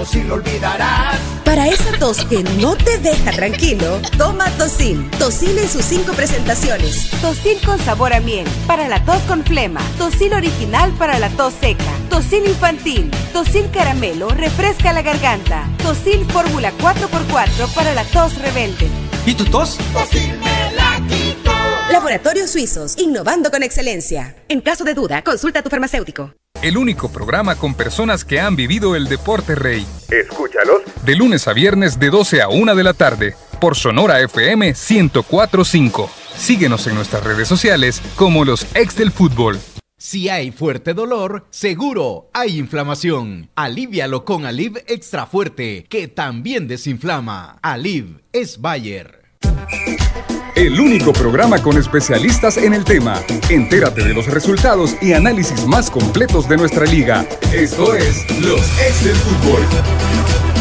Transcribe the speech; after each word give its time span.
Tosil 0.00 0.28
lo 0.28 0.36
olvidarás. 0.36 1.18
Para 1.44 1.68
esa 1.68 1.92
tos 1.98 2.24
que 2.24 2.42
no 2.42 2.74
te 2.74 2.96
deja 2.96 3.32
tranquilo, 3.32 4.00
toma 4.16 4.46
Tosil. 4.52 5.10
Tosil 5.18 5.58
en 5.58 5.68
sus 5.68 5.84
cinco 5.84 6.14
presentaciones. 6.14 7.10
Tosil 7.20 7.58
con 7.66 7.78
sabor 7.78 8.14
a 8.14 8.20
miel, 8.20 8.48
para 8.66 8.88
la 8.88 9.04
tos 9.04 9.20
con 9.28 9.44
flema. 9.44 9.82
Tosil 9.98 10.32
original 10.32 10.90
para 10.92 11.18
la 11.18 11.28
tos 11.28 11.52
seca. 11.60 11.84
Tosil 12.08 12.46
infantil. 12.46 13.10
Tosil 13.34 13.68
caramelo, 13.70 14.30
refresca 14.30 14.94
la 14.94 15.02
garganta. 15.02 15.68
Tosil 15.82 16.24
fórmula 16.30 16.72
4x4 16.78 17.74
para 17.74 17.92
la 17.92 18.04
tos 18.04 18.38
rebelde. 18.38 18.88
¿Y 19.26 19.34
tu 19.34 19.44
tos? 19.44 19.76
Tosil. 19.92 20.32
Laboratorios 21.90 22.50
Suizos, 22.50 22.96
innovando 22.98 23.50
con 23.50 23.64
excelencia. 23.64 24.36
En 24.48 24.60
caso 24.60 24.84
de 24.84 24.94
duda, 24.94 25.22
consulta 25.22 25.58
a 25.58 25.62
tu 25.62 25.70
farmacéutico. 25.70 26.32
El 26.62 26.76
único 26.76 27.10
programa 27.10 27.56
con 27.56 27.74
personas 27.74 28.24
que 28.24 28.38
han 28.38 28.54
vivido 28.54 28.94
el 28.94 29.08
deporte 29.08 29.56
rey. 29.56 29.84
Escúchalos 30.08 30.82
De 31.04 31.16
lunes 31.16 31.48
a 31.48 31.52
viernes 31.52 31.98
de 31.98 32.10
12 32.10 32.42
a 32.42 32.48
1 32.48 32.74
de 32.76 32.84
la 32.84 32.94
tarde 32.94 33.34
por 33.60 33.76
Sonora 33.76 34.20
FM 34.20 34.66
1045. 34.66 36.08
Síguenos 36.36 36.86
en 36.86 36.94
nuestras 36.94 37.24
redes 37.24 37.48
sociales 37.48 38.00
como 38.14 38.44
los 38.44 38.66
ex 38.76 38.96
del 38.96 39.10
fútbol. 39.10 39.58
Si 39.98 40.28
hay 40.28 40.52
fuerte 40.52 40.94
dolor, 40.94 41.46
seguro 41.50 42.30
hay 42.32 42.58
inflamación. 42.58 43.50
Alivialo 43.56 44.24
con 44.24 44.46
Aliv 44.46 44.78
Extra 44.86 45.26
Fuerte, 45.26 45.86
que 45.88 46.06
también 46.06 46.68
desinflama. 46.68 47.58
Aliv 47.62 48.22
es 48.32 48.60
Bayer. 48.60 49.24
El 50.60 50.78
único 50.78 51.14
programa 51.14 51.62
con 51.62 51.78
especialistas 51.78 52.58
en 52.58 52.74
el 52.74 52.84
tema. 52.84 53.22
Entérate 53.48 54.04
de 54.04 54.12
los 54.12 54.26
resultados 54.26 54.94
y 55.00 55.14
análisis 55.14 55.66
más 55.66 55.90
completos 55.90 56.50
de 56.50 56.58
nuestra 56.58 56.84
liga. 56.84 57.26
Esto 57.50 57.94
es 57.94 58.26
Los 58.42 58.60
Ex 58.78 59.04
del 59.04 59.16
Fútbol. 59.16 60.59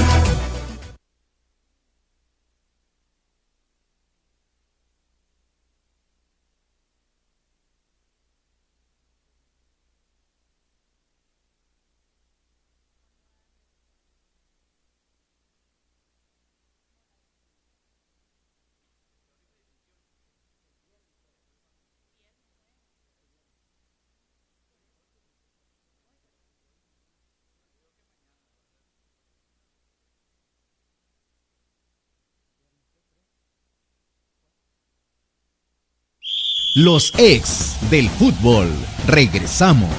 Los 36.82 37.14
ex 37.18 37.76
del 37.92 38.08
fútbol. 38.08 38.70
Regresamos. 39.06 39.92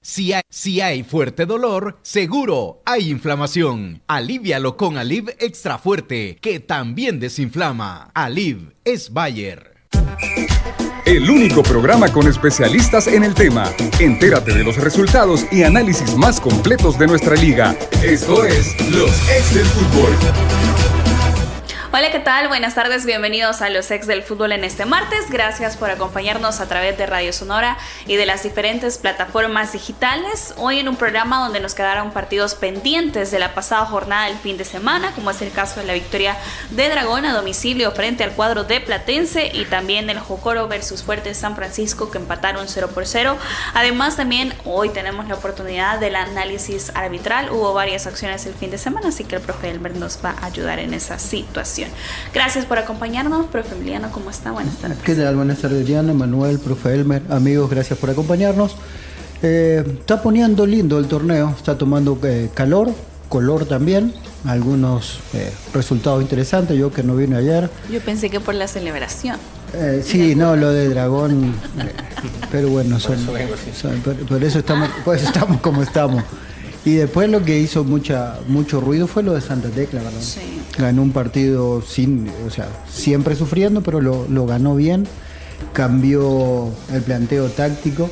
Si 0.00 0.32
hay, 0.32 0.40
si 0.48 0.80
hay 0.80 1.02
fuerte 1.02 1.44
dolor, 1.44 1.98
seguro 2.00 2.80
hay 2.86 3.10
inflamación. 3.10 4.00
Alivialo 4.06 4.78
con 4.78 4.96
Aliv 4.96 5.28
Extra 5.38 5.76
Fuerte, 5.76 6.38
que 6.40 6.58
también 6.60 7.20
desinflama. 7.20 8.10
Aliv 8.14 8.72
es 8.82 9.12
Bayer. 9.12 9.76
El 11.04 11.28
único 11.28 11.62
programa 11.62 12.10
con 12.10 12.26
especialistas 12.26 13.06
en 13.06 13.22
el 13.22 13.34
tema. 13.34 13.70
Entérate 14.00 14.54
de 14.54 14.64
los 14.64 14.78
resultados 14.78 15.44
y 15.52 15.64
análisis 15.64 16.16
más 16.16 16.40
completos 16.40 16.98
de 16.98 17.08
nuestra 17.08 17.36
liga. 17.36 17.76
Esto 18.02 18.42
es 18.46 18.74
Los 18.90 19.10
Ex 19.28 19.54
del 19.54 19.66
Fútbol. 19.66 21.01
Hola, 21.94 22.10
¿qué 22.10 22.20
tal? 22.20 22.48
Buenas 22.48 22.74
tardes, 22.74 23.04
bienvenidos 23.04 23.60
a 23.60 23.68
los 23.68 23.90
ex 23.90 24.06
del 24.06 24.22
fútbol 24.22 24.52
en 24.52 24.64
este 24.64 24.86
martes. 24.86 25.28
Gracias 25.28 25.76
por 25.76 25.90
acompañarnos 25.90 26.60
a 26.60 26.66
través 26.66 26.96
de 26.96 27.04
Radio 27.04 27.34
Sonora 27.34 27.76
y 28.06 28.16
de 28.16 28.24
las 28.24 28.44
diferentes 28.44 28.96
plataformas 28.96 29.74
digitales. 29.74 30.54
Hoy 30.56 30.78
en 30.78 30.88
un 30.88 30.96
programa 30.96 31.44
donde 31.44 31.60
nos 31.60 31.74
quedaron 31.74 32.10
partidos 32.10 32.54
pendientes 32.54 33.30
de 33.30 33.38
la 33.38 33.52
pasada 33.52 33.84
jornada 33.84 34.28
del 34.28 34.38
fin 34.38 34.56
de 34.56 34.64
semana, 34.64 35.12
como 35.14 35.32
es 35.32 35.42
el 35.42 35.52
caso 35.52 35.80
de 35.80 35.86
la 35.86 35.92
victoria 35.92 36.34
de 36.70 36.88
Dragón 36.88 37.26
a 37.26 37.34
domicilio 37.34 37.90
frente 37.92 38.24
al 38.24 38.32
cuadro 38.32 38.64
de 38.64 38.80
Platense 38.80 39.50
y 39.52 39.66
también 39.66 40.08
el 40.08 40.18
Jocoro 40.18 40.68
versus 40.68 41.02
Fuerte 41.02 41.34
San 41.34 41.56
Francisco 41.56 42.10
que 42.10 42.16
empataron 42.16 42.68
0 42.68 42.88
por 42.94 43.06
0. 43.06 43.36
Además, 43.74 44.16
también 44.16 44.54
hoy 44.64 44.88
tenemos 44.88 45.28
la 45.28 45.34
oportunidad 45.34 46.00
del 46.00 46.16
análisis 46.16 46.90
arbitral. 46.94 47.50
Hubo 47.50 47.74
varias 47.74 48.06
acciones 48.06 48.46
el 48.46 48.54
fin 48.54 48.70
de 48.70 48.78
semana, 48.78 49.08
así 49.08 49.24
que 49.24 49.36
el 49.36 49.42
profe 49.42 49.68
Elmer 49.68 49.94
nos 49.94 50.24
va 50.24 50.36
a 50.40 50.46
ayudar 50.46 50.78
en 50.78 50.94
esa 50.94 51.18
situación. 51.18 51.81
Gracias 52.34 52.64
por 52.66 52.78
acompañarnos, 52.78 53.46
profe 53.46 53.74
Emiliano, 53.74 54.10
¿cómo 54.12 54.30
está? 54.30 54.52
Buenas 54.52 54.76
tardes. 54.76 54.98
¿Qué 55.04 55.14
tal? 55.14 55.36
Buenas 55.36 55.58
tardes, 55.58 55.86
Diana, 55.86 56.12
Manuel, 56.12 56.58
profe 56.58 56.94
Elmer, 56.94 57.22
amigos, 57.30 57.70
gracias 57.70 57.98
por 57.98 58.10
acompañarnos. 58.10 58.76
Eh, 59.42 59.82
está 60.00 60.22
poniendo 60.22 60.66
lindo 60.66 60.98
el 60.98 61.06
torneo, 61.08 61.54
está 61.56 61.76
tomando 61.76 62.18
eh, 62.22 62.48
calor, 62.54 62.90
color 63.28 63.64
también, 63.66 64.14
algunos 64.44 65.18
eh, 65.34 65.52
resultados 65.74 66.22
interesantes, 66.22 66.76
yo 66.78 66.92
que 66.92 67.02
no 67.02 67.16
vine 67.16 67.36
ayer. 67.36 67.68
Yo 67.90 68.00
pensé 68.00 68.30
que 68.30 68.38
por 68.40 68.54
la 68.54 68.68
celebración. 68.68 69.36
Eh, 69.74 70.02
sí, 70.06 70.34
no, 70.34 70.54
lo 70.54 70.70
de 70.70 70.88
dragón, 70.90 71.54
eh, 71.78 71.90
pero 72.50 72.68
bueno, 72.68 73.00
son, 73.00 73.16
son- 73.74 74.00
por, 74.00 74.14
por 74.26 74.44
eso 74.44 74.58
estamos, 74.58 74.88
por 75.04 75.16
eso 75.16 75.26
estamos 75.26 75.60
como 75.60 75.82
estamos. 75.82 76.22
Y 76.84 76.94
después 76.94 77.30
lo 77.30 77.44
que 77.44 77.60
hizo 77.60 77.84
mucha, 77.84 78.40
mucho 78.48 78.80
ruido 78.80 79.06
fue 79.06 79.22
lo 79.22 79.34
de 79.34 79.40
Santa 79.40 79.68
Tecla, 79.68 80.02
¿verdad? 80.02 80.20
Sí. 80.20 80.40
Ganó 80.76 81.02
un 81.02 81.12
partido 81.12 81.80
sin, 81.80 82.28
o 82.46 82.50
sea, 82.50 82.68
siempre 82.92 83.36
sufriendo, 83.36 83.82
pero 83.82 84.00
lo, 84.00 84.26
lo 84.28 84.46
ganó 84.46 84.74
bien. 84.74 85.06
Cambió 85.72 86.70
el 86.92 87.02
planteo 87.02 87.48
táctico. 87.48 88.10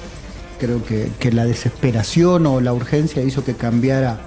Creo 0.61 0.84
que, 0.84 1.11
que 1.19 1.32
la 1.32 1.46
desesperación 1.46 2.46
o 2.46 2.61
la 2.61 2.72
urgencia 2.72 3.22
hizo 3.22 3.44
que 3.44 3.55
cambiara 3.55 4.20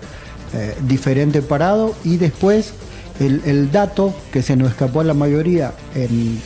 eh, 0.54 0.76
diferente 0.88 1.42
parado. 1.42 1.96
Y 2.04 2.18
después 2.18 2.74
el, 3.20 3.42
el 3.46 3.72
dato 3.72 4.14
que 4.34 4.42
se 4.42 4.56
nos 4.58 4.72
escapó 4.72 5.00
a 5.00 5.04
la 5.06 5.14
mayoría 5.14 5.74
en, 5.96 6.40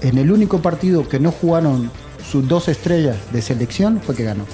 en 0.00 0.18
el 0.18 0.30
único 0.30 0.62
partido 0.62 1.06
que 1.08 1.20
no 1.20 1.32
jugaron 1.32 1.90
sus 2.30 2.48
dos 2.48 2.68
estrellas 2.68 3.16
de 3.32 3.42
selección 3.42 4.00
fue 4.00 4.14
que 4.14 4.24
ganó. 4.24 4.44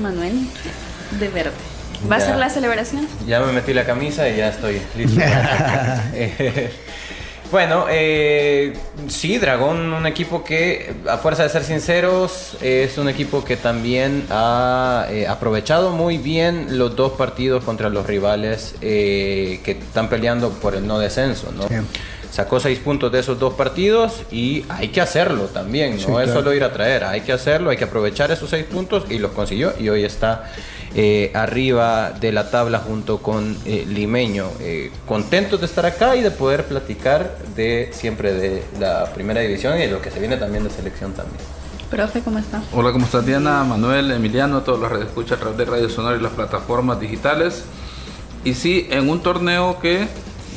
Manuel, 0.00 0.46
de 1.18 1.28
verde. 1.28 1.52
¿Va 2.10 2.16
a 2.16 2.20
ser 2.20 2.36
la 2.36 2.48
celebración? 2.48 3.06
Ya 3.26 3.40
me 3.40 3.52
metí 3.52 3.74
la 3.74 3.84
camisa 3.84 4.28
y 4.28 4.36
ya 4.36 4.48
estoy 4.48 4.80
listo. 4.96 5.20
Bueno, 7.50 7.86
eh, 7.90 8.74
sí, 9.08 9.38
Dragón, 9.38 9.92
un 9.92 10.06
equipo 10.06 10.44
que, 10.44 10.94
a 11.08 11.18
fuerza 11.18 11.42
de 11.42 11.48
ser 11.48 11.64
sinceros, 11.64 12.56
es 12.60 12.96
un 12.96 13.08
equipo 13.08 13.44
que 13.44 13.56
también 13.56 14.24
ha 14.30 15.06
eh, 15.10 15.26
aprovechado 15.26 15.90
muy 15.90 16.16
bien 16.18 16.78
los 16.78 16.94
dos 16.94 17.12
partidos 17.12 17.64
contra 17.64 17.88
los 17.88 18.06
rivales 18.06 18.76
eh, 18.82 19.60
que 19.64 19.72
están 19.72 20.08
peleando 20.08 20.50
por 20.50 20.76
el 20.76 20.86
no 20.86 21.00
descenso. 21.00 21.52
Sacó 22.30 22.60
seis 22.60 22.78
puntos 22.78 23.10
de 23.10 23.18
esos 23.18 23.40
dos 23.40 23.54
partidos 23.54 24.22
y 24.30 24.64
hay 24.68 24.88
que 24.88 25.00
hacerlo 25.00 25.46
también, 25.46 25.94
no 25.94 25.98
Sí, 25.98 26.04
es 26.04 26.06
claro. 26.06 26.32
solo 26.34 26.54
ir 26.54 26.62
a 26.62 26.72
traer, 26.72 27.02
hay 27.02 27.22
que 27.22 27.32
hacerlo, 27.32 27.70
hay 27.70 27.76
que 27.76 27.84
aprovechar 27.84 28.30
esos 28.30 28.48
seis 28.48 28.64
puntos 28.64 29.06
y 29.10 29.18
los 29.18 29.32
consiguió 29.32 29.72
y 29.76 29.88
hoy 29.88 30.04
está 30.04 30.52
eh, 30.94 31.30
arriba 31.34 32.10
de 32.10 32.32
la 32.32 32.50
tabla 32.50 32.78
junto 32.78 33.18
con 33.18 33.56
eh, 33.64 33.84
Limeño. 33.88 34.48
Eh, 34.60 34.90
contentos 35.06 35.60
de 35.60 35.66
estar 35.66 35.86
acá 35.86 36.16
y 36.16 36.22
de 36.22 36.30
poder 36.30 36.64
platicar 36.64 37.38
de 37.54 37.90
siempre 37.92 38.32
de 38.32 38.64
la 38.78 39.12
primera 39.14 39.40
división 39.40 39.76
y 39.78 39.82
de 39.82 39.88
lo 39.88 40.02
que 40.02 40.10
se 40.10 40.18
viene 40.18 40.36
también 40.36 40.64
de 40.64 40.70
selección 40.70 41.12
también. 41.12 41.40
Profe, 41.90 42.20
¿cómo 42.20 42.38
está? 42.38 42.62
Hola, 42.72 42.92
¿cómo 42.92 43.04
estás 43.04 43.26
Diana, 43.26 43.64
Manuel, 43.64 44.12
Emiliano, 44.12 44.62
todos 44.62 44.78
los 44.78 44.92
que 44.92 45.04
escuchan 45.04 45.38
a 45.38 45.40
través 45.40 45.58
de 45.58 45.64
Radio 45.64 45.88
Sonora 45.88 46.16
y 46.16 46.20
las 46.20 46.32
plataformas 46.32 47.00
digitales? 47.00 47.64
Y 48.44 48.54
sí, 48.54 48.86
en 48.90 49.10
un 49.10 49.22
torneo 49.22 49.80
que 49.80 50.06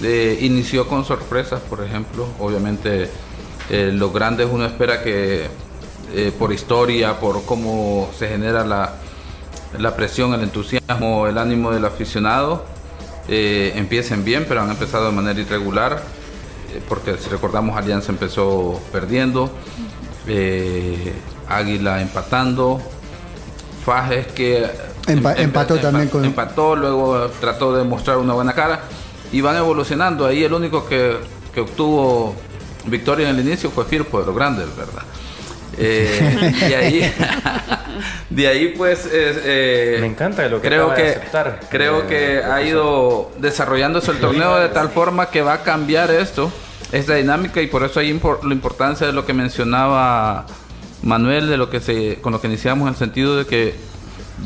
eh, 0.03 0.37
inició 0.41 0.87
con 0.87 1.05
sorpresas, 1.05 1.59
por 1.61 1.83
ejemplo, 1.83 2.27
obviamente 2.39 3.09
eh, 3.69 3.91
los 3.93 4.13
grandes 4.13 4.47
uno 4.51 4.65
espera 4.65 5.01
que 5.03 5.47
eh, 6.13 6.31
por 6.37 6.53
historia, 6.53 7.19
por 7.19 7.45
cómo 7.45 8.09
se 8.17 8.27
genera 8.27 8.63
la, 8.63 8.93
la 9.79 9.95
presión, 9.95 10.33
el 10.33 10.41
entusiasmo, 10.41 11.27
el 11.27 11.37
ánimo 11.37 11.71
del 11.71 11.85
aficionado, 11.85 12.65
eh, 13.27 13.73
empiecen 13.75 14.23
bien, 14.23 14.45
pero 14.47 14.61
han 14.61 14.69
empezado 14.69 15.05
de 15.05 15.11
manera 15.11 15.39
irregular, 15.39 16.01
eh, 16.73 16.81
porque 16.89 17.17
si 17.17 17.29
recordamos 17.29 17.77
Alianza 17.77 18.11
empezó 18.11 18.79
perdiendo, 18.91 19.49
eh, 20.27 21.13
Águila 21.49 22.01
empatando, 22.01 22.81
Fajes 23.85 24.27
que 24.27 24.65
Empa- 25.07 25.35
em- 25.35 25.43
empató 25.45 25.75
empa- 25.75 25.81
también 25.81 26.07
con- 26.07 26.23
empató, 26.23 26.75
luego 26.75 27.27
trató 27.41 27.75
de 27.75 27.83
mostrar 27.83 28.17
una 28.17 28.33
buena 28.33 28.53
cara 28.53 28.79
y 29.33 29.41
van 29.41 29.57
evolucionando. 29.57 30.25
Ahí 30.25 30.43
el 30.45 30.53
único 30.53 30.85
que, 30.87 31.17
que 31.53 31.59
obtuvo 31.59 32.33
victoria 32.85 33.29
en 33.29 33.35
el 33.37 33.45
inicio 33.45 33.69
fue 33.69 33.83
Firpo 33.83 34.21
de 34.21 34.25
los 34.27 34.35
grandes, 34.35 34.67
¿verdad? 34.77 35.03
Eh, 35.77 36.53
y 36.69 36.73
ahí 36.73 37.13
de 38.29 38.47
ahí 38.47 38.73
pues 38.77 39.07
eh, 39.11 39.97
me 39.99 40.07
encanta 40.07 40.47
lo 40.47 40.61
que 40.61 40.67
creo 40.67 40.93
que 40.93 41.09
aceptar, 41.09 41.59
creo 41.69 42.03
eh, 42.03 42.07
que 42.07 42.43
ha 42.43 42.61
ido 42.61 43.31
desarrollándose 43.37 44.11
el 44.11 44.19
torneo 44.19 44.59
de 44.59 44.69
tal 44.69 44.89
forma 44.89 45.29
que 45.29 45.41
va 45.41 45.53
a 45.53 45.63
cambiar 45.63 46.11
esto 46.11 46.51
esta 46.91 47.15
dinámica 47.15 47.61
y 47.61 47.67
por 47.67 47.83
eso 47.83 47.99
hay 47.99 48.19
la 48.43 48.53
importancia 48.53 49.07
de 49.07 49.13
lo 49.13 49.25
que 49.25 49.33
mencionaba 49.33 50.45
Manuel 51.01 51.49
de 51.49 51.57
lo 51.57 51.69
que 51.69 51.79
se 51.79 52.19
con 52.21 52.33
lo 52.33 52.41
que 52.41 52.47
iniciamos 52.47 52.87
en 52.87 52.93
el 52.93 52.99
sentido 52.99 53.37
de 53.37 53.45
que 53.45 53.75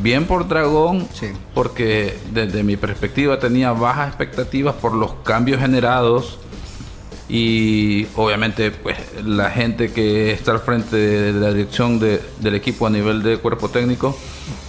bien 0.02 0.26
por 0.26 0.48
Dragón 0.48 1.08
porque 1.54 2.18
desde 2.32 2.64
mi 2.64 2.78
perspectiva 2.78 3.40
tenía 3.40 3.72
bajas 3.72 4.10
expectativas 4.10 4.76
por 4.76 4.94
los 4.94 5.14
cambios 5.24 5.60
generados 5.60 6.40
y 7.30 8.08
obviamente 8.16 8.72
pues 8.72 8.98
la 9.24 9.52
gente 9.52 9.92
que 9.92 10.32
está 10.32 10.52
al 10.52 10.60
frente 10.60 10.96
de 10.96 11.34
la 11.34 11.52
dirección 11.52 12.00
del 12.00 12.56
equipo 12.56 12.88
a 12.88 12.90
nivel 12.90 13.22
de 13.22 13.38
cuerpo 13.38 13.70
técnico 13.70 14.18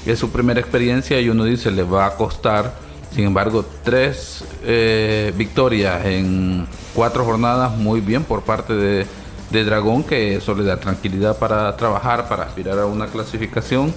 es 0.05 0.19
su 0.19 0.31
primera 0.31 0.59
experiencia 0.59 1.21
y 1.21 1.29
uno 1.29 1.45
dice 1.45 1.71
le 1.71 1.85
va 1.85 2.07
a 2.07 2.17
costar 2.17 2.75
sin 3.15 3.25
embargo 3.25 3.65
tres 3.85 4.45
eh, 4.65 5.33
victorias 5.37 6.05
en 6.05 6.67
cuatro 6.95 7.25
jornadas 7.25 7.77
muy 7.77 8.01
bien 8.01 8.25
por 8.25 8.43
parte 8.43 8.75
de, 8.75 9.07
de 9.51 9.65
Dragón 9.65 10.03
que 10.03 10.35
eso 10.35 10.53
le 10.57 10.65
da 10.65 10.81
tranquilidad 10.81 11.39
para 11.39 11.77
trabajar 11.77 12.29
para 12.29 12.43
aspirar 12.43 12.81
a 12.81 12.87
una 12.87 13.07
clasificación 13.07 13.95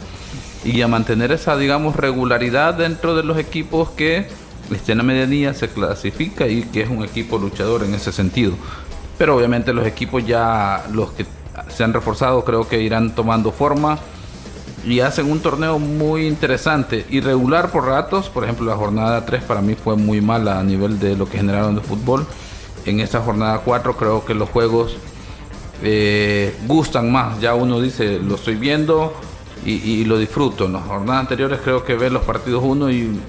y 0.64 0.80
a 0.84 0.88
mantener 0.88 1.32
esa 1.32 1.58
digamos 1.58 1.96
regularidad 1.96 2.76
dentro 2.76 3.16
de 3.16 3.24
los 3.24 3.40
equipos 3.40 3.90
que 3.90 4.28
la 4.96 5.04
Medianía 5.04 5.54
se 5.54 5.70
clasifica 5.70 6.48
y 6.48 6.64
que 6.64 6.82
es 6.82 6.90
un 6.90 7.04
equipo 7.04 7.38
luchador 7.38 7.84
en 7.84 7.94
ese 7.94 8.12
sentido. 8.12 8.54
Pero 9.18 9.36
obviamente 9.36 9.74
los 9.74 9.86
equipos 9.86 10.26
ya, 10.26 10.86
los 10.92 11.12
que 11.12 11.26
se 11.70 11.84
han 11.84 11.94
reforzado, 11.94 12.44
creo 12.44 12.68
que 12.68 12.82
irán 12.82 13.14
tomando 13.14 13.52
forma 13.52 14.00
y 14.86 15.00
hacen 15.02 15.30
un 15.30 15.40
torneo 15.40 15.78
muy 15.78 16.28
interesante, 16.28 17.06
irregular 17.10 17.72
por 17.72 17.86
ratos. 17.86 18.30
Por 18.30 18.44
ejemplo, 18.44 18.66
la 18.66 18.76
jornada 18.76 19.26
3 19.26 19.44
para 19.44 19.62
mí 19.62 19.76
fue 19.76 19.96
muy 19.96 20.22
mala 20.22 20.60
a 20.60 20.64
nivel 20.64 21.00
de 21.00 21.16
lo 21.16 21.30
que 21.30 21.38
generaron 21.38 21.76
de 21.76 21.82
fútbol. 21.82 22.26
En 22.86 23.00
esta 23.00 23.22
jornada 23.22 23.62
4 23.64 23.96
creo 23.96 24.26
que 24.26 24.34
los 24.34 24.50
juegos 24.50 24.98
eh, 25.84 26.56
gustan 26.66 27.12
más. 27.12 27.40
Ya 27.40 27.54
uno 27.54 27.80
dice, 27.80 28.20
lo 28.20 28.36
estoy 28.36 28.56
viendo 28.56 29.14
y, 29.66 29.74
y, 29.74 30.06
lo 30.06 30.18
disfruto. 30.18 30.66
En 30.66 30.74
las 30.74 30.84
jornadas 30.84 31.22
anteriores 31.22 31.60
creo 31.64 31.84
que 31.84 31.94
ver 31.96 32.12
los 32.12 32.24
partidos 32.24 32.64
1 32.64 32.90
y 32.90 33.20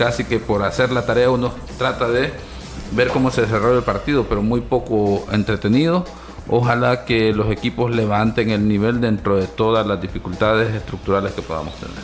casi 0.00 0.24
que 0.24 0.38
por 0.38 0.62
hacer 0.62 0.92
la 0.92 1.04
tarea 1.04 1.28
uno 1.28 1.52
trata 1.76 2.08
de 2.08 2.32
ver 2.92 3.08
cómo 3.08 3.30
se 3.30 3.42
desarrolla 3.42 3.76
el 3.76 3.84
partido, 3.84 4.24
pero 4.26 4.40
muy 4.40 4.62
poco 4.62 5.26
entretenido. 5.30 6.06
Ojalá 6.48 7.04
que 7.04 7.34
los 7.34 7.50
equipos 7.52 7.94
levanten 7.94 8.48
el 8.48 8.66
nivel 8.66 9.02
dentro 9.02 9.36
de 9.36 9.46
todas 9.46 9.86
las 9.86 10.00
dificultades 10.00 10.74
estructurales 10.74 11.32
que 11.32 11.42
podamos 11.42 11.74
tener. 11.74 11.98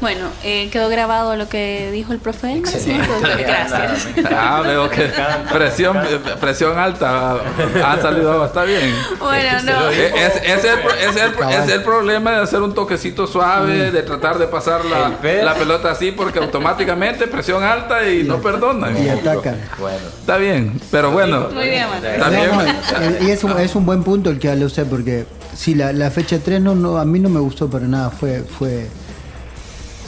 Bueno, 0.00 0.26
eh, 0.44 0.68
quedó 0.70 0.88
grabado 0.88 1.34
lo 1.34 1.48
que 1.48 1.90
dijo 1.90 2.12
el 2.12 2.20
profe. 2.20 2.62
Sí, 2.66 2.96
gracias. 3.38 4.08
Ah, 4.30 4.62
veo 4.64 4.88
que 4.88 5.10
presión, 5.52 5.98
presión 6.40 6.78
alta 6.78 7.36
ha 7.84 8.00
salido, 8.00 8.44
está 8.46 8.62
bien. 8.64 8.94
Bueno, 9.18 9.62
no. 9.64 9.88
Es, 9.88 10.36
es, 10.36 10.64
el, 10.64 10.78
es, 11.08 11.16
el, 11.16 11.32
es, 11.50 11.70
el, 11.70 11.82
problema 11.82 12.32
de 12.32 12.42
hacer 12.42 12.62
un 12.62 12.74
toquecito 12.74 13.26
suave, 13.26 13.90
de 13.90 14.02
tratar 14.02 14.38
de 14.38 14.46
pasar 14.46 14.84
la, 14.84 15.12
la 15.42 15.54
pelota 15.54 15.90
así, 15.90 16.12
porque 16.12 16.38
automáticamente 16.38 17.26
presión 17.26 17.64
alta 17.64 18.08
y, 18.08 18.22
no 18.22 18.40
perdonan. 18.40 18.96
Y 19.02 19.08
atacan. 19.08 19.56
Bueno. 19.78 19.98
Está 20.20 20.36
bien, 20.36 20.80
pero 20.92 21.10
bueno. 21.10 21.48
Muy 21.52 21.70
bien, 21.70 21.86
Está 22.04 22.28
bien. 22.28 23.18
Y 23.22 23.30
es 23.30 23.42
un, 23.42 23.58
es 23.58 23.74
un 23.74 23.84
buen 23.84 24.04
punto 24.04 24.30
el 24.30 24.38
que 24.38 24.54
lo 24.54 24.68
sé, 24.68 24.84
porque 24.84 25.26
si 25.56 25.74
la, 25.74 25.92
la 25.92 26.10
fecha 26.10 26.38
3 26.38 26.60
no, 26.60 26.76
no, 26.76 26.98
a 26.98 27.04
mí 27.04 27.18
no 27.18 27.28
me 27.28 27.40
gustó 27.40 27.68
para 27.68 27.86
nada, 27.86 28.10
fue... 28.10 28.42
fue 28.42 28.86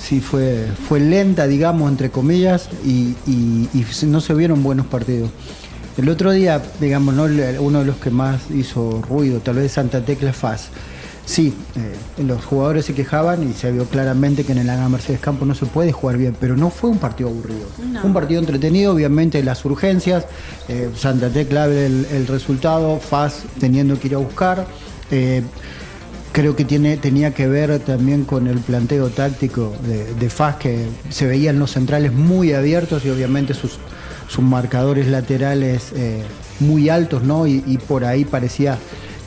sí 0.00 0.20
fue, 0.20 0.66
fue 0.88 1.00
lenta, 1.00 1.46
digamos, 1.46 1.90
entre 1.90 2.10
comillas, 2.10 2.68
y, 2.84 3.14
no 4.06 4.20
se 4.20 4.34
vieron 4.34 4.62
buenos 4.62 4.86
partidos. 4.86 5.30
El 5.96 6.08
otro 6.08 6.32
día, 6.32 6.62
digamos, 6.80 7.14
uno 7.14 7.80
de 7.80 7.84
los 7.84 7.96
que 7.96 8.10
más 8.10 8.50
hizo 8.50 9.02
ruido, 9.02 9.40
tal 9.40 9.56
vez 9.56 9.72
Santa 9.72 10.04
Tecla 10.04 10.32
Faz. 10.32 10.68
Sí, 11.26 11.54
eh, 11.76 12.22
los 12.24 12.44
jugadores 12.44 12.86
se 12.86 12.94
quejaban 12.94 13.48
y 13.48 13.52
se 13.52 13.70
vio 13.70 13.84
claramente 13.84 14.42
que 14.42 14.50
en 14.50 14.58
el 14.58 14.70
Ana 14.70 14.88
Mercedes 14.88 15.20
Campo 15.20 15.44
no 15.44 15.54
se 15.54 15.66
puede 15.66 15.92
jugar 15.92 16.16
bien, 16.16 16.34
pero 16.40 16.56
no 16.56 16.70
fue 16.70 16.90
un 16.90 16.98
partido 16.98 17.28
aburrido. 17.28 17.68
Fue 17.76 18.04
un 18.04 18.14
partido 18.14 18.40
entretenido, 18.40 18.92
obviamente 18.92 19.40
las 19.44 19.64
urgencias, 19.64 20.24
eh, 20.68 20.90
Santa 20.96 21.28
Tecla 21.28 21.66
el, 21.66 22.06
el 22.10 22.26
resultado, 22.26 22.98
Faz 22.98 23.44
teniendo 23.60 24.00
que 24.00 24.08
ir 24.08 24.14
a 24.16 24.18
buscar. 24.18 24.66
Eh, 25.10 25.42
creo 26.32 26.56
que 26.56 26.64
tiene, 26.64 26.96
tenía 26.96 27.34
que 27.34 27.46
ver 27.46 27.78
también 27.80 28.24
con 28.24 28.46
el 28.46 28.58
planteo 28.58 29.08
táctico 29.08 29.72
de, 29.86 30.14
de 30.14 30.30
FAS, 30.30 30.56
que 30.56 30.86
se 31.08 31.26
veían 31.26 31.58
los 31.58 31.72
centrales 31.72 32.12
muy 32.12 32.52
abiertos 32.52 33.04
y 33.04 33.10
obviamente 33.10 33.54
sus, 33.54 33.78
sus 34.30 34.44
marcadores 34.44 35.08
laterales 35.08 35.92
eh, 35.94 36.22
muy 36.60 36.88
altos, 36.88 37.24
¿no? 37.24 37.46
Y, 37.46 37.78
por 37.88 38.04
ahí 38.04 38.24
parecía 38.24 38.78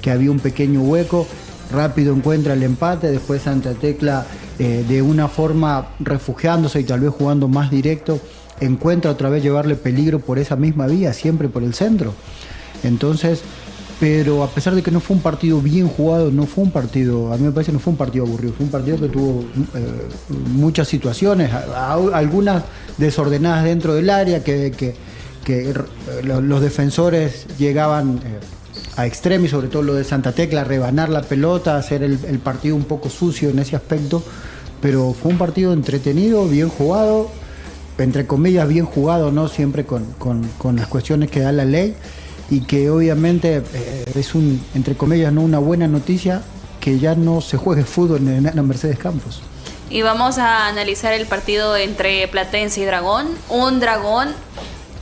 que 0.02 0.12
había 0.12 0.32
un 0.32 0.40
pequeño 0.40 0.82
hueco. 0.82 1.28
Rápido 1.72 2.16
encuentra 2.16 2.54
el 2.54 2.64
empate, 2.64 3.12
después 3.12 3.42
Santa 3.42 3.74
Tecla 3.74 4.26
eh, 4.60 4.86
de 4.88 5.02
una 5.02 5.28
forma 5.28 5.88
refugiándose 6.00 6.80
y 6.80 6.84
tal 6.84 7.02
vez 7.02 7.12
jugando 7.12 7.48
más 7.48 7.70
directo, 7.70 8.20
encuentra 8.62 9.12
otra 9.12 9.30
vez 9.30 9.44
llevarle 9.44 9.76
peligro 9.76 10.20
por 10.20 10.40
esa 10.40 10.56
misma 10.56 10.88
vía, 10.88 11.12
siempre 11.12 11.50
por 11.50 11.64
el 11.64 11.74
centro. 11.74 12.14
Entonces, 12.84 13.42
pero 14.04 14.44
a 14.44 14.50
pesar 14.50 14.76
de 14.76 14.84
que 14.84 14.92
no 14.92 15.00
fue 15.00 15.16
un 15.16 15.22
partido 15.22 15.62
bien 15.62 15.88
jugado, 15.88 16.30
no 16.30 16.46
fue 16.46 16.66
un 16.66 16.72
partido, 16.72 17.32
a 17.32 17.38
mí 17.38 17.46
me 17.46 17.54
parece 17.54 17.72
que 17.72 17.78
no 17.78 17.80
fue 17.80 17.92
un 17.92 17.98
partido 17.98 18.26
aburrido, 18.26 18.54
fue 18.54 18.66
un 18.66 18.70
partido 18.70 19.00
que 19.00 19.08
tuvo 19.08 19.46
eh, 19.76 20.10
muchas 20.50 20.90
situaciones, 20.90 21.50
algunas 21.54 22.66
desordenadas 22.98 23.64
dentro 23.64 23.94
del 23.94 24.10
área, 24.10 24.44
que, 24.44 24.94
los 26.22 26.62
defensores 26.62 27.48
llegaban 27.58 28.18
eh, 28.18 28.40
a 28.98 29.06
extremos, 29.06 29.52
sobre 29.52 29.70
todo 29.70 29.84
lo 29.84 29.94
de 29.94 30.04
Santa 30.04 30.34
Tecla, 30.34 30.66
rebanar 30.66 31.08
la 31.08 31.22
pelota, 31.22 31.78
hacer 31.78 32.04
el, 32.04 32.18
partido 32.40 32.76
un 32.76 32.84
poco 32.84 33.10
sucio 33.10 33.52
en 33.52 33.60
ese 33.60 33.78
aspecto, 33.78 34.22
pero 34.82 35.14
fue 35.14 35.32
un 35.32 35.38
partido 35.38 35.72
entretenido, 35.72 36.46
bien 36.50 36.68
jugado, 36.68 37.30
entre 37.98 38.28
comillas 38.28 38.68
bien 38.68 38.86
jugado, 38.86 39.32
no 39.32 39.48
siempre 39.48 39.86
con, 39.86 40.04
con 40.18 40.76
las 40.76 40.88
cuestiones 40.88 41.32
que 41.32 41.40
da 41.40 41.54
la 41.54 41.64
ley 41.64 41.96
y 42.50 42.62
que 42.62 42.90
obviamente 42.90 43.64
eh, 43.74 44.06
es 44.16 44.36
un, 44.36 44.64
entre 44.76 44.96
comillas, 44.96 45.32
no 45.34 45.42
una 45.42 45.60
buena 45.60 45.88
noticia 45.88 46.42
que 46.80 47.00
ya 47.00 47.16
no 47.16 47.42
se 47.42 47.58
juegue 47.58 47.84
fútbol 47.84 48.28
en 48.28 48.44
la 48.44 48.62
Mercedes 48.62 49.00
Campos. 49.00 49.42
Y 49.90 50.02
vamos 50.02 50.38
a 50.38 50.68
analizar 50.68 51.14
el 51.14 51.28
partido 51.28 51.78
entre 51.78 52.28
Platense 52.28 52.82
y 52.82 52.86
Dragón. 52.86 53.28
Un 53.50 53.80
Dragón 53.80 54.30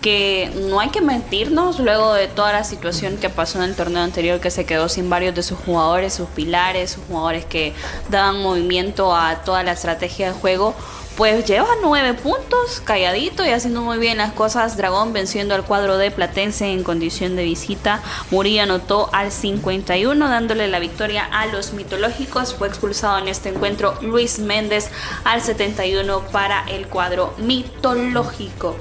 que 0.02 0.52
no 0.68 0.80
hay 0.80 0.90
que 0.90 1.02
mentirnos 1.02 1.80
luego 1.80 2.14
de 2.14 2.28
toda 2.28 2.52
la 2.52 2.64
situación 2.64 3.18
que 3.18 3.30
pasó 3.30 3.60
en 3.60 3.70
el 3.70 3.76
torneo 3.76 4.02
anterior 4.02 4.40
que 4.40 4.50
se 4.50 4.66
quedó 4.66 4.90
sin 4.90 5.10
varios 5.10 5.36
de 5.36 5.44
sus 5.44 5.60
jugadores, 5.60 6.14
sus 6.14 6.28
pilares, 6.30 6.92
sus 6.92 7.04
jugadores 7.06 7.46
que 7.46 7.74
daban 8.10 8.42
movimiento 8.42 9.16
a 9.16 9.44
toda 9.44 9.64
la 9.64 9.74
estrategia 9.74 10.28
de 10.28 10.34
juego 10.34 10.74
pues 11.22 11.46
lleva 11.46 11.68
nueve 11.84 12.16
puntos, 12.16 12.82
calladito 12.84 13.46
y 13.46 13.50
haciendo 13.50 13.84
muy 13.84 14.00
bien 14.00 14.18
las 14.18 14.34
cosas. 14.34 14.76
Dragón 14.76 15.14
venciendo 15.14 15.54
al 15.54 15.64
cuadro 15.64 16.00
de 16.00 16.10
Platense 16.10 16.72
en 16.72 16.82
condición 16.82 17.36
de 17.36 17.44
visita. 17.44 18.02
Murillo 18.32 18.64
anotó 18.64 19.08
al 19.14 19.32
51, 19.32 20.28
dándole 20.28 20.68
la 20.68 20.80
victoria 20.80 21.24
a 21.26 21.46
los 21.46 21.74
mitológicos. 21.74 22.56
Fue 22.56 22.68
expulsado 22.68 23.20
en 23.20 23.28
este 23.28 23.50
encuentro 23.50 23.94
Luis 24.02 24.40
Méndez 24.40 24.90
al 25.24 25.44
71 25.44 26.22
para 26.32 26.66
el 26.68 26.88
cuadro 26.88 27.36
mitológico. 27.38 28.76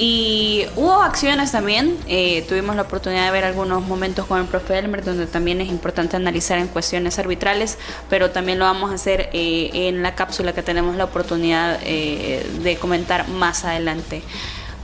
Y 0.00 0.64
hubo 0.76 1.02
acciones 1.02 1.50
también, 1.50 1.96
eh, 2.06 2.44
tuvimos 2.48 2.76
la 2.76 2.82
oportunidad 2.82 3.26
de 3.26 3.32
ver 3.32 3.42
algunos 3.42 3.84
momentos 3.84 4.26
con 4.26 4.38
el 4.40 4.46
profe 4.46 4.78
Elmer, 4.78 5.04
donde 5.04 5.26
también 5.26 5.60
es 5.60 5.68
importante 5.68 6.14
analizar 6.14 6.58
en 6.58 6.68
cuestiones 6.68 7.18
arbitrales, 7.18 7.78
pero 8.08 8.30
también 8.30 8.60
lo 8.60 8.64
vamos 8.64 8.92
a 8.92 8.94
hacer 8.94 9.28
eh, 9.32 9.70
en 9.72 10.04
la 10.04 10.14
cápsula 10.14 10.52
que 10.52 10.62
tenemos 10.62 10.94
la 10.94 11.04
oportunidad 11.04 11.80
eh, 11.82 12.46
de 12.62 12.76
comentar 12.76 13.28
más 13.28 13.64
adelante. 13.64 14.22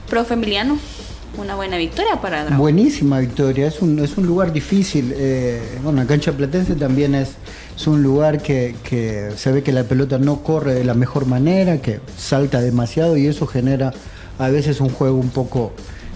Profe 0.09 0.33
Emiliano, 0.33 0.77
una 1.37 1.55
buena 1.55 1.77
victoria 1.77 2.19
para 2.21 2.41
Dragón. 2.41 2.57
Buenísima 2.57 3.19
victoria, 3.19 3.67
es 3.67 3.81
un, 3.81 3.97
es 3.99 4.17
un 4.17 4.25
lugar 4.25 4.51
difícil. 4.51 5.15
bueno, 5.81 6.01
la 6.01 6.07
cancha 6.07 6.33
platense 6.33 6.75
también 6.75 7.15
es, 7.15 7.35
es 7.73 7.87
un 7.87 8.03
lugar 8.03 8.41
que, 8.41 8.75
que 8.83 9.31
se 9.37 9.53
ve 9.53 9.63
que 9.63 9.71
la 9.71 9.85
pelota 9.85 10.17
no 10.17 10.43
corre 10.43 10.73
de 10.73 10.83
la 10.83 10.93
mejor 10.93 11.25
manera, 11.25 11.77
que 11.77 12.01
salta 12.17 12.59
demasiado 12.59 13.15
y 13.15 13.27
eso 13.27 13.47
genera 13.47 13.93
a 14.39 14.49
veces 14.49 14.81
un 14.81 14.89
juego 14.89 15.17
un 15.17 15.29
poco, 15.29 15.71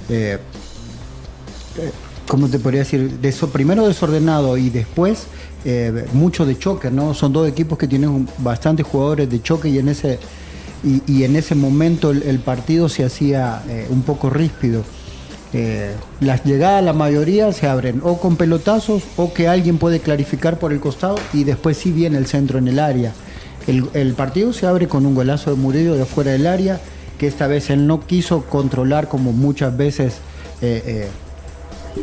eh, 0.10 0.38
eh, 1.78 1.92
¿cómo 2.28 2.48
te 2.48 2.60
podría 2.60 2.82
decir? 2.82 3.20
De 3.20 3.32
primero 3.52 3.88
desordenado 3.88 4.58
y 4.58 4.70
después 4.70 5.28
eh, 5.66 6.06
mucho 6.14 6.46
de 6.46 6.58
choque, 6.58 6.92
¿no? 6.92 7.14
Son 7.14 7.34
dos 7.34 7.48
equipos 7.48 7.78
que 7.78 7.88
tienen 7.88 8.28
bastantes 8.40 8.86
jugadores 8.86 9.30
de 9.30 9.42
choque 9.42 9.70
y 9.70 9.80
en 9.80 9.90
ese, 9.90 10.20
y, 10.84 11.24
en 11.24 11.36
ese 11.36 11.56
momento 11.56 12.12
el, 12.12 12.40
partido 12.40 12.88
se 12.88 13.04
hacía 13.04 13.62
un 13.90 14.02
poco 14.04 14.30
ríspido. 14.30 14.84
las 16.22 16.46
llegadas, 16.46 16.84
la 16.84 16.94
mayoría 16.94 17.52
se 17.52 17.68
abren 17.68 18.02
o 18.04 18.18
con 18.18 18.38
pelotazos 18.38 19.04
o 19.18 19.34
que 19.34 19.48
alguien 19.48 19.78
puede 19.78 20.00
clarificar 20.00 20.58
por 20.58 20.72
el 20.72 20.80
costado 20.80 21.16
y 21.34 21.44
después 21.44 21.78
sí 21.78 21.92
viene 21.92 22.18
el 22.18 22.28
centro 22.28 22.60
en 22.60 22.68
el 22.70 22.80
área. 22.80 23.14
El, 23.68 24.14
partido 24.14 24.52
se 24.52 24.66
abre 24.66 24.88
con 24.88 25.06
un 25.06 25.14
golazo 25.14 25.52
de 25.52 25.58
Murillo 25.58 25.96
de 25.96 26.06
fuera 26.06 26.32
del 26.32 26.48
área, 26.48 26.80
que 27.20 27.28
esta 27.28 27.46
vez 27.46 27.70
él 27.70 27.86
no 27.86 28.00
quiso 28.08 28.46
controlar 28.46 29.08
como 29.08 29.32
muchas 29.32 29.78
veces 29.78 30.16
eh, 30.62 31.08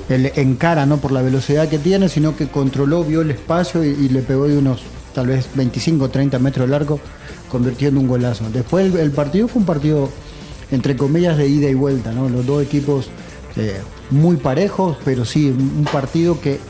él 0.08 0.32
encara 0.36 0.86
¿no? 0.86 0.98
por 0.98 1.10
la 1.10 1.22
velocidad 1.22 1.68
que 1.68 1.78
tiene, 1.78 2.08
sino 2.08 2.36
que 2.36 2.46
controló, 2.46 3.02
vio 3.02 3.22
el 3.22 3.32
espacio 3.32 3.82
y, 3.82 4.08
le 4.08 4.22
pegó 4.22 4.46
de 4.46 4.56
unos 4.56 4.82
tal 5.14 5.26
vez 5.26 5.48
25 5.54 6.04
o 6.04 6.08
30 6.08 6.38
metros 6.38 6.68
largo, 6.68 7.00
convirtiendo 7.50 7.98
un 7.98 8.06
golazo. 8.06 8.44
Después 8.52 8.94
el, 8.94 9.10
partido 9.10 9.48
fue 9.48 9.60
un 9.60 9.66
partido, 9.66 10.10
entre 10.70 10.96
comillas, 10.96 11.36
de 11.36 11.48
ida 11.48 11.68
y 11.68 11.74
vuelta, 11.74 12.12
¿no? 12.12 12.28
los 12.28 12.46
dos 12.46 12.62
equipos 12.62 13.08
eh, 13.56 13.80
muy 14.10 14.36
parejos, 14.36 14.96
pero 15.04 15.24
sí, 15.24 15.48
un 15.48 15.88
partido 15.90 16.40
que 16.40 16.60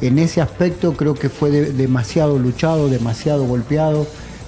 en 0.00 0.18
ese 0.18 0.40
aspecto 0.40 0.94
creo 0.94 1.14
que 1.14 1.28
fue 1.28 1.50
demasiado 1.50 2.38
luchado, 2.38 2.88
demasiado 2.88 3.44
golpeado. 3.46 4.06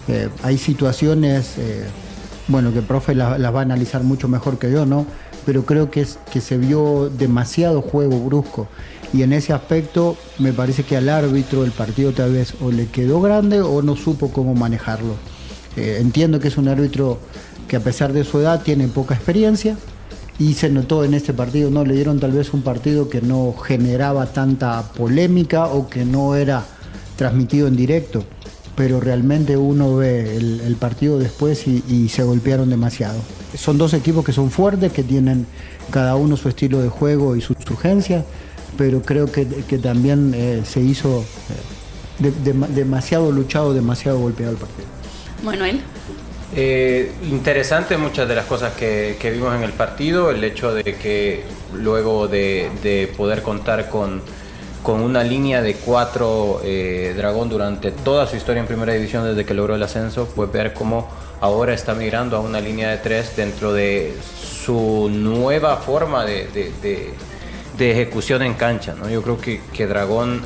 Eh, 0.09 0.29
hay 0.43 0.59
situaciones, 0.59 1.55
eh, 1.59 1.85
bueno, 2.49 2.73
que 2.73 2.79
el 2.79 2.85
profe 2.85 3.15
las 3.15 3.55
va 3.55 3.61
a 3.61 3.63
analizar 3.63 4.03
mucho 4.03 4.29
mejor 4.29 4.59
que 4.59 4.71
yo, 4.71 4.87
¿no? 4.87 5.07
Pero 5.47 5.65
creo 5.65 5.91
que, 5.91 6.01
es, 6.01 6.19
que 6.33 6.41
se 6.41 6.59
vio 6.59 7.11
demasiado 7.11 7.83
juego 7.83 8.19
brusco. 8.21 8.69
Y 9.13 9.23
en 9.23 9.33
ese 9.33 9.53
aspecto 9.53 10.17
me 10.39 10.53
parece 10.53 10.83
que 10.83 10.97
al 10.97 11.09
árbitro 11.09 11.65
el 11.65 11.71
partido 11.71 12.13
tal 12.13 12.33
vez 12.33 12.55
o 12.61 12.71
le 12.71 12.87
quedó 12.87 13.21
grande 13.21 13.61
o 13.61 13.81
no 13.83 13.97
supo 13.97 14.31
cómo 14.31 14.55
manejarlo. 14.55 15.15
Eh, 15.77 15.99
entiendo 16.01 16.41
que 16.41 16.49
es 16.49 16.57
un 16.57 16.69
árbitro 16.69 17.19
que 17.69 17.77
a 17.77 17.81
pesar 17.81 18.13
de 18.13 18.25
su 18.25 18.41
edad 18.41 18.63
tiene 18.63 18.89
poca 18.89 19.15
experiencia, 19.15 19.77
y 20.39 20.55
se 20.55 20.71
notó 20.71 21.05
en 21.05 21.15
este 21.15 21.33
partido, 21.33 21.71
¿no? 21.71 21.85
Le 21.85 21.95
dieron 21.95 22.21
tal 22.21 22.33
vez 22.33 22.55
un 22.55 22.63
partido 22.63 23.09
que 23.09 23.21
no 23.21 23.53
generaba 23.55 24.27
tanta 24.27 24.83
polémica 24.97 25.67
o 25.67 25.89
que 25.89 26.05
no 26.05 26.37
era 26.37 26.65
transmitido 27.17 27.67
en 27.67 27.77
directo, 27.77 28.25
pero 28.79 29.01
realmente 29.01 29.57
uno 29.57 29.97
ve 29.97 30.37
el, 30.37 30.77
partido 30.79 31.19
después 31.19 31.67
y, 31.67 32.09
se 32.09 32.23
golpearon 32.23 32.71
demasiado. 32.71 33.19
Son 33.57 33.77
dos 33.77 33.93
equipos 33.93 34.25
que 34.25 34.33
son 34.33 34.53
fuertes, 34.53 34.93
que 34.93 35.03
tienen 35.03 35.49
cada 35.91 36.15
uno 36.15 36.37
su 36.37 36.49
estilo 36.49 36.81
de 36.81 36.89
juego 36.89 37.35
y 37.35 37.41
sus 37.41 37.57
urgencias, 37.69 38.25
pero 38.77 39.03
creo 39.03 39.27
que, 39.33 39.45
también 39.83 40.33
eh, 40.33 40.63
se 40.65 40.81
hizo 40.81 41.25
eh, 42.21 42.33
demasiado 42.73 43.33
luchado, 43.33 43.75
demasiado 43.75 44.21
golpeado 44.21 44.53
el 44.53 44.59
partido. 44.59 44.87
Manuel. 45.43 45.81
Eh, 46.55 47.11
interesante 47.29 47.97
muchas 47.97 48.29
de 48.29 48.37
las 48.37 48.47
cosas 48.47 48.75
que, 48.75 49.19
vimos 49.35 49.57
en 49.57 49.65
el 49.65 49.73
partido, 49.73 50.31
el 50.31 50.45
hecho 50.45 50.73
de 50.73 50.85
que 50.85 51.43
luego 51.75 52.29
de, 52.29 53.13
poder 53.17 53.43
contar 53.43 53.89
con, 53.89 54.23
con, 54.83 55.01
una 55.01 55.23
línea 55.23 55.63
de 55.63 55.75
cuatro 55.75 56.61
eh, 56.65 57.15
Dragón 57.17 57.49
durante 57.49 57.91
toda 57.91 58.27
su 58.27 58.37
historia 58.37 58.61
en 58.61 58.67
primera 58.67 58.93
división 58.93 59.25
desde 59.25 59.45
que 59.45 59.55
logró 59.55 59.75
el 59.75 59.83
ascenso, 59.83 60.29
pues 60.35 60.51
ver 60.51 60.75
cómo 60.75 61.09
ahora 61.41 61.75
está 61.75 61.95
migrando 61.95 62.37
a 62.37 62.41
una 62.41 62.61
línea 62.61 62.91
de 62.91 62.99
tres 62.99 63.37
dentro 63.37 63.73
de 63.73 64.17
su 64.65 65.09
nueva 65.11 65.77
forma 65.77 66.25
de 66.25 66.49
de 67.79 67.93
ejecución 67.93 68.43
en 68.43 68.55
cancha. 68.55 68.95
¿no? 68.95 69.09
Yo 69.09 69.23
creo 69.23 69.41
que, 69.41 69.61
que 69.73 69.87
Dragón 69.87 70.43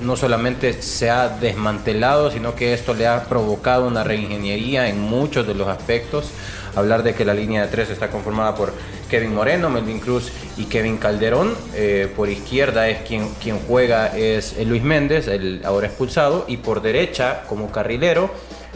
no, 0.00 0.16
solamente 0.16 0.80
se 0.80 1.10
ha 1.10 1.28
desmantelado, 1.28 2.30
sino 2.30 2.54
que 2.54 2.72
esto 2.72 2.94
le 2.94 3.06
ha 3.06 3.24
provocado 3.24 3.86
una 3.86 4.04
reingeniería 4.04 4.88
en 4.88 5.00
muchos 5.00 5.46
de 5.46 5.54
los 5.54 5.68
aspectos. 5.68 6.30
Hablar 6.74 7.02
de 7.02 7.14
que 7.14 7.24
la 7.24 7.34
línea 7.34 7.62
de 7.62 7.68
tres 7.68 7.90
está 7.90 8.08
conformada 8.08 8.54
por 8.54 8.72
Kevin 9.12 9.34
Moreno, 9.34 9.68
Melvin 9.68 10.00
Cruz 10.00 10.32
y 10.56 10.64
Kevin 10.64 10.96
Calderón. 10.96 11.54
Eh, 11.74 12.10
por 12.16 12.30
izquierda 12.30 12.88
es 12.88 13.02
quien, 13.02 13.28
quien 13.34 13.58
juega 13.58 14.16
es 14.16 14.56
Luis 14.66 14.82
Méndez, 14.82 15.28
el 15.28 15.60
ahora 15.66 15.88
expulsado, 15.88 16.46
y 16.48 16.56
por 16.56 16.80
derecha 16.80 17.42
como 17.46 17.70
carrilero. 17.70 18.30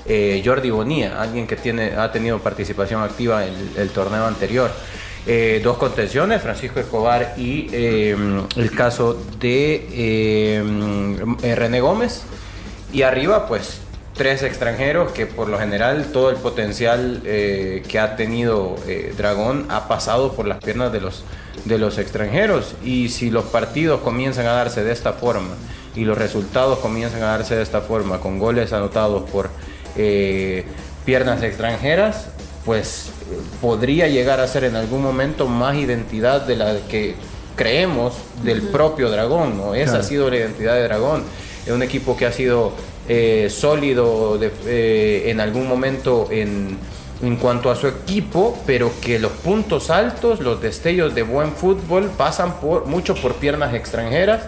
Eh, 0.04 0.42
Jordi 0.44 0.68
Bonía, 0.68 1.22
alguien 1.22 1.46
que 1.46 1.56
tiene, 1.56 1.96
ha 1.96 2.12
tenido 2.12 2.38
participación 2.38 3.02
activa 3.02 3.46
en 3.46 3.54
el 3.78 3.88
torneo 3.88 4.26
anterior. 4.26 4.70
Eh, 5.26 5.62
dos 5.64 5.78
contenciones, 5.78 6.42
Francisco 6.42 6.80
Escobar 6.80 7.32
y 7.38 7.70
em, 7.72 8.42
el 8.56 8.70
caso 8.72 9.18
de 9.40 10.58
em, 10.58 11.38
René 11.38 11.80
Gómez. 11.80 12.24
Y 12.92 13.00
arriba, 13.02 13.48
pues, 13.48 13.80
tres 14.16 14.42
extranjeros 14.42 15.12
que 15.12 15.26
por 15.26 15.48
lo 15.48 15.58
general 15.58 16.06
todo 16.12 16.30
el 16.30 16.36
potencial 16.36 17.20
eh, 17.24 17.82
que 17.88 17.98
ha 17.98 18.16
tenido 18.16 18.76
Dragón 19.16 19.66
ha 19.68 19.88
pasado 19.88 20.32
por 20.32 20.46
las 20.46 20.62
piernas 20.62 20.92
de 20.92 21.00
los, 21.00 21.24
de 21.64 21.78
los 21.78 21.98
extranjeros. 21.98 22.74
Y 22.82 23.10
si 23.10 23.30
los 23.30 23.44
partidos 23.44 24.00
comienzan 24.00 24.46
a 24.46 24.52
darse 24.52 24.82
de 24.84 24.92
esta 24.92 25.12
forma 25.12 25.54
y 25.94 26.04
los 26.04 26.16
resultados 26.16 26.78
comienzan 26.78 27.22
a 27.22 27.26
darse 27.26 27.56
de 27.56 27.62
esta 27.62 27.80
forma, 27.80 28.20
con 28.20 28.38
goles 28.38 28.72
anotados 28.72 29.28
por 29.30 29.50
piernas 31.04 31.42
extranjeras, 31.42 32.28
pues 32.66 33.10
podría 33.60 34.08
llegar 34.08 34.40
a 34.40 34.48
ser 34.48 34.64
en 34.64 34.74
algún 34.74 35.00
momento 35.00 35.46
más 35.46 35.76
identidad 35.76 36.42
de 36.42 36.56
la 36.56 36.76
que 36.88 37.14
creemos 37.54 38.14
del 38.42 38.60
propio 38.62 39.08
Dragón, 39.08 39.56
¿no? 39.56 39.74
Esa 39.74 39.98
ha 39.98 40.02
sido 40.02 40.28
la 40.28 40.36
identidad 40.36 40.74
de 40.74 40.82
Dragón. 40.82 41.22
Es 41.64 41.72
un 41.72 41.82
equipo 41.82 42.16
que 42.16 42.26
ha 42.26 42.32
sido 42.32 42.72
eh, 43.08 43.48
sólido 43.50 44.38
eh, 44.40 45.24
en 45.26 45.40
algún 45.40 45.68
momento 45.68 46.28
en, 46.30 46.76
en 47.22 47.36
cuanto 47.36 47.70
a 47.70 47.76
su 47.76 47.86
equipo, 47.86 48.58
pero 48.66 48.90
que 49.00 49.18
los 49.18 49.32
puntos 49.32 49.90
altos, 49.90 50.40
los 50.40 50.60
destellos 50.60 51.14
de 51.14 51.22
buen 51.22 51.52
fútbol 51.52 52.10
pasan 52.16 52.60
por, 52.60 52.86
mucho 52.86 53.14
por 53.14 53.34
piernas 53.34 53.74
extranjeras 53.74 54.42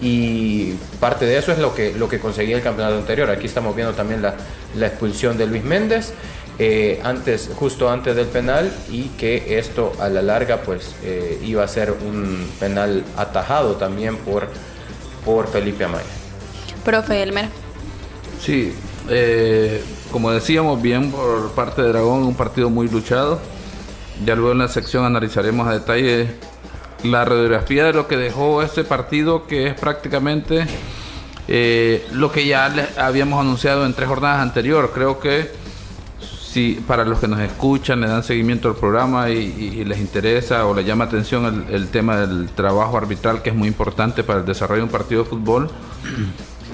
y 0.00 0.72
parte 1.00 1.24
de 1.24 1.38
eso 1.38 1.52
es 1.52 1.58
lo 1.58 1.74
que, 1.74 1.92
lo 1.94 2.08
que 2.08 2.18
conseguía 2.18 2.56
el 2.56 2.62
campeonato 2.62 2.98
anterior. 2.98 3.30
Aquí 3.30 3.46
estamos 3.46 3.74
viendo 3.74 3.94
también 3.94 4.22
la, 4.22 4.34
la 4.76 4.86
expulsión 4.86 5.36
de 5.38 5.46
Luis 5.46 5.64
Méndez. 5.64 6.12
Eh, 6.58 7.00
antes, 7.04 7.50
justo 7.54 7.90
antes 7.90 8.16
del 8.16 8.28
penal 8.28 8.72
y 8.90 9.08
que 9.18 9.58
esto 9.58 9.92
a 10.00 10.08
la 10.08 10.22
larga 10.22 10.62
pues 10.62 10.94
eh, 11.04 11.38
iba 11.44 11.62
a 11.62 11.68
ser 11.68 11.90
un 11.90 12.50
penal 12.58 13.04
atajado 13.18 13.74
también 13.74 14.16
por, 14.16 14.48
por 15.22 15.48
Felipe 15.48 15.84
Amaya. 15.84 16.04
Profe 16.82 17.22
Elmer. 17.22 17.65
Sí, 18.40 18.74
eh, 19.08 19.82
como 20.12 20.30
decíamos 20.30 20.80
bien 20.80 21.10
por 21.10 21.52
parte 21.52 21.82
de 21.82 21.88
Dragón, 21.88 22.24
un 22.24 22.34
partido 22.34 22.70
muy 22.70 22.88
luchado. 22.88 23.40
Ya 24.24 24.34
luego 24.34 24.52
en 24.52 24.58
la 24.58 24.68
sección 24.68 25.04
analizaremos 25.04 25.66
a 25.68 25.72
detalle 25.72 26.28
la 27.02 27.24
radiografía 27.24 27.84
de 27.84 27.92
lo 27.92 28.06
que 28.06 28.16
dejó 28.16 28.62
este 28.62 28.84
partido, 28.84 29.46
que 29.46 29.66
es 29.68 29.74
prácticamente 29.74 30.66
lo 32.12 32.32
que 32.32 32.46
ya 32.46 32.72
habíamos 32.96 33.40
anunciado 33.40 33.84
en 33.84 33.92
tres 33.92 34.08
jornadas 34.08 34.40
anteriores. 34.40 34.90
Creo 34.94 35.20
que 35.20 35.50
si 36.56 36.72
para 36.86 37.04
los 37.04 37.18
que 37.18 37.28
nos 37.28 37.38
escuchan, 37.40 38.00
le 38.00 38.08
dan 38.08 38.24
seguimiento 38.24 38.70
al 38.70 38.76
programa 38.76 39.28
y, 39.28 39.84
les 39.84 39.98
interesa 39.98 40.64
o 40.64 40.74
les 40.74 40.86
llama 40.86 41.04
atención 41.04 41.66
el, 41.70 41.88
tema 41.88 42.16
del 42.16 42.48
trabajo 42.48 42.96
arbitral, 42.96 43.42
que 43.42 43.50
es 43.50 43.54
muy 43.54 43.68
importante 43.68 44.24
para 44.24 44.38
el 44.38 44.46
desarrollo 44.46 44.78
de 44.78 44.84
un 44.84 44.90
partido 44.90 45.24
de 45.24 45.28
fútbol, 45.28 45.70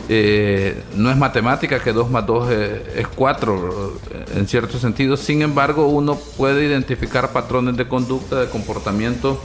eh, 0.09 0.83
no 0.97 1.11
es 1.11 1.17
matemática 1.17 1.79
que 1.81 1.93
2 1.93 2.11
más 2.11 2.27
2 2.27 2.51
es 2.51 3.09
4 3.15 4.01
en 4.35 4.49
cierto 4.49 4.79
sentido, 4.79 5.17
sin 5.17 5.43
embargo 5.43 5.87
uno 5.87 6.17
puede 6.37 6.65
identificar 6.65 7.33
patrones 7.33 7.77
de 7.77 7.87
conducta, 7.87 8.41
de 8.41 8.49
comportamiento 8.49 9.41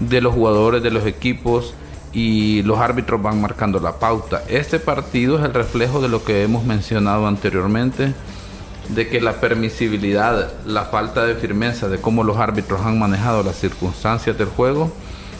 de 0.00 0.20
los 0.20 0.34
jugadores, 0.34 0.82
de 0.82 0.90
los 0.90 1.06
equipos 1.06 1.74
y 2.12 2.62
los 2.62 2.78
árbitros 2.78 3.20
van 3.20 3.40
marcando 3.40 3.80
la 3.80 3.98
pauta. 3.98 4.42
Este 4.48 4.78
partido 4.78 5.38
es 5.38 5.44
el 5.44 5.52
reflejo 5.52 6.00
de 6.00 6.08
lo 6.08 6.24
que 6.24 6.42
hemos 6.42 6.64
mencionado 6.64 7.26
anteriormente 7.26 8.14
de 8.88 9.08
que 9.08 9.20
la 9.20 9.40
permisibilidad, 9.40 10.52
la 10.66 10.84
falta 10.84 11.24
de 11.24 11.34
firmeza 11.34 11.88
de 11.88 11.98
cómo 11.98 12.22
los 12.22 12.36
árbitros 12.36 12.82
han 12.82 12.98
manejado 12.98 13.42
las 13.42 13.56
circunstancias 13.56 14.36
del 14.36 14.48
juego, 14.48 14.92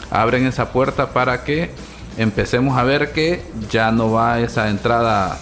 abren 0.09 0.45
esa 0.45 0.71
puerta 0.71 1.11
para 1.11 1.43
que 1.43 1.71
empecemos 2.17 2.77
a 2.77 2.83
ver 2.83 3.11
que 3.11 3.43
ya 3.69 3.91
no 3.91 4.11
va 4.11 4.39
esa 4.39 4.69
entrada 4.69 5.37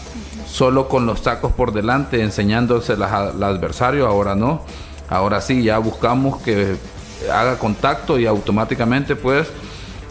solo 0.48 0.88
con 0.88 1.06
los 1.06 1.22
sacos 1.22 1.52
por 1.52 1.74
delante 1.74 2.22
enseñándose 2.22 2.94
al 2.94 3.44
adversario, 3.44 4.08
ahora 4.08 4.36
no, 4.36 4.62
ahora 5.10 5.42
sí 5.42 5.64
ya 5.64 5.78
buscamos 5.80 6.42
que 6.42 6.76
haga 7.32 7.58
contacto 7.58 8.20
y 8.20 8.26
automáticamente 8.26 9.16
pues 9.16 9.48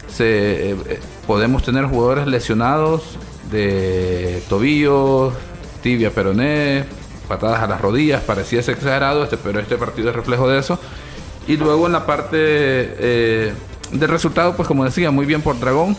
se, 0.09 0.71
eh, 0.71 1.01
podemos 1.27 1.63
tener 1.63 1.85
jugadores 1.87 2.27
lesionados 2.27 3.19
de 3.51 4.43
tobillos, 4.49 5.35
tibia 5.83 6.11
peroné, 6.11 6.85
patadas 7.29 7.63
a 7.63 7.67
las 7.67 7.81
rodillas, 7.81 8.23
parecía 8.23 8.61
exagerado, 8.61 9.25
este, 9.25 9.37
pero 9.37 9.61
este 9.61 9.77
partido 9.77 10.11
es 10.11 10.17
reflejo 10.17 10.49
de 10.49 10.59
eso. 10.59 10.79
Y 11.47 11.57
luego 11.57 11.87
en 11.87 11.93
la 11.93 12.07
parte 12.07 12.37
eh, 12.39 13.53
del 13.91 14.09
resultado, 14.09 14.55
pues 14.57 14.69
como 14.69 14.85
decía, 14.85 15.11
muy 15.11 15.27
bien 15.27 15.43
por 15.43 15.59
Dragón. 15.59 15.97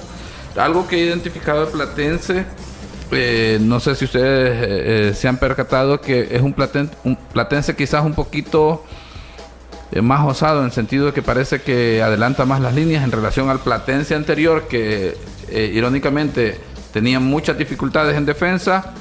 Algo 0.55 0.87
que 0.87 0.97
he 0.97 1.05
identificado 1.05 1.65
de 1.65 1.71
Platense, 1.71 2.45
eh, 3.11 3.57
no 3.61 3.79
sé 3.79 3.95
si 3.95 4.05
ustedes 4.05 4.57
eh, 4.61 5.15
se 5.15 5.27
han 5.27 5.37
percatado 5.37 6.01
que 6.01 6.29
es 6.31 6.41
un, 6.41 6.55
un 7.03 7.15
Platense 7.15 7.75
quizás 7.75 8.05
un 8.05 8.13
poquito 8.13 8.83
más 10.01 10.25
osado 10.25 10.59
en 10.59 10.65
el 10.65 10.71
sentido 10.71 11.05
de 11.07 11.13
que 11.13 11.21
parece 11.21 11.61
que 11.61 12.01
adelanta 12.01 12.45
más 12.45 12.61
las 12.61 12.73
líneas 12.73 13.03
en 13.03 13.11
relación 13.11 13.49
al 13.51 13.59
Platense 13.59 14.15
anterior 14.15 14.67
que 14.67 15.15
irónicamente 15.51 16.59
tenía 16.91 17.19
muchas 17.19 17.59
dificultades 17.59 18.17
en 18.17 18.25
defensa 18.25 18.93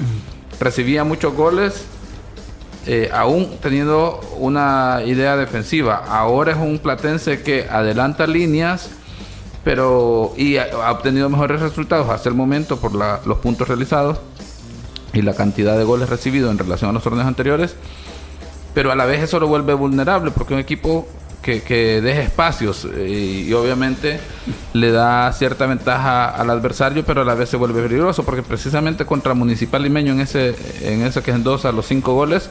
recibía 0.63 1.05
muchos 1.05 1.35
goles, 1.35 1.85
eh, 2.87 3.11
aún 3.13 3.59
teniendo 3.61 4.21
una 4.39 5.01
idea 5.05 5.37
defensiva. 5.37 6.05
Ahora 6.07 6.53
es 6.53 6.59
un 6.59 6.79
platense 6.79 7.43
que 7.43 7.67
adelanta 7.69 8.27
líneas, 8.27 8.91
pero 9.65 10.33
y 10.37 10.57
ha, 10.57 10.69
obtenido 10.91 11.29
mejores 11.29 11.61
resultados 11.61 12.09
hasta 12.09 12.29
el 12.29 12.35
momento 12.35 12.79
por 12.79 12.93
los 12.93 13.39
puntos 13.39 13.69
realizados 13.69 14.19
y 15.13 15.23
la 15.23 15.35
cantidad 15.35 15.77
de 15.77 15.85
goles 15.85 16.09
recibidos 16.09 16.51
en 16.51 16.59
relación 16.59 16.91
a 16.91 16.93
los 16.93 17.03
torneos 17.03 17.27
anteriores. 17.27 17.77
Pero 18.75 18.91
a 18.91 18.97
la 18.97 19.05
vez 19.05 19.23
eso 19.23 19.39
lo 19.39 19.47
vuelve 19.47 19.75
vulnerable 19.75 20.31
porque 20.31 20.55
un 20.55 20.61
equipo 20.61 21.07
que, 21.43 21.63
que 21.63 22.01
deje 22.01 22.23
espacios 22.23 22.87
eh, 22.97 23.45
y, 23.47 23.53
obviamente 23.53 24.21
le 24.73 24.93
da 24.93 25.31
cierta 25.33 25.67
ventaja 25.67 26.29
al 26.31 26.49
adversario, 26.49 27.05
pero 27.05 27.23
a 27.23 27.25
la 27.25 27.35
vez 27.35 27.51
se 27.51 27.57
vuelve 27.57 27.83
peligroso 27.83 28.23
porque 28.25 28.43
precisamente 28.43 29.05
contra 29.05 29.35
Municipal 29.35 29.83
Limeño 29.83 30.13
en 30.13 30.21
ese, 30.21 30.55
en 30.83 31.03
ese 31.03 31.23
que 31.23 31.33
endosa 31.33 31.73
los 31.73 31.87
cinco 31.87 32.15
goles, 32.15 32.49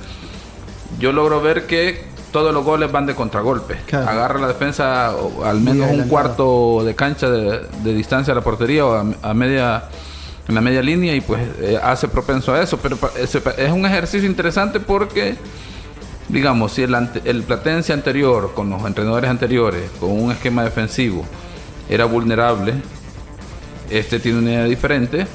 yo 0.99 1.13
logro 1.13 1.41
ver 1.41 1.65
que 1.65 2.03
todos 2.31 2.53
los 2.53 2.63
goles 2.63 2.91
van 2.91 3.05
de 3.05 3.15
contragolpe. 3.15 3.77
Agarra 3.91 4.39
la 4.39 4.47
defensa 4.47 5.13
al 5.43 5.59
menos 5.59 5.89
un 5.91 6.07
cuarto 6.07 6.83
de 6.83 6.95
cancha 6.95 7.29
de, 7.29 7.93
distancia 7.93 8.31
a 8.31 8.35
la 8.35 8.41
portería 8.41 8.85
o 8.85 9.13
a, 9.21 9.33
media 9.33 9.83
en 10.47 10.55
la 10.55 10.61
media 10.61 10.81
línea 10.81 11.15
y 11.15 11.21
pues 11.21 11.41
eh, 11.59 11.79
hace 11.81 12.07
propenso 12.07 12.53
a 12.53 12.61
eso. 12.61 12.77
Pero 12.77 12.97
es 13.15 13.71
un 13.71 13.85
ejercicio 13.85 14.27
interesante 14.27 14.79
porque 14.79 15.35
digamos, 16.29 16.71
si 16.73 16.83
el, 16.83 16.95
el 17.25 17.43
Platense 17.43 17.93
anterior, 17.93 18.53
con 18.53 18.69
los 18.69 18.85
entrenadores 18.85 19.29
anteriores, 19.29 19.89
con 19.99 20.11
un 20.11 20.31
esquema 20.31 20.63
defensivo, 20.63 21.25
era 21.89 22.05
vulnerable, 22.05 22.73
este 23.89 24.19
tiene 24.19 24.39
una 24.39 24.51
idea 24.51 24.63
diferente, 24.65 25.27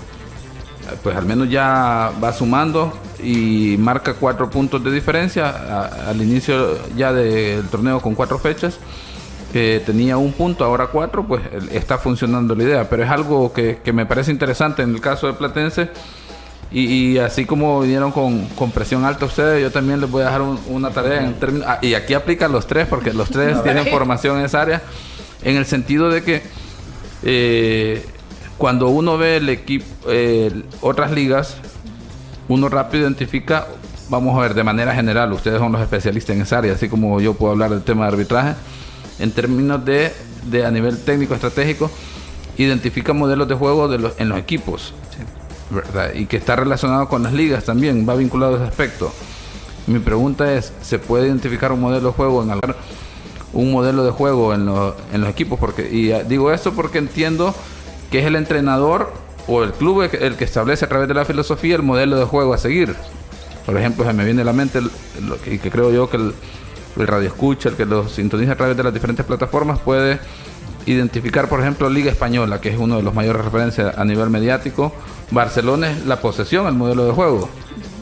pues 1.02 1.16
al 1.16 1.26
menos 1.26 1.50
ya 1.50 2.12
va 2.22 2.32
sumando 2.32 2.92
y 3.22 3.76
marca 3.78 4.14
cuatro 4.14 4.50
puntos 4.50 4.82
de 4.84 4.90
diferencia 4.90 6.08
al 6.08 6.20
inicio 6.20 6.78
ya 6.96 7.12
del 7.12 7.66
torneo 7.68 8.00
con 8.00 8.14
cuatro 8.14 8.38
fechas. 8.38 8.78
que 9.52 9.80
tenía 9.86 10.18
un 10.18 10.32
punto, 10.32 10.64
ahora 10.64 10.88
cuatro, 10.88 11.26
pues 11.26 11.42
está 11.70 11.98
funcionando 11.98 12.54
la 12.54 12.62
idea. 12.64 12.88
Pero 12.90 13.04
es 13.04 13.10
algo 13.10 13.52
que, 13.52 13.78
que 13.82 13.92
me 13.92 14.04
parece 14.04 14.30
interesante 14.30 14.82
en 14.82 14.94
el 14.94 15.00
caso 15.00 15.26
de 15.26 15.32
Platense 15.34 15.90
y, 16.72 17.18
así 17.18 17.44
como 17.44 17.80
vinieron 17.80 18.10
con, 18.10 18.48
presión 18.74 19.04
alta 19.04 19.24
ustedes, 19.24 19.62
yo 19.62 19.70
también 19.70 20.00
les 20.00 20.10
voy 20.10 20.22
a 20.22 20.26
dejar 20.26 20.42
una 20.42 20.90
tarea 20.90 21.24
en 21.24 21.34
términos... 21.34 21.66
Ah, 21.68 21.78
y 21.80 21.94
aquí 21.94 22.12
aplican 22.14 22.50
los 22.50 22.66
tres, 22.66 22.88
porque 22.88 23.12
los 23.12 23.30
tres 23.30 23.62
tienen 23.62 23.86
formación 23.86 24.38
en 24.38 24.46
esa 24.46 24.62
área, 24.62 24.82
en 25.42 25.56
el 25.56 25.64
sentido 25.64 26.10
de 26.10 26.22
que 26.22 26.42
eh, 27.22 28.04
cuando 28.58 28.88
uno 28.88 29.16
ve 29.16 29.36
el 29.36 29.48
equipo, 29.48 29.86
eh, 30.08 30.50
otras 30.80 31.12
ligas, 31.12 31.56
uno 32.48 32.68
rápido 32.68 33.04
identifica, 33.04 33.66
vamos 34.08 34.36
a 34.36 34.40
ver, 34.40 34.54
de 34.54 34.62
manera 34.62 34.94
general, 34.94 35.32
ustedes 35.32 35.58
son 35.58 35.72
los 35.72 35.80
especialistas 35.80 36.36
en 36.36 36.42
esa 36.42 36.58
área, 36.58 36.72
así 36.74 36.88
como 36.88 37.20
yo 37.20 37.34
puedo 37.34 37.52
hablar 37.52 37.70
del 37.70 37.82
tema 37.82 38.02
de 38.06 38.12
arbitraje, 38.12 38.54
en 39.18 39.30
términos 39.32 39.84
de, 39.84 40.12
de 40.44 40.64
a 40.64 40.70
nivel 40.70 40.98
técnico, 40.98 41.34
estratégico, 41.34 41.90
identifica 42.56 43.12
modelos 43.12 43.48
de 43.48 43.54
juego 43.54 43.88
de 43.88 43.98
los, 43.98 44.12
en 44.18 44.28
los 44.28 44.38
equipos 44.38 44.94
y 46.14 46.26
que 46.26 46.36
está 46.36 46.56
relacionado 46.56 47.08
con 47.08 47.22
las 47.22 47.32
ligas 47.32 47.64
también, 47.64 48.08
va 48.08 48.14
vinculado 48.14 48.54
a 48.54 48.56
ese 48.58 48.68
aspecto. 48.68 49.12
Mi 49.86 49.98
pregunta 49.98 50.52
es, 50.54 50.72
¿se 50.82 50.98
puede 50.98 51.26
identificar 51.26 51.72
un 51.72 51.80
modelo 51.80 52.08
de 52.08 52.14
juego 52.14 52.42
en 52.42 52.60
un 53.52 53.72
modelo 53.72 54.04
de 54.04 54.10
juego 54.10 54.54
en, 54.54 54.62
en 55.12 55.20
los 55.20 55.30
equipos? 55.30 55.58
Porque, 55.58 55.88
y 55.90 56.12
digo 56.28 56.52
esto 56.52 56.72
porque 56.72 56.98
entiendo 56.98 57.54
que 58.10 58.20
es 58.20 58.26
el 58.26 58.36
entrenador 58.36 59.12
o 59.46 59.62
el 59.62 59.72
club 59.72 60.02
el 60.02 60.36
que 60.36 60.44
establece 60.44 60.84
a 60.84 60.88
través 60.88 61.08
de 61.08 61.14
la 61.14 61.24
filosofía 61.24 61.76
el 61.76 61.82
modelo 61.82 62.18
de 62.18 62.24
juego 62.24 62.54
a 62.54 62.58
seguir. 62.58 62.94
Por 63.64 63.76
ejemplo, 63.76 64.04
se 64.04 64.12
me 64.12 64.24
viene 64.24 64.42
a 64.42 64.44
la 64.44 64.52
mente, 64.52 64.80
y 65.46 65.58
que 65.58 65.70
creo 65.70 65.92
yo 65.92 66.08
que 66.08 66.16
el, 66.16 66.34
el 66.96 67.06
radio 67.06 67.28
escucha, 67.28 67.68
el 67.68 67.74
que 67.76 67.84
lo 67.84 68.08
sintoniza 68.08 68.52
a 68.52 68.56
través 68.56 68.76
de 68.76 68.84
las 68.84 68.94
diferentes 68.94 69.26
plataformas, 69.26 69.80
puede 69.80 70.20
identificar, 70.86 71.48
por 71.48 71.60
ejemplo, 71.60 71.90
Liga 71.90 72.10
Española, 72.10 72.60
que 72.60 72.68
es 72.68 72.78
uno 72.78 72.96
de 72.96 73.02
los 73.02 73.12
mayores 73.12 73.44
referencias 73.44 73.98
a 73.98 74.04
nivel 74.04 74.30
mediático. 74.30 74.92
Barcelona 75.30 75.90
es 75.90 76.06
la 76.06 76.20
posesión, 76.20 76.66
el 76.66 76.74
modelo 76.74 77.04
de 77.06 77.12
juego. 77.12 77.48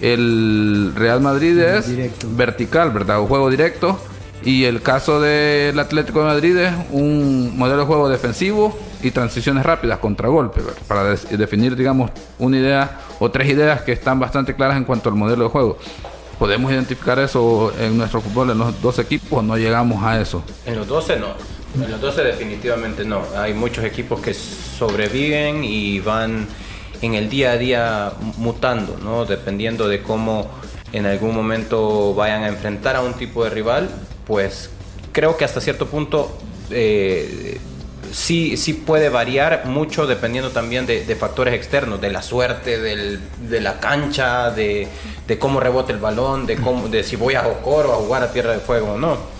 El 0.00 0.92
Real 0.94 1.20
Madrid 1.22 1.58
es 1.58 1.90
vertical, 2.36 2.90
¿verdad? 2.90 3.20
Un 3.20 3.28
juego 3.28 3.48
directo. 3.48 3.98
Y 4.42 4.64
el 4.64 4.82
caso 4.82 5.20
del 5.20 5.78
Atlético 5.78 6.20
de 6.20 6.24
Madrid 6.26 6.56
es 6.56 6.72
un 6.90 7.56
modelo 7.56 7.80
de 7.80 7.86
juego 7.86 8.08
defensivo 8.08 8.76
y 9.02 9.10
transiciones 9.10 9.64
rápidas, 9.64 9.98
contragolpe, 9.98 10.60
para 10.86 11.14
definir, 11.14 11.76
digamos, 11.76 12.10
una 12.38 12.58
idea 12.58 12.98
o 13.20 13.30
tres 13.30 13.48
ideas 13.48 13.82
que 13.82 13.92
están 13.92 14.18
bastante 14.18 14.54
claras 14.54 14.76
en 14.76 14.84
cuanto 14.84 15.08
al 15.08 15.14
modelo 15.14 15.44
de 15.44 15.50
juego. 15.50 15.78
¿Podemos 16.38 16.72
identificar 16.72 17.18
eso 17.18 17.72
en 17.78 17.96
nuestro 17.96 18.20
fútbol 18.20 18.50
en 18.50 18.58
los 18.58 18.82
dos 18.82 18.98
equipos 18.98 19.38
o 19.38 19.42
no 19.42 19.56
llegamos 19.56 20.02
a 20.02 20.20
eso? 20.20 20.42
En 20.66 20.76
los 20.76 20.86
12 20.88 21.16
no. 21.16 21.28
En 21.82 21.90
los 21.90 22.00
12 22.00 22.22
definitivamente 22.22 23.04
no. 23.04 23.22
Hay 23.36 23.54
muchos 23.54 23.84
equipos 23.84 24.20
que 24.20 24.34
sobreviven 24.34 25.64
y 25.64 26.00
van 26.00 26.46
en 27.02 27.14
el 27.14 27.28
día 27.28 27.52
a 27.52 27.56
día 27.56 28.12
mutando, 28.36 28.96
¿no? 29.02 29.24
Dependiendo 29.24 29.88
de 29.88 30.02
cómo 30.02 30.50
en 30.92 31.06
algún 31.06 31.34
momento 31.34 32.14
vayan 32.14 32.42
a 32.42 32.48
enfrentar 32.48 32.96
a 32.96 33.02
un 33.02 33.14
tipo 33.14 33.44
de 33.44 33.50
rival, 33.50 33.90
pues 34.26 34.70
creo 35.12 35.36
que 35.36 35.44
hasta 35.44 35.60
cierto 35.60 35.86
punto 35.86 36.36
eh, 36.70 37.58
sí, 38.12 38.56
sí 38.56 38.74
puede 38.74 39.08
variar 39.08 39.66
mucho 39.66 40.06
dependiendo 40.06 40.50
también 40.50 40.86
de, 40.86 41.16
factores 41.16 41.54
externos, 41.54 42.00
de 42.00 42.10
la 42.10 42.22
suerte, 42.22 42.78
de 42.78 43.60
la 43.60 43.80
cancha, 43.80 44.50
de, 44.50 44.88
cómo 45.38 45.60
rebote 45.60 45.92
el 45.92 45.98
balón, 45.98 46.46
de, 46.46 46.56
cómo, 46.56 46.88
de 46.88 47.02
si 47.02 47.16
voy 47.16 47.34
a 47.34 47.42
Jocoro 47.42 47.92
a 47.92 47.96
jugar 47.96 48.22
a 48.22 48.32
tierra 48.32 48.52
de 48.52 48.60
fuego 48.60 48.92
o 48.92 48.98
no. 48.98 49.34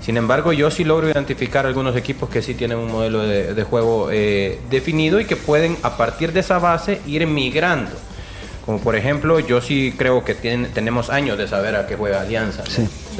Sin 0.00 0.18
embargo, 0.18 0.52
yo 0.52 0.70
sí 0.70 0.84
logro 0.84 1.08
identificar 1.08 1.64
algunos 1.64 1.96
equipos 1.96 2.28
que 2.28 2.42
sí 2.42 2.52
tienen 2.52 2.76
un 2.76 2.92
modelo 2.92 3.22
de, 3.22 3.62
juego 3.62 4.10
eh, 4.10 4.60
definido 4.68 5.18
y 5.18 5.24
que 5.24 5.36
pueden 5.36 5.78
a 5.82 5.96
partir 5.96 6.32
de 6.32 6.40
esa 6.40 6.58
base 6.58 7.00
ir 7.06 7.26
migrando. 7.26 7.92
Como 8.64 8.80
por 8.80 8.96
ejemplo, 8.96 9.40
yo 9.40 9.60
sí 9.60 9.94
creo 9.96 10.24
que 10.24 10.34
tenemos 10.34 11.10
años 11.10 11.36
de 11.36 11.46
saber 11.46 11.76
a 11.76 11.86
qué 11.86 11.96
juega 11.96 12.22
Alianza. 12.22 12.64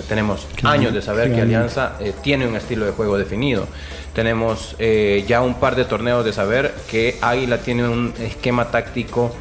tenemos 0.09 0.47
años 0.63 0.95
de 0.95 1.03
saber 1.03 1.35
que 1.35 1.43
Alianza 1.43 1.97
eh, 2.01 2.15
tiene 2.23 2.47
un 2.47 2.57
estilo 2.57 2.87
de 2.87 2.93
juego 2.93 3.19
definido. 3.19 3.69
Tenemos 4.15 4.75
eh, 4.79 5.25
ya 5.29 5.43
un 5.43 5.55
par 5.55 5.77
de 5.77 5.85
torneos 5.85 6.25
de 6.25 6.33
saber 6.33 6.75
que 6.91 7.19
Águila 7.21 7.59
tiene 7.59 7.87
un 7.87 8.15
esquema 8.21 8.71
táctico 8.71 9.35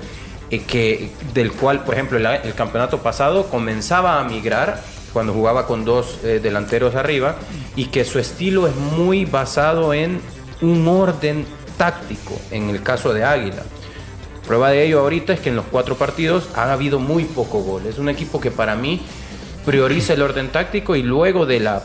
que, 0.49 1.09
del 1.33 1.51
cual, 1.51 1.83
por 1.83 1.95
ejemplo, 1.95 2.17
el 2.17 2.53
campeonato 2.53 2.99
pasado 2.99 3.47
comenzaba 3.47 4.19
a 4.19 4.23
migrar 4.23 4.81
cuando 5.11 5.33
jugaba 5.33 5.67
con 5.67 5.85
dos 5.85 6.19
eh, 6.23 6.39
delanteros 6.41 6.95
arriba 6.95 7.35
y 7.75 7.85
que 7.85 8.03
su 8.03 8.19
estilo 8.19 8.67
es 8.67 8.75
muy 8.75 9.25
basado 9.25 9.93
en 9.93 10.21
un 10.61 10.87
orden 10.87 11.45
táctico 11.77 12.39
en 12.51 12.69
el 12.69 12.81
caso 12.83 13.13
de 13.13 13.23
Águila. 13.23 13.63
Prueba 14.45 14.71
de 14.71 14.85
ello 14.85 14.99
ahorita 14.99 15.33
es 15.33 15.39
que 15.39 15.49
en 15.49 15.55
los 15.55 15.65
cuatro 15.65 15.95
partidos 15.95 16.49
ha 16.55 16.71
habido 16.71 16.99
muy 16.99 17.25
poco 17.25 17.61
gol. 17.61 17.85
Es 17.85 17.97
un 17.97 18.09
equipo 18.09 18.39
que 18.39 18.51
para 18.51 18.75
mí 18.75 19.01
prioriza 19.65 20.13
el 20.13 20.21
orden 20.21 20.49
táctico 20.49 20.95
y 20.95 21.03
luego 21.03 21.45
de 21.45 21.59
la... 21.59 21.83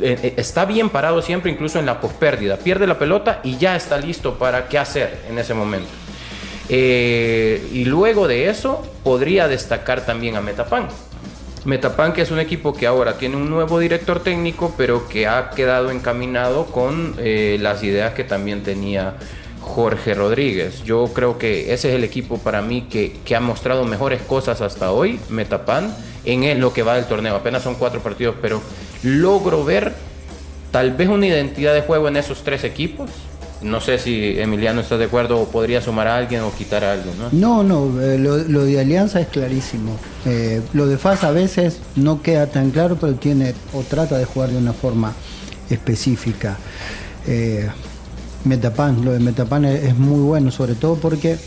Eh, 0.00 0.16
eh, 0.22 0.34
está 0.36 0.64
bien 0.64 0.90
parado 0.90 1.20
siempre, 1.22 1.50
incluso 1.50 1.78
en 1.78 1.86
la 1.86 2.00
pospérdida. 2.00 2.56
Pierde 2.56 2.86
la 2.86 2.98
pelota 2.98 3.40
y 3.42 3.58
ya 3.58 3.76
está 3.76 3.98
listo 3.98 4.38
para 4.38 4.68
qué 4.68 4.78
hacer 4.78 5.20
en 5.28 5.38
ese 5.38 5.54
momento. 5.54 5.90
y 6.68 7.84
luego 7.86 8.28
de 8.28 8.48
eso 8.48 8.82
podría 9.02 9.48
destacar 9.48 10.04
también 10.04 10.36
a 10.36 10.40
Metapan 10.40 10.88
Metapan, 11.64 12.12
que 12.12 12.22
es 12.22 12.30
un 12.30 12.38
equipo 12.38 12.72
que 12.72 12.86
ahora 12.86 13.18
tiene 13.18 13.36
un 13.36 13.50
nuevo 13.50 13.78
director 13.78 14.20
técnico, 14.20 14.74
pero 14.76 15.08
que 15.08 15.26
ha 15.26 15.50
quedado 15.50 15.90
encaminado 15.90 16.66
con 16.66 17.14
eh, 17.18 17.58
las 17.60 17.82
ideas 17.82 18.14
que 18.14 18.24
también 18.24 18.62
tenía 18.62 19.14
Jorge 19.68 20.14
Rodríguez. 20.14 20.82
Yo 20.82 21.10
creo 21.14 21.38
que 21.38 21.72
ese 21.72 21.90
es 21.90 21.94
el 21.94 22.04
equipo 22.04 22.38
para 22.38 22.62
mí 22.62 22.82
que, 22.90 23.36
ha 23.36 23.40
mostrado 23.40 23.84
mejores 23.84 24.20
cosas 24.22 24.60
hasta 24.60 24.90
hoy, 24.90 25.20
Metapan, 25.28 25.94
en 26.24 26.60
lo 26.60 26.72
que 26.72 26.82
va 26.82 26.96
del 26.96 27.04
torneo. 27.04 27.36
Apenas 27.36 27.62
son 27.62 27.76
cuatro 27.76 28.00
partidos, 28.00 28.34
pero 28.42 28.60
logro 29.02 29.64
ver 29.64 29.94
tal 30.72 30.92
vez 30.92 31.08
una 31.08 31.26
identidad 31.26 31.74
de 31.74 31.82
juego 31.82 32.08
en 32.08 32.16
esos 32.16 32.42
tres 32.42 32.64
equipos 32.64 33.10
no 33.60 33.80
sé 33.80 33.98
si 33.98 34.38
Emiliano 34.38 34.80
está 34.80 34.96
de 34.96 35.06
acuerdo 35.06 35.40
o 35.40 35.48
podría 35.48 35.80
sumar 35.80 36.06
a 36.06 36.16
alguien 36.16 36.42
o 36.42 36.52
quitar 36.52 36.84
a 36.84 36.92
alguien, 36.92 37.14
¿no? 37.18 37.28
No, 37.32 37.62
no, 37.64 38.00
eh, 38.00 38.18
lo, 38.18 38.64
de 38.64 38.80
Alianza 38.80 39.20
es 39.20 39.28
clarísimo. 39.28 39.96
Eh, 40.24 40.62
lo 40.74 40.86
de 40.86 40.96
FAS 40.96 41.24
a 41.24 41.32
veces 41.32 41.80
no 41.96 42.22
queda 42.22 42.46
tan 42.46 42.70
claro, 42.70 42.96
pero 43.00 43.14
tiene 43.14 43.54
o 43.72 43.82
trata 43.82 44.16
de 44.16 44.24
jugar 44.24 44.50
de 44.50 44.58
una 44.58 44.72
forma 44.72 45.12
específica. 45.70 46.56
Eh, 47.26 47.68
Metapan, 48.48 49.04
lo 49.04 49.12
de 49.12 49.20
Metapan 49.20 49.64
es 49.66 49.96
muy 49.96 50.20
bueno, 50.20 50.50
sobre 50.50 50.74
todo 50.74 50.96
porque 50.96 51.38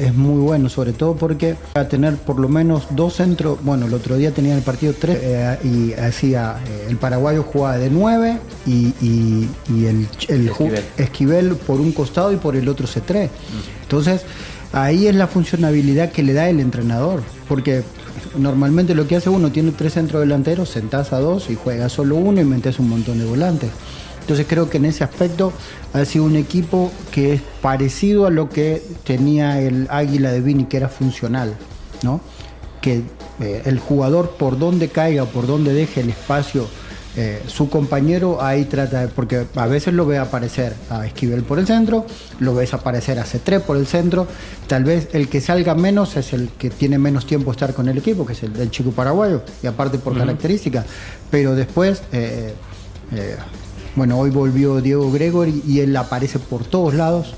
es 0.00 0.14
muy 0.14 0.40
bueno, 0.40 0.68
sobre 0.68 0.92
todo 0.92 1.14
porque 1.14 1.56
va 1.76 1.82
a 1.82 1.88
tener 1.88 2.16
por 2.16 2.40
lo 2.40 2.48
menos 2.48 2.86
dos 2.90 3.14
centros. 3.16 3.62
Bueno, 3.62 3.86
el 3.86 3.94
otro 3.94 4.16
día 4.16 4.32
tenía 4.32 4.56
el 4.56 4.62
partido 4.62 4.94
tres 4.98 5.18
eh, 5.20 5.58
y 5.62 5.92
hacía 5.92 6.56
eh, 6.66 6.86
el 6.88 6.96
paraguayo 6.96 7.42
jugaba 7.42 7.76
de 7.76 7.90
nueve 7.90 8.38
y, 8.66 8.94
el, 9.68 10.08
Esquivel. 10.96 11.56
por 11.56 11.80
un 11.80 11.92
costado 11.92 12.32
y 12.32 12.36
por 12.36 12.56
el 12.56 12.68
otro 12.68 12.86
C3. 12.86 13.28
Entonces, 13.82 14.22
ahí 14.72 15.06
es 15.06 15.14
la 15.14 15.26
funcionabilidad 15.26 16.10
que 16.12 16.22
le 16.22 16.32
da 16.32 16.48
el 16.48 16.60
entrenador. 16.60 17.22
porque 17.48 17.82
normalmente 18.36 18.94
lo 18.94 19.06
que 19.06 19.16
hace 19.16 19.28
uno 19.28 19.50
tiene 19.50 19.72
tres 19.72 19.94
centros 19.94 20.20
delanteros, 20.20 20.68
sentás 20.68 21.12
a 21.12 21.20
dos 21.20 21.50
y 21.50 21.56
juega 21.56 21.88
solo 21.88 22.16
uno 22.16 22.40
y 22.40 22.44
metes 22.44 22.78
un 22.78 22.88
montón 22.88 23.18
de 23.18 23.24
volantes. 23.24 23.70
Entonces 24.30 24.46
creo 24.48 24.70
que 24.70 24.76
en 24.76 24.84
ese 24.84 25.02
aspecto 25.02 25.52
ha 25.92 26.04
sido 26.04 26.24
un 26.24 26.36
equipo 26.36 26.92
que 27.10 27.32
es 27.32 27.42
parecido 27.60 28.26
a 28.26 28.30
lo 28.30 28.48
que 28.48 28.80
tenía 29.02 29.60
el 29.60 29.88
Águila 29.90 30.30
de 30.30 30.40
Vini, 30.40 30.66
que 30.66 30.76
era 30.76 30.88
funcional, 30.88 31.56
¿no? 32.04 32.20
Que 32.80 33.02
eh, 33.40 33.62
el 33.64 33.80
jugador 33.80 34.36
por 34.38 34.56
donde 34.56 34.88
caiga, 34.88 35.24
por 35.24 35.48
donde 35.48 35.74
deje 35.74 36.02
el 36.02 36.10
espacio 36.10 36.68
eh, 37.16 37.42
su 37.48 37.68
compañero 37.68 38.40
ahí 38.40 38.66
trata, 38.66 39.08
porque 39.12 39.44
a 39.56 39.66
veces 39.66 39.94
lo 39.94 40.06
ve 40.06 40.18
aparecer 40.18 40.74
a 40.90 41.04
Esquivel 41.06 41.42
por 41.42 41.58
el 41.58 41.66
centro, 41.66 42.06
lo 42.38 42.54
ves 42.54 42.72
aparecer 42.72 43.18
a 43.18 43.24
C3 43.24 43.62
por 43.62 43.76
el 43.76 43.88
centro, 43.88 44.28
tal 44.68 44.84
vez 44.84 45.08
el 45.12 45.28
que 45.28 45.40
salga 45.40 45.74
menos 45.74 46.16
es 46.16 46.32
el 46.32 46.50
que 46.50 46.70
tiene 46.70 46.98
menos 46.98 47.26
tiempo 47.26 47.50
estar 47.50 47.74
con 47.74 47.88
el 47.88 47.98
equipo, 47.98 48.24
que 48.24 48.34
es 48.34 48.44
el 48.44 48.70
chico 48.70 48.92
paraguayo, 48.92 49.42
y 49.60 49.66
aparte 49.66 49.98
por 49.98 50.16
características, 50.16 50.86
pero 51.32 51.56
después, 51.56 52.00
eh, 52.12 52.54
eh, 53.12 53.36
bueno, 53.96 54.18
hoy 54.18 54.30
volvió 54.30 54.80
Diego 54.80 55.10
Gregory 55.10 55.62
y 55.66 55.80
él 55.80 55.96
aparece 55.96 56.38
por 56.38 56.64
todos 56.64 56.94
lados. 56.94 57.34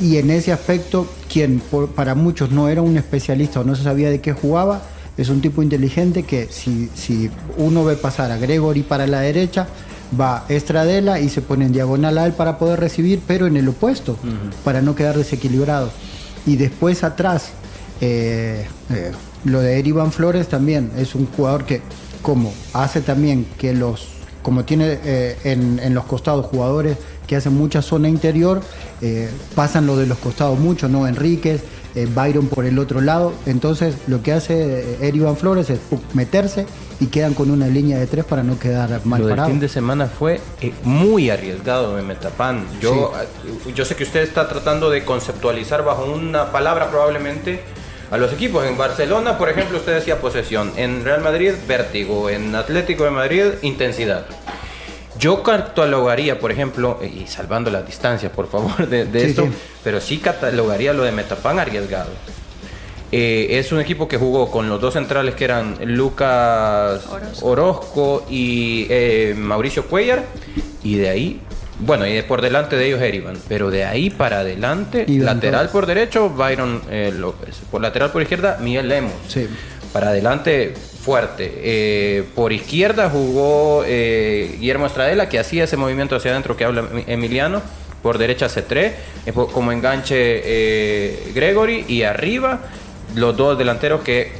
Y 0.00 0.18
en 0.18 0.30
ese 0.30 0.52
aspecto, 0.52 1.06
quien 1.32 1.62
para 1.94 2.14
muchos 2.14 2.50
no 2.50 2.68
era 2.68 2.82
un 2.82 2.96
especialista 2.96 3.60
o 3.60 3.64
no 3.64 3.74
se 3.74 3.82
sabía 3.82 4.10
de 4.10 4.20
qué 4.20 4.32
jugaba, 4.32 4.82
es 5.16 5.30
un 5.30 5.40
tipo 5.40 5.62
inteligente 5.62 6.24
que 6.24 6.48
si, 6.50 6.90
si 6.94 7.30
uno 7.56 7.84
ve 7.84 7.96
pasar 7.96 8.30
a 8.30 8.36
Gregory 8.36 8.82
para 8.82 9.06
la 9.06 9.20
derecha, 9.20 9.66
va 10.18 10.44
Estradela 10.48 11.20
y 11.20 11.28
se 11.28 11.40
pone 11.40 11.66
en 11.66 11.72
diagonal 11.72 12.18
a 12.18 12.26
él 12.26 12.32
para 12.32 12.58
poder 12.58 12.80
recibir, 12.80 13.20
pero 13.26 13.46
en 13.46 13.56
el 13.56 13.68
opuesto, 13.68 14.18
para 14.64 14.82
no 14.82 14.94
quedar 14.94 15.16
desequilibrado. 15.16 15.90
Y 16.46 16.56
después 16.56 17.02
atrás, 17.02 17.50
eh, 18.00 18.66
eh, 18.90 19.12
lo 19.44 19.60
de 19.60 19.78
Erivan 19.78 20.12
Flores 20.12 20.48
también 20.48 20.90
es 20.96 21.14
un 21.14 21.26
jugador 21.26 21.64
que, 21.64 21.80
como 22.22 22.52
hace 22.72 23.00
también 23.00 23.46
que 23.58 23.72
los, 23.72 24.08
como 24.46 24.64
tiene 24.64 25.00
eh, 25.04 25.36
en, 25.42 25.80
en, 25.82 25.92
los 25.92 26.04
costados 26.04 26.46
jugadores 26.46 26.96
que 27.26 27.34
hacen 27.34 27.56
mucha 27.56 27.82
zona 27.82 28.08
interior, 28.08 28.60
pasan 29.56 29.84
lo 29.88 29.96
de 29.96 30.06
los 30.06 30.18
costados 30.18 30.56
mucho, 30.56 30.88
¿no? 30.88 31.08
Enríquez, 31.08 31.64
eh, 31.96 32.06
Byron 32.14 32.48
por 32.48 32.66
el 32.66 32.78
otro 32.78 33.00
lado. 33.00 33.32
Entonces 33.46 33.96
lo 34.06 34.22
que 34.22 34.34
hace 34.34 34.98
eh, 35.00 35.12
Iván 35.14 35.36
Flores 35.36 35.70
es 35.70 35.80
meterse 36.12 36.66
y 37.00 37.06
quedan 37.06 37.32
con 37.32 37.50
una 37.50 37.68
línea 37.68 37.98
de 37.98 38.06
tres 38.06 38.26
para 38.26 38.42
no 38.42 38.58
quedar 38.58 39.00
mal 39.06 39.22
Lo 39.22 39.28
del 39.28 39.44
fin 39.46 39.58
de 39.58 39.68
semana 39.68 40.06
fue 40.06 40.38
eh, 40.60 40.74
muy 40.84 41.30
arriesgado 41.30 41.96
de 41.96 42.02
Metapan. 42.02 42.66
Yo, 42.82 43.12
yo 43.74 43.84
sé 43.86 43.96
que 43.96 44.04
usted 44.04 44.20
está 44.20 44.46
tratando 44.46 44.90
de 44.90 45.06
conceptualizar 45.06 45.84
bajo 45.84 46.04
una 46.04 46.52
palabra 46.52 46.90
probablemente 46.90 47.62
a 48.10 48.16
los 48.16 48.32
equipos. 48.32 48.66
En 48.66 48.76
Barcelona, 48.76 49.38
por 49.38 49.48
ejemplo, 49.48 49.78
usted 49.78 49.94
decía 49.94 50.20
posesión. 50.20 50.72
En 50.76 51.04
Real 51.04 51.22
Madrid, 51.22 51.52
vértigo. 51.66 52.30
En 52.30 52.54
Atlético 52.54 53.04
de 53.04 53.10
Madrid, 53.10 53.44
intensidad. 53.62 54.26
Yo 55.18 55.42
catalogaría, 55.42 56.38
por 56.38 56.52
ejemplo, 56.52 57.00
y 57.02 57.26
salvando 57.26 57.70
las 57.70 57.86
distancias, 57.86 58.30
por 58.32 58.48
favor, 58.48 58.86
de, 58.88 59.22
esto, 59.24 59.48
pero 59.82 60.00
sí 60.00 60.18
catalogaría 60.18 60.92
lo 60.92 61.04
de 61.04 61.12
Metapan 61.12 61.58
arriesgado. 61.58 62.10
Eh, 63.12 63.58
es 63.58 63.72
un 63.72 63.80
equipo 63.80 64.08
que 64.08 64.18
jugó 64.18 64.50
con 64.50 64.68
los 64.68 64.80
dos 64.80 64.94
centrales 64.94 65.34
que 65.36 65.44
eran 65.44 65.76
Lucas 65.84 67.02
Orozco, 67.40 68.26
y 68.28 68.86
eh, 68.90 69.34
Mauricio 69.36 69.86
Cuellar, 69.86 70.24
y 70.82 70.96
de 70.96 71.08
ahí, 71.08 71.40
bueno, 71.78 72.06
y 72.06 72.20
por 72.22 72.42
delante 72.42 72.76
de 72.76 72.86
ellos 72.86 73.00
Erivan, 73.00 73.36
pero 73.48 73.70
de 73.70 73.84
ahí 73.84 74.10
para 74.10 74.40
adelante, 74.40 75.04
lateral 75.08 75.68
por 75.68 75.86
derecho, 75.86 76.30
Byron 76.30 76.82
eh, 76.90 77.12
López, 77.16 77.56
por 77.70 77.80
lateral 77.80 78.12
por 78.12 78.22
izquierda, 78.22 78.58
Miguel 78.60 78.88
Lemos. 78.88 79.12
Para 79.92 80.08
adelante, 80.08 80.74
fuerte. 81.06 81.52
Eh, 81.62 82.24
por 82.34 82.52
izquierda 82.52 83.08
jugó 83.08 83.84
eh, 83.86 84.56
Guillermo 84.58 84.86
Estradela, 84.86 85.28
que 85.28 85.38
hacía 85.38 85.62
ese 85.64 85.76
movimiento 85.76 86.16
hacia 86.16 86.32
adentro 86.32 86.56
que 86.56 86.64
habla 86.64 86.84
Emiliano. 87.06 87.62
Por 88.02 88.18
derecha 88.18 88.46
C3, 88.48 88.92
eh, 89.26 89.32
como 89.32 89.70
enganche 89.72 91.32
Gregory. 91.32 91.84
Y 91.86 92.02
arriba 92.02 92.60
los 93.14 93.36
dos 93.36 93.56
delanteros 93.56 94.00
que 94.02 94.32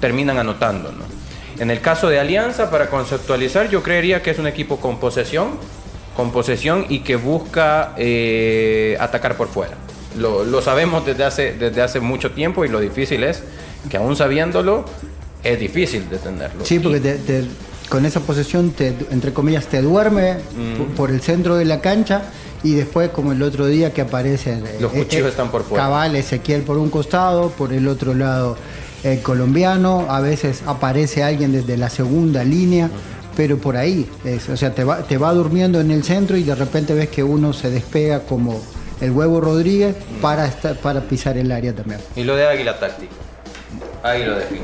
terminan 0.00 0.38
anotando. 0.38 0.92
En 1.58 1.70
el 1.70 1.80
caso 1.80 2.08
de 2.08 2.20
Alianza, 2.20 2.70
para 2.70 2.88
conceptualizar, 2.88 3.68
yo 3.70 3.82
creería 3.82 4.22
que 4.22 4.30
es 4.30 4.38
un 4.38 4.46
equipo 4.46 4.78
con 4.78 5.00
posesión, 5.00 5.58
con 6.16 6.32
posesión 6.32 6.86
y 6.88 7.00
que 7.00 7.16
busca 7.16 7.94
atacar 8.98 9.36
por 9.36 9.48
fuera. 9.48 9.76
Lo, 10.16 10.60
sabemos 10.60 11.06
desde 11.06 11.24
hace, 11.24 11.52
desde 11.52 11.82
hace 11.82 12.00
mucho 12.00 12.32
tiempo 12.32 12.64
y 12.64 12.68
lo 12.68 12.80
difícil 12.80 13.22
es 13.22 13.42
que 13.88 13.96
aún 13.96 14.16
sabiéndolo, 14.16 14.84
es 15.42 15.58
difícil 15.58 16.08
detenerlo. 16.10 16.64
Sí, 16.64 16.78
porque 16.78 17.16
con 17.88 18.06
esa 18.06 18.20
posesión, 18.20 18.70
te, 18.70 18.94
entre 19.10 19.32
comillas, 19.32 19.66
te 19.66 19.82
duerme 19.82 20.34
mm. 20.34 20.94
por 20.94 21.10
el 21.10 21.20
centro 21.20 21.56
de 21.56 21.64
la 21.64 21.80
cancha 21.80 22.22
y 22.62 22.74
después, 22.74 23.10
como 23.10 23.32
el 23.32 23.42
otro 23.42 23.66
día 23.66 23.92
que 23.92 24.02
aparece... 24.02 24.60
Los 24.80 24.94
eh, 24.94 24.98
cuchillos 24.98 25.26
eh, 25.26 25.30
están 25.30 25.50
por 25.50 25.64
fuera. 25.64 25.84
Cabal, 25.84 26.14
Ezequiel 26.14 26.62
por 26.62 26.78
un 26.78 26.88
costado, 26.90 27.50
por 27.50 27.72
el 27.72 27.88
otro 27.88 28.14
lado 28.14 28.56
el 29.02 29.22
colombiano, 29.22 30.06
a 30.10 30.20
veces 30.20 30.62
aparece 30.66 31.22
alguien 31.22 31.52
desde 31.52 31.76
la 31.76 31.88
segunda 31.88 32.44
línea. 32.44 32.90
Pero 33.40 33.56
por 33.56 33.74
ahí, 33.74 34.06
o 34.52 34.56
sea, 34.58 34.74
te 34.74 34.84
va, 34.84 34.98
te 34.98 35.16
va 35.16 35.32
durmiendo 35.32 35.80
en 35.80 35.90
el 35.90 36.04
centro 36.04 36.36
y 36.36 36.42
de 36.42 36.54
repente 36.54 36.92
ves 36.92 37.08
que 37.08 37.22
uno 37.22 37.54
se 37.54 37.70
despega 37.70 38.20
como 38.20 38.60
el 39.00 39.12
huevo 39.12 39.40
Rodríguez 39.40 39.96
para, 40.20 40.44
estar, 40.44 40.76
para 40.76 41.00
pisar 41.00 41.38
el 41.38 41.50
área 41.50 41.74
también. 41.74 42.02
Y 42.16 42.24
lo 42.24 42.36
de 42.36 42.46
Águila 42.46 42.78
Táctico. 42.78 43.14
Ahí 44.02 44.26
lo 44.26 44.34
defino. 44.34 44.60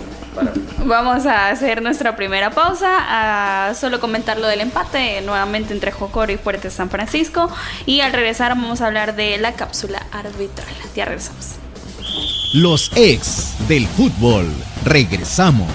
Vamos 0.85 1.25
a 1.25 1.49
hacer 1.49 1.81
nuestra 1.81 2.17
primera 2.17 2.51
pausa, 2.51 3.69
a 3.71 3.75
solo 3.75 3.99
comentar 3.99 4.39
lo 4.39 4.47
del 4.47 4.61
empate 4.61 5.23
nuevamente 5.23 5.73
entre 5.73 5.91
Jocoro 5.91 6.31
y 6.31 6.37
Fuerte 6.37 6.69
San 6.69 6.91
Francisco. 6.91 7.49
Y 7.87 8.03
al 8.03 8.13
regresar 8.13 8.51
vamos 8.51 8.83
a 8.83 8.89
hablar 8.89 9.17
de 9.17 9.39
la 9.39 9.55
cápsula 9.55 10.07
arbitral. 10.13 10.69
Ya 10.95 11.07
regresamos. 11.07 11.55
Los 12.53 12.93
ex 12.95 13.55
del 13.69 13.87
fútbol. 13.87 14.53
Regresamos. 14.85 15.71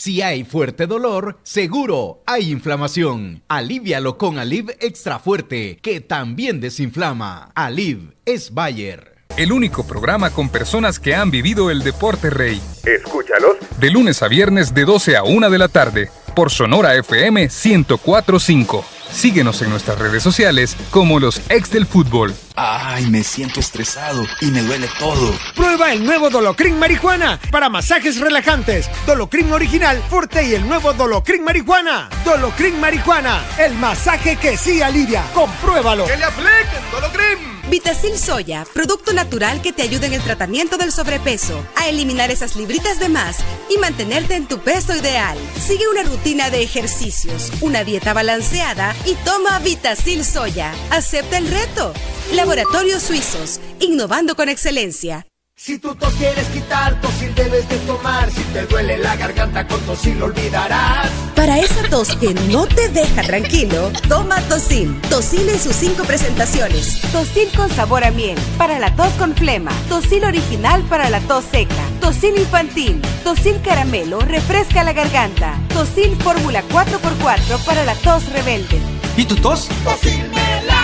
Si 0.00 0.22
hay 0.22 0.44
fuerte 0.44 0.86
dolor, 0.86 1.40
seguro 1.42 2.22
hay 2.24 2.50
inflamación. 2.50 3.42
Alivialo 3.48 4.16
con 4.16 4.38
Aliv 4.38 4.70
Extra 4.80 5.18
Fuerte, 5.18 5.78
que 5.82 6.00
también 6.00 6.58
desinflama. 6.58 7.52
Aliv 7.54 8.14
es 8.24 8.54
Bayer 8.54 9.10
el 9.36 9.52
único 9.52 9.86
programa 9.86 10.30
con 10.30 10.48
personas 10.48 10.98
que 10.98 11.14
han 11.14 11.30
vivido 11.30 11.70
el 11.70 11.82
deporte 11.82 12.30
rey. 12.30 12.60
Escúchalos. 12.84 13.56
De 13.78 13.90
lunes 13.90 14.22
a 14.22 14.28
viernes 14.28 14.74
de 14.74 14.84
12 14.84 15.16
a 15.16 15.22
1 15.22 15.50
de 15.50 15.58
la 15.58 15.68
tarde, 15.68 16.10
por 16.34 16.50
Sonora 16.50 16.94
FM 16.96 17.48
1045. 17.48 18.84
Síguenos 19.12 19.60
en 19.62 19.70
nuestras 19.70 19.98
redes 19.98 20.22
sociales 20.22 20.76
como 20.90 21.18
los 21.20 21.40
ex 21.48 21.70
del 21.70 21.86
fútbol. 21.86 22.34
Ay, 22.56 23.06
me 23.06 23.22
siento 23.22 23.60
estresado 23.60 24.24
y 24.40 24.46
me 24.46 24.62
duele 24.62 24.88
todo. 24.98 25.34
Prueba 25.54 25.92
el 25.92 26.04
nuevo 26.04 26.30
Dolocrin 26.30 26.78
Marihuana 26.78 27.40
para 27.50 27.68
masajes 27.68 28.20
relajantes. 28.20 28.88
Dolocrin 29.06 29.52
original, 29.52 30.02
fuerte 30.08 30.42
y 30.46 30.54
el 30.54 30.66
nuevo 30.68 30.92
Dolocrin 30.92 31.42
Marihuana. 31.44 32.08
Dolocrin 32.24 32.78
Marihuana, 32.80 33.42
el 33.58 33.74
masaje 33.74 34.36
que 34.36 34.56
sí 34.56 34.82
alivia. 34.82 35.24
Compruébalo. 35.34 36.06
¡Que 36.06 36.16
le 36.16 36.24
apliquen 36.24 36.90
Dolocrin! 36.92 37.49
Vitacil 37.70 38.18
Soya, 38.18 38.66
producto 38.74 39.12
natural 39.12 39.62
que 39.62 39.72
te 39.72 39.82
ayuda 39.82 40.06
en 40.06 40.14
el 40.14 40.22
tratamiento 40.22 40.76
del 40.76 40.90
sobrepeso, 40.90 41.64
a 41.76 41.88
eliminar 41.88 42.32
esas 42.32 42.56
libritas 42.56 42.98
de 42.98 43.08
más 43.08 43.36
y 43.68 43.78
mantenerte 43.78 44.34
en 44.34 44.48
tu 44.48 44.58
peso 44.58 44.96
ideal. 44.96 45.38
Sigue 45.56 45.88
una 45.88 46.02
rutina 46.02 46.50
de 46.50 46.62
ejercicios, 46.62 47.52
una 47.60 47.84
dieta 47.84 48.12
balanceada 48.12 48.96
y 49.06 49.14
toma 49.24 49.60
Vitacil 49.60 50.24
Soya. 50.24 50.74
Acepta 50.90 51.38
el 51.38 51.48
reto. 51.48 51.94
Laboratorios 52.32 53.04
Suizos, 53.04 53.60
innovando 53.78 54.34
con 54.34 54.48
excelencia. 54.48 55.29
Si 55.62 55.78
tu 55.78 55.94
tos 55.94 56.14
quieres 56.14 56.46
quitar, 56.46 56.98
tosil 57.02 57.34
debes 57.34 57.68
de 57.68 57.76
tomar. 57.80 58.30
Si 58.30 58.42
te 58.44 58.64
duele 58.64 58.96
la 58.96 59.14
garganta, 59.14 59.66
con 59.66 59.78
tosil 59.82 60.18
lo 60.18 60.24
olvidarás. 60.24 61.10
Para 61.36 61.58
esa 61.58 61.82
tos 61.90 62.16
que 62.16 62.32
no 62.48 62.66
te 62.66 62.88
deja 62.88 63.20
tranquilo, 63.20 63.92
toma 64.08 64.40
Tosil. 64.48 64.98
Tosil 65.10 65.46
en 65.50 65.60
sus 65.60 65.76
cinco 65.76 66.04
presentaciones. 66.04 67.02
Tosil 67.12 67.50
con 67.54 67.68
sabor 67.68 68.04
a 68.04 68.10
miel, 68.10 68.38
para 68.56 68.78
la 68.78 68.96
tos 68.96 69.12
con 69.18 69.34
flema. 69.34 69.70
Tosil 69.90 70.24
original 70.24 70.82
para 70.84 71.10
la 71.10 71.20
tos 71.20 71.44
seca. 71.50 71.84
Tosil 72.00 72.38
infantil. 72.38 73.02
Tosil 73.22 73.60
caramelo, 73.62 74.20
refresca 74.20 74.82
la 74.82 74.94
garganta. 74.94 75.60
Tosil 75.74 76.16
fórmula 76.22 76.64
4x4 76.70 77.62
para 77.66 77.84
la 77.84 77.94
tos 77.96 78.26
rebelde. 78.32 78.80
¿Y 79.14 79.26
tu 79.26 79.36
tos? 79.36 79.68
Tosil 79.84 80.26
me 80.30 80.62
la. 80.66 80.80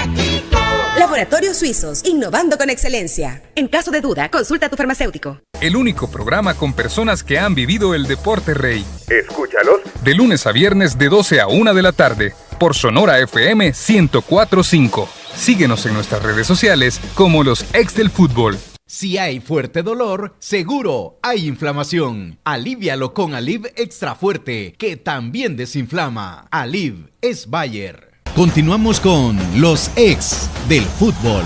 Laboratorios 1.07 1.59
Suizos, 1.59 2.05
innovando 2.05 2.59
con 2.59 2.69
excelencia. 2.69 3.41
En 3.55 3.69
caso 3.69 3.93
de 3.93 4.01
duda, 4.01 4.29
consulta 4.29 4.67
a 4.67 4.69
tu 4.69 4.75
farmacéutico. 4.77 5.41
El 5.61 5.77
único 5.77 6.11
programa 6.11 6.55
con 6.55 6.73
personas 6.73 7.23
que 7.23 7.39
han 7.39 7.55
vivido 7.55 7.95
el 7.95 8.09
deporte 8.09 8.55
rey. 8.55 8.85
Escúchalos. 9.09 9.83
De 10.03 10.15
lunes 10.15 10.49
a 10.49 10.51
viernes 10.51 10.99
de 10.99 11.09
12 11.09 11.41
a 11.41 11.47
1 11.47 11.75
de 11.75 11.83
la 11.83 11.93
tarde, 11.93 12.35
por 12.59 12.75
Sonora 12.75 13.21
FM 13.21 13.67
1045. 13.67 15.09
Síguenos 15.37 15.87
en 15.87 15.95
nuestras 15.95 16.25
redes 16.25 16.49
sociales 16.49 17.01
como 17.15 17.45
los 17.45 17.65
ex 17.73 17.95
del 17.95 18.11
fútbol. 18.11 18.59
Si 18.85 19.17
hay 19.17 19.39
fuerte 19.39 19.85
dolor, 19.85 20.35
seguro 20.41 21.21
hay 21.23 21.47
inflamación. 21.47 22.41
Alivialo 22.43 23.15
con 23.15 23.37
Aliv 23.37 23.67
Extra 23.77 24.17
Fuerte, 24.17 24.75
que 24.77 24.97
también 24.97 25.57
desinflama. 25.57 26.49
Aliv 26.51 27.13
es 27.21 27.49
Bayer. 27.49 28.16
Continuamos 28.37 29.01
con 29.01 29.39
los 29.59 29.91
ex 29.97 30.51
del 30.69 30.85
fútbol. 30.85 31.43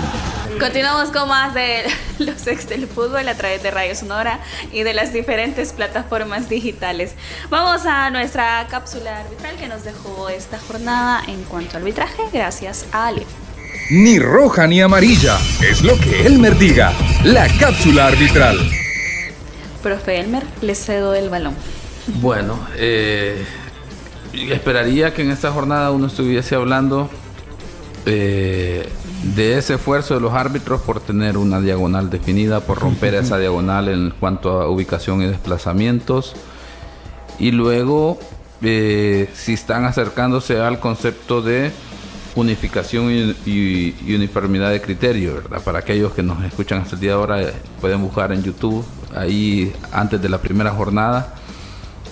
Continuamos 0.59 1.09
con 1.09 1.29
más 1.29 1.53
de 1.53 1.83
los 2.19 2.45
ex 2.47 2.67
del 2.67 2.85
fútbol 2.85 3.29
a 3.29 3.35
través 3.35 3.63
de 3.63 3.71
Radio 3.71 3.95
Sonora 3.95 4.41
y 4.73 4.83
de 4.83 4.93
las 4.93 5.13
diferentes 5.13 5.71
plataformas 5.71 6.49
digitales. 6.49 7.13
Vamos 7.49 7.85
a 7.85 8.09
nuestra 8.09 8.67
cápsula 8.69 9.21
arbitral 9.21 9.55
que 9.55 9.69
nos 9.69 9.85
dejó 9.85 10.27
esta 10.27 10.59
jornada 10.59 11.23
en 11.29 11.43
cuanto 11.43 11.77
a 11.77 11.79
arbitraje, 11.79 12.23
gracias 12.33 12.85
a 12.91 13.07
Aliv 13.07 13.27
ni 13.89 14.19
roja 14.19 14.67
ni 14.67 14.81
amarilla. 14.81 15.37
Es 15.61 15.81
lo 15.81 15.97
que 15.97 16.25
Elmer 16.25 16.57
diga. 16.57 16.93
La 17.25 17.47
cápsula 17.59 18.07
arbitral. 18.07 18.57
Profe 19.83 20.19
Elmer, 20.19 20.43
le 20.61 20.75
cedo 20.75 21.13
el 21.13 21.29
balón. 21.29 21.55
Bueno, 22.07 22.67
eh, 22.77 23.45
esperaría 24.33 25.13
que 25.13 25.23
en 25.23 25.31
esta 25.31 25.51
jornada 25.51 25.91
uno 25.91 26.07
estuviese 26.07 26.55
hablando 26.55 27.09
eh, 28.05 28.87
de 29.35 29.57
ese 29.57 29.75
esfuerzo 29.75 30.15
de 30.15 30.21
los 30.21 30.33
árbitros 30.33 30.81
por 30.81 30.99
tener 30.99 31.37
una 31.37 31.61
diagonal 31.61 32.09
definida, 32.09 32.61
por 32.61 32.79
romper 32.79 33.13
esa 33.13 33.37
diagonal 33.39 33.89
en 33.89 34.11
cuanto 34.19 34.61
a 34.61 34.69
ubicación 34.69 35.21
y 35.21 35.27
desplazamientos. 35.27 36.35
Y 37.37 37.51
luego, 37.51 38.19
eh, 38.61 39.29
si 39.33 39.53
están 39.53 39.85
acercándose 39.85 40.59
al 40.59 40.79
concepto 40.79 41.41
de 41.41 41.71
unificación 42.35 43.35
y, 43.45 43.95
uniformidad 44.15 44.71
de 44.71 44.81
criterio, 44.81 45.35
¿verdad? 45.35 45.61
Para 45.61 45.79
aquellos 45.79 46.13
que 46.13 46.23
nos 46.23 46.43
escuchan 46.43 46.81
hasta 46.81 46.95
el 46.95 47.01
día 47.01 47.11
de 47.11 47.15
ahora, 47.17 47.41
eh, 47.41 47.53
pueden 47.79 48.01
buscar 48.01 48.31
en 48.31 48.41
YouTube, 48.41 48.85
ahí 49.15 49.73
antes 49.91 50.21
de 50.21 50.29
la 50.29 50.39
primera 50.39 50.71
jornada, 50.71 51.35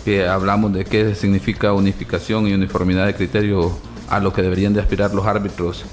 que 0.05 0.27
hablamos 0.27 0.73
de 0.73 0.85
qué 0.85 1.15
significa 1.15 1.73
unificación 1.73 2.47
y 2.47 2.53
uniformidad 2.53 3.05
de 3.05 3.15
criterio 3.15 3.77
a 4.09 4.19
lo 4.19 4.33
que 4.33 4.41
deberían 4.41 4.73
de 4.73 4.81
aspirar 4.81 5.13
los 5.13 5.25
árbitros 5.25 5.85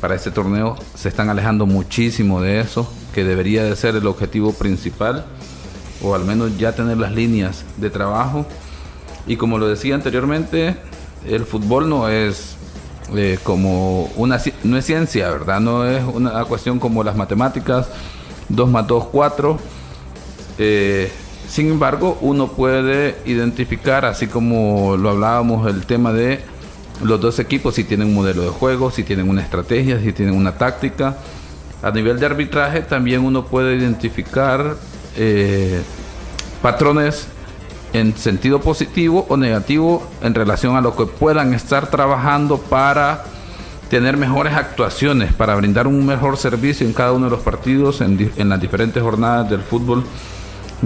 para 0.00 0.14
este 0.14 0.30
torneo. 0.30 0.76
Se 0.94 1.08
están 1.08 1.30
alejando 1.30 1.66
muchísimo 1.66 2.40
de 2.40 2.60
eso, 2.60 2.90
que 3.14 3.24
debería 3.24 3.64
de 3.64 3.76
ser 3.76 3.96
el 3.96 4.06
objetivo 4.06 4.52
principal, 4.52 5.24
o 6.02 6.14
al 6.14 6.24
menos 6.24 6.58
ya 6.58 6.72
tener 6.72 6.98
las 6.98 7.12
líneas 7.12 7.64
de 7.76 7.90
trabajo. 7.90 8.46
Y 9.26 9.36
como 9.36 9.58
lo 9.58 9.68
decía 9.68 9.94
anteriormente, 9.94 10.76
el 11.26 11.46
fútbol 11.46 11.88
no 11.88 12.08
es 12.08 12.56
eh, 13.14 13.38
como 13.42 14.04
una, 14.16 14.40
no 14.64 14.76
es 14.76 14.84
ciencia, 14.84 15.30
¿verdad? 15.30 15.60
No 15.60 15.86
es 15.86 16.02
una 16.04 16.44
cuestión 16.44 16.78
como 16.78 17.04
las 17.04 17.16
matemáticas, 17.16 17.88
2 18.48 18.68
más 18.70 18.86
2, 18.86 19.06
4. 19.06 19.58
Eh, 20.58 21.10
sin 21.48 21.70
embargo, 21.70 22.18
uno 22.20 22.48
puede 22.48 23.16
identificar, 23.26 24.04
así 24.04 24.26
como 24.26 24.96
lo 24.96 25.10
hablábamos, 25.10 25.66
el 25.68 25.86
tema 25.86 26.12
de 26.12 26.40
los 27.02 27.20
dos 27.20 27.38
equipos, 27.38 27.74
si 27.74 27.84
tienen 27.84 28.08
un 28.08 28.14
modelo 28.14 28.42
de 28.42 28.48
juego, 28.48 28.90
si 28.90 29.02
tienen 29.02 29.28
una 29.28 29.42
estrategia, 29.42 30.00
si 30.00 30.12
tienen 30.12 30.34
una 30.34 30.52
táctica. 30.56 31.16
A 31.82 31.90
nivel 31.90 32.18
de 32.18 32.26
arbitraje 32.26 32.80
también 32.80 33.24
uno 33.24 33.44
puede 33.44 33.76
identificar 33.76 34.76
eh, 35.16 35.82
patrones 36.62 37.26
en 37.92 38.16
sentido 38.16 38.60
positivo 38.60 39.26
o 39.28 39.36
negativo 39.36 40.02
en 40.22 40.34
relación 40.34 40.76
a 40.76 40.80
lo 40.80 40.96
que 40.96 41.06
puedan 41.06 41.54
estar 41.54 41.88
trabajando 41.90 42.58
para 42.58 43.24
tener 43.88 44.16
mejores 44.16 44.54
actuaciones, 44.54 45.32
para 45.32 45.54
brindar 45.54 45.86
un 45.86 46.04
mejor 46.04 46.36
servicio 46.36 46.86
en 46.86 46.92
cada 46.92 47.12
uno 47.12 47.26
de 47.26 47.30
los 47.30 47.40
partidos, 47.40 48.00
en, 48.00 48.48
las 48.48 48.60
diferentes 48.60 49.02
jornadas 49.02 49.48
del 49.48 49.60
fútbol 49.60 50.04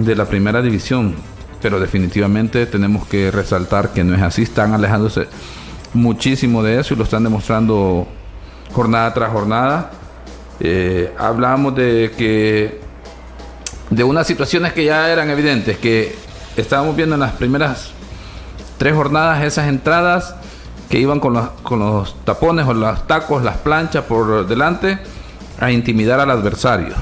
de 0.05 0.15
la 0.15 0.25
primera 0.25 0.61
división. 0.61 1.15
Pero 1.61 1.79
definitivamente 1.79 2.65
tenemos 2.65 3.07
que 3.07 3.31
resaltar 3.31 3.89
que 3.89 4.03
no 4.03 4.15
es 4.15 4.21
así, 4.21 4.43
están 4.43 4.73
alejándose 4.73 5.27
muchísimo 5.93 6.63
de 6.63 6.79
eso 6.79 6.93
y 6.93 6.97
lo 6.97 7.03
están 7.03 7.23
demostrando 7.23 8.07
jornada 8.73 9.13
tras 9.13 9.31
jornada. 9.31 9.91
Eh, 10.59 11.13
hablamos 11.17 11.75
de 11.75 12.11
que 12.17 12.79
de 13.89 14.03
unas 14.03 14.27
situaciones 14.27 14.73
que 14.73 14.85
ya 14.85 15.11
eran 15.11 15.29
evidentes, 15.29 15.77
que 15.77 16.15
estábamos 16.55 16.95
viendo 16.95 17.15
en 17.15 17.21
las 17.21 17.33
primeras 17.33 17.91
tres 18.77 18.93
jornadas 18.93 19.43
esas 19.43 19.67
entradas 19.67 20.35
que 20.89 20.99
iban 20.99 21.19
con 21.19 21.33
los, 21.33 21.49
con 21.63 21.79
los 21.79 22.15
tapones 22.23 22.67
o 22.67 22.73
los 22.73 23.07
tacos, 23.07 23.43
las 23.43 23.57
planchas 23.57 24.05
por 24.05 24.47
delante 24.47 24.99
a 25.59 25.71
intimidar 25.71 26.19
al 26.19 26.31
adversario. 26.31 26.95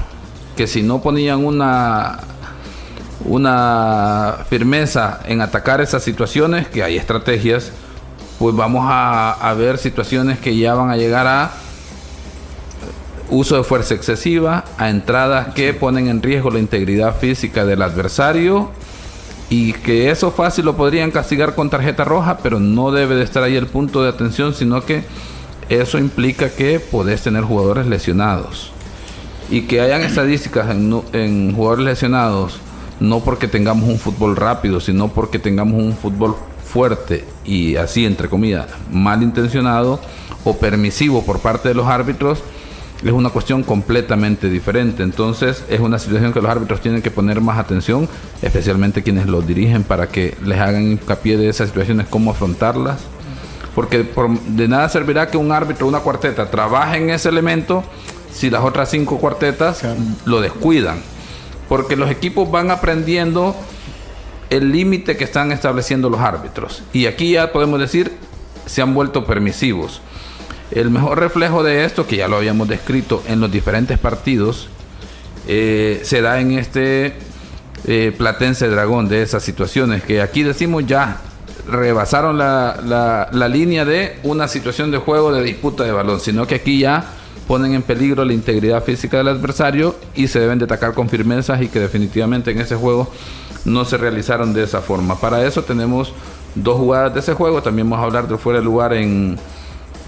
Que 0.56 0.66
si 0.66 0.82
no 0.82 1.00
ponían 1.00 1.44
una, 1.44 2.18
una 3.24 4.38
firmeza 4.48 5.20
en 5.26 5.40
atacar 5.40 5.80
esas 5.80 6.02
situaciones, 6.02 6.68
que 6.68 6.82
hay 6.82 6.96
estrategias, 6.96 7.72
pues 8.38 8.54
vamos 8.54 8.84
a, 8.86 9.32
a 9.32 9.54
ver 9.54 9.78
situaciones 9.78 10.38
que 10.38 10.56
ya 10.56 10.74
van 10.74 10.90
a 10.90 10.96
llegar 10.96 11.26
a 11.26 11.50
uso 13.30 13.56
de 13.56 13.64
fuerza 13.64 13.94
excesiva, 13.94 14.64
a 14.78 14.90
entradas 14.90 15.54
que 15.54 15.74
ponen 15.74 16.08
en 16.08 16.22
riesgo 16.22 16.50
la 16.50 16.58
integridad 16.58 17.16
física 17.16 17.64
del 17.64 17.82
adversario 17.82 18.70
y 19.50 19.72
que 19.72 20.10
eso 20.10 20.30
fácil 20.30 20.66
lo 20.66 20.76
podrían 20.76 21.10
castigar 21.10 21.54
con 21.54 21.70
tarjeta 21.70 22.04
roja, 22.04 22.38
pero 22.42 22.60
no 22.60 22.90
debe 22.90 23.14
de 23.14 23.24
estar 23.24 23.42
ahí 23.42 23.56
el 23.56 23.66
punto 23.66 24.02
de 24.02 24.10
atención, 24.10 24.54
sino 24.54 24.82
que 24.82 25.04
eso 25.68 25.98
implica 25.98 26.50
que 26.50 26.80
podés 26.80 27.22
tener 27.22 27.44
jugadores 27.44 27.86
lesionados. 27.86 28.72
Y 29.50 29.62
que 29.62 29.80
hayan 29.80 30.02
estadísticas 30.02 30.70
en, 30.70 31.02
en 31.14 31.54
jugadores 31.54 31.86
lesionados, 31.86 32.60
no 33.00 33.20
porque 33.20 33.48
tengamos 33.48 33.88
un 33.88 33.98
fútbol 33.98 34.36
rápido, 34.36 34.80
sino 34.80 35.08
porque 35.08 35.38
tengamos 35.38 35.80
un 35.80 35.96
fútbol 35.96 36.36
fuerte 36.64 37.24
y 37.44 37.76
así, 37.76 38.04
entre 38.04 38.28
comillas, 38.28 38.66
malintencionado 38.92 40.00
o 40.44 40.56
permisivo 40.56 41.24
por 41.24 41.40
parte 41.40 41.68
de 41.68 41.74
los 41.74 41.86
árbitros, 41.86 42.42
es 43.04 43.12
una 43.12 43.30
cuestión 43.30 43.62
completamente 43.62 44.50
diferente. 44.50 45.02
Entonces 45.02 45.64
es 45.68 45.80
una 45.80 45.98
situación 45.98 46.32
que 46.32 46.40
los 46.40 46.50
árbitros 46.50 46.80
tienen 46.80 47.02
que 47.02 47.10
poner 47.10 47.40
más 47.40 47.58
atención, 47.58 48.08
especialmente 48.42 49.02
quienes 49.02 49.26
los 49.26 49.46
dirigen, 49.46 49.84
para 49.84 50.08
que 50.08 50.36
les 50.44 50.58
hagan 50.58 50.92
hincapié 50.92 51.36
de 51.36 51.48
esas 51.48 51.68
situaciones, 51.68 52.06
cómo 52.08 52.32
afrontarlas. 52.32 53.00
Porque 53.74 54.04
de 54.48 54.68
nada 54.68 54.88
servirá 54.88 55.28
que 55.28 55.36
un 55.36 55.52
árbitro, 55.52 55.86
una 55.86 56.00
cuarteta, 56.00 56.50
trabaje 56.50 56.98
en 56.98 57.10
ese 57.10 57.28
elemento 57.28 57.84
si 58.32 58.50
las 58.50 58.64
otras 58.64 58.90
cinco 58.90 59.18
cuartetas 59.18 59.82
lo 60.24 60.40
descuidan. 60.40 60.98
Porque 61.68 61.96
los 61.96 62.10
equipos 62.10 62.50
van 62.50 62.70
aprendiendo 62.70 63.54
el 64.50 64.72
límite 64.72 65.16
que 65.16 65.24
están 65.24 65.52
estableciendo 65.52 66.08
los 66.08 66.20
árbitros. 66.20 66.82
Y 66.92 67.06
aquí 67.06 67.32
ya 67.32 67.52
podemos 67.52 67.78
decir, 67.80 68.12
se 68.66 68.82
han 68.82 68.94
vuelto 68.94 69.24
permisivos. 69.26 70.00
El 70.70 70.90
mejor 70.90 71.20
reflejo 71.20 71.62
de 71.62 71.84
esto, 71.84 72.06
que 72.06 72.16
ya 72.16 72.28
lo 72.28 72.36
habíamos 72.36 72.68
descrito 72.68 73.22
en 73.26 73.40
los 73.40 73.50
diferentes 73.50 73.98
partidos, 73.98 74.68
eh, 75.46 76.00
se 76.04 76.20
da 76.20 76.40
en 76.40 76.52
este 76.52 77.14
eh, 77.86 78.12
Platense 78.16 78.68
Dragón 78.68 79.08
de 79.08 79.22
esas 79.22 79.42
situaciones 79.42 80.02
que 80.02 80.20
aquí 80.20 80.42
decimos 80.42 80.84
ya 80.86 81.22
rebasaron 81.66 82.38
la, 82.38 83.28
la, 83.32 83.48
línea 83.48 83.84
de 83.84 84.18
una 84.22 84.48
situación 84.48 84.90
de 84.90 84.98
juego 84.98 85.32
de 85.32 85.42
disputa 85.42 85.84
de 85.84 85.92
balón, 85.92 86.20
sino 86.20 86.46
que 86.46 86.56
aquí 86.56 86.80
ya 86.80 87.04
ponen 87.48 87.72
en 87.72 87.82
peligro 87.82 88.24
la 88.26 88.34
integridad 88.34 88.84
física 88.84 89.16
del 89.16 89.28
adversario 89.28 89.96
y 90.14 90.28
se 90.28 90.38
deben 90.38 90.58
de 90.58 90.66
atacar 90.66 90.92
con 90.92 91.08
firmezas 91.08 91.60
y 91.62 91.68
que 91.68 91.80
definitivamente 91.80 92.50
en 92.50 92.60
ese 92.60 92.76
juego 92.76 93.10
no 93.64 93.86
se 93.86 93.96
realizaron 93.96 94.52
de 94.52 94.62
esa 94.62 94.82
forma. 94.82 95.18
Para 95.18 95.44
eso 95.44 95.64
tenemos 95.64 96.12
dos 96.54 96.76
jugadas 96.76 97.14
de 97.14 97.20
ese 97.20 97.32
juego, 97.32 97.62
también 97.62 97.88
vamos 97.88 98.04
a 98.04 98.06
hablar 98.06 98.28
de 98.28 98.36
fuera 98.36 98.58
de 98.58 98.64
lugar 98.66 98.92
en 98.92 99.38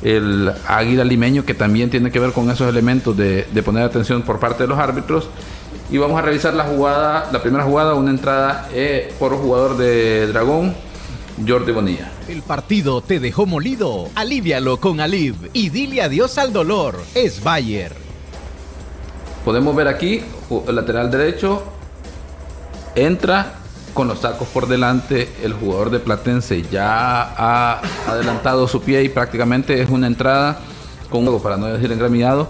el 0.02 0.52
águila 0.68 1.02
limeño, 1.02 1.44
que 1.44 1.54
también 1.54 1.88
tiene 1.88 2.10
que 2.10 2.20
ver 2.20 2.32
con 2.32 2.50
esos 2.50 2.68
elementos 2.68 3.16
de, 3.16 3.46
poner 3.64 3.84
atención 3.84 4.20
por 4.22 4.38
parte 4.38 4.64
de 4.64 4.68
los 4.68 4.78
árbitros. 4.78 5.28
Y 5.90 5.96
vamos 5.98 6.18
a 6.18 6.22
revisar 6.22 6.54
la 6.54 6.64
jugada, 6.64 7.30
la 7.32 7.40
primera 7.42 7.64
jugada, 7.64 7.94
una 7.94 8.10
entrada 8.10 8.68
eh, 8.72 9.12
por 9.18 9.34
jugador 9.36 9.78
de 9.78 10.26
Dragón, 10.28 10.74
Jordi 11.46 11.72
Bonilla. 11.72 12.10
El 12.28 12.42
partido 12.42 13.00
te 13.00 13.20
dejó 13.20 13.46
molido. 13.46 14.08
Alivialo 14.14 14.78
con 14.78 15.00
Aliv 15.00 15.34
y 15.52 15.70
dile 15.70 16.02
adiós 16.02 16.38
al 16.38 16.52
dolor. 16.52 17.00
Es 17.14 17.42
Bayer. 17.42 17.94
Podemos 19.44 19.74
ver 19.74 19.88
aquí, 19.88 20.22
el 20.68 20.74
lateral 20.74 21.10
derecho 21.10 21.62
entra 22.94 23.54
con 23.94 24.08
los 24.08 24.20
sacos 24.20 24.48
por 24.48 24.68
delante, 24.68 25.28
el 25.42 25.52
jugador 25.52 25.90
de 25.90 25.98
Platense 25.98 26.62
ya 26.70 27.22
ha 27.22 27.80
adelantado 28.06 28.68
su 28.68 28.82
pie 28.82 29.02
y 29.02 29.08
prácticamente 29.08 29.80
es 29.80 29.90
una 29.90 30.06
entrada 30.06 30.60
con 31.10 31.40
para 31.40 31.56
no 31.56 31.66
decir 31.66 31.90
engramiado, 31.90 32.48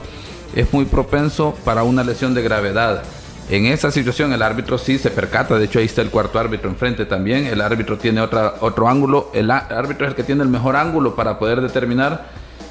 es 0.54 0.72
muy 0.72 0.84
propenso 0.84 1.54
para 1.64 1.82
una 1.82 2.04
lesión 2.04 2.34
de 2.34 2.42
gravedad. 2.42 3.02
En 3.50 3.66
esa 3.66 3.90
situación 3.90 4.32
el 4.32 4.42
árbitro 4.42 4.78
sí 4.78 4.96
se 4.96 5.10
percata, 5.10 5.58
de 5.58 5.64
hecho 5.64 5.80
ahí 5.80 5.86
está 5.86 6.02
el 6.02 6.10
cuarto 6.10 6.38
árbitro 6.38 6.70
enfrente 6.70 7.04
también, 7.04 7.46
el 7.46 7.60
árbitro 7.60 7.98
tiene 7.98 8.20
otra, 8.20 8.54
otro 8.60 8.88
ángulo, 8.88 9.28
el 9.34 9.50
árbitro 9.50 10.06
es 10.06 10.10
el 10.10 10.14
que 10.16 10.22
tiene 10.22 10.44
el 10.44 10.48
mejor 10.48 10.76
ángulo 10.76 11.16
para 11.16 11.36
poder 11.36 11.60
determinar 11.60 12.28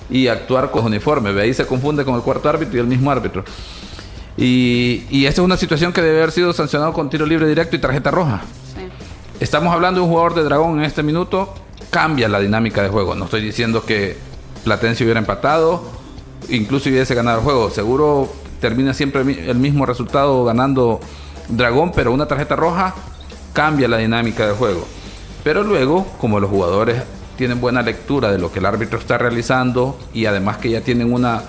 y 0.09 0.27
actuar 0.27 0.71
con 0.71 0.85
uniforme, 0.85 1.37
ahí 1.41 1.53
se 1.53 1.65
confunde 1.65 2.05
con 2.05 2.15
el 2.15 2.21
cuarto 2.21 2.47
árbitro 2.47 2.77
y 2.77 2.79
el 2.79 2.87
mismo 2.87 3.11
árbitro. 3.11 3.43
Y, 4.37 5.03
y 5.09 5.25
esta 5.25 5.41
es 5.41 5.45
una 5.45 5.57
situación 5.57 5.91
que 5.91 6.01
debe 6.01 6.19
haber 6.19 6.31
sido 6.31 6.53
sancionado 6.53 6.93
con 6.93 7.09
tiro 7.09 7.25
libre 7.25 7.45
directo 7.45 7.75
y 7.75 7.79
tarjeta 7.79 8.09
roja. 8.09 8.41
Estamos 9.41 9.73
hablando 9.73 9.99
de 9.99 10.05
un 10.05 10.11
jugador 10.11 10.33
de 10.33 10.43
Dragón 10.45 10.79
en 10.79 10.85
este 10.85 11.03
minuto, 11.03 11.53
cambia 11.89 12.29
la 12.29 12.39
dinámica 12.39 12.81
de 12.81 12.87
juego. 12.87 13.15
No 13.15 13.25
estoy 13.25 13.41
diciendo 13.41 13.83
que 13.85 14.15
Platense 14.63 15.03
hubiera 15.03 15.19
empatado, 15.19 15.83
incluso 16.47 16.87
hubiese 16.87 17.15
ganado 17.15 17.39
el 17.39 17.43
juego. 17.43 17.69
Seguro 17.69 18.29
termina 18.59 18.93
siempre 18.93 19.21
el 19.21 19.57
mismo 19.57 19.85
resultado 19.85 20.43
ganando 20.45 20.99
Dragón, 21.49 21.91
pero 21.93 22.11
una 22.11 22.27
tarjeta 22.27 22.55
roja 22.55 22.93
cambia 23.53 23.87
la 23.87 23.97
dinámica 23.97 24.45
del 24.45 24.55
juego. 24.55 24.85
Pero 25.43 25.63
luego, 25.63 26.05
como 26.19 26.39
los 26.39 26.49
jugadores 26.49 27.01
tienen 27.37 27.61
buena 27.61 27.81
lectura 27.81 28.31
de 28.31 28.37
lo 28.37 28.51
que 28.51 28.59
el 28.59 28.65
árbitro 28.65 28.99
está 28.99 29.17
realizando 29.17 29.97
y 30.13 30.25
además 30.25 30.57
que 30.57 30.69
ya 30.69 30.81
tienen 30.81 31.11
una 31.13 31.41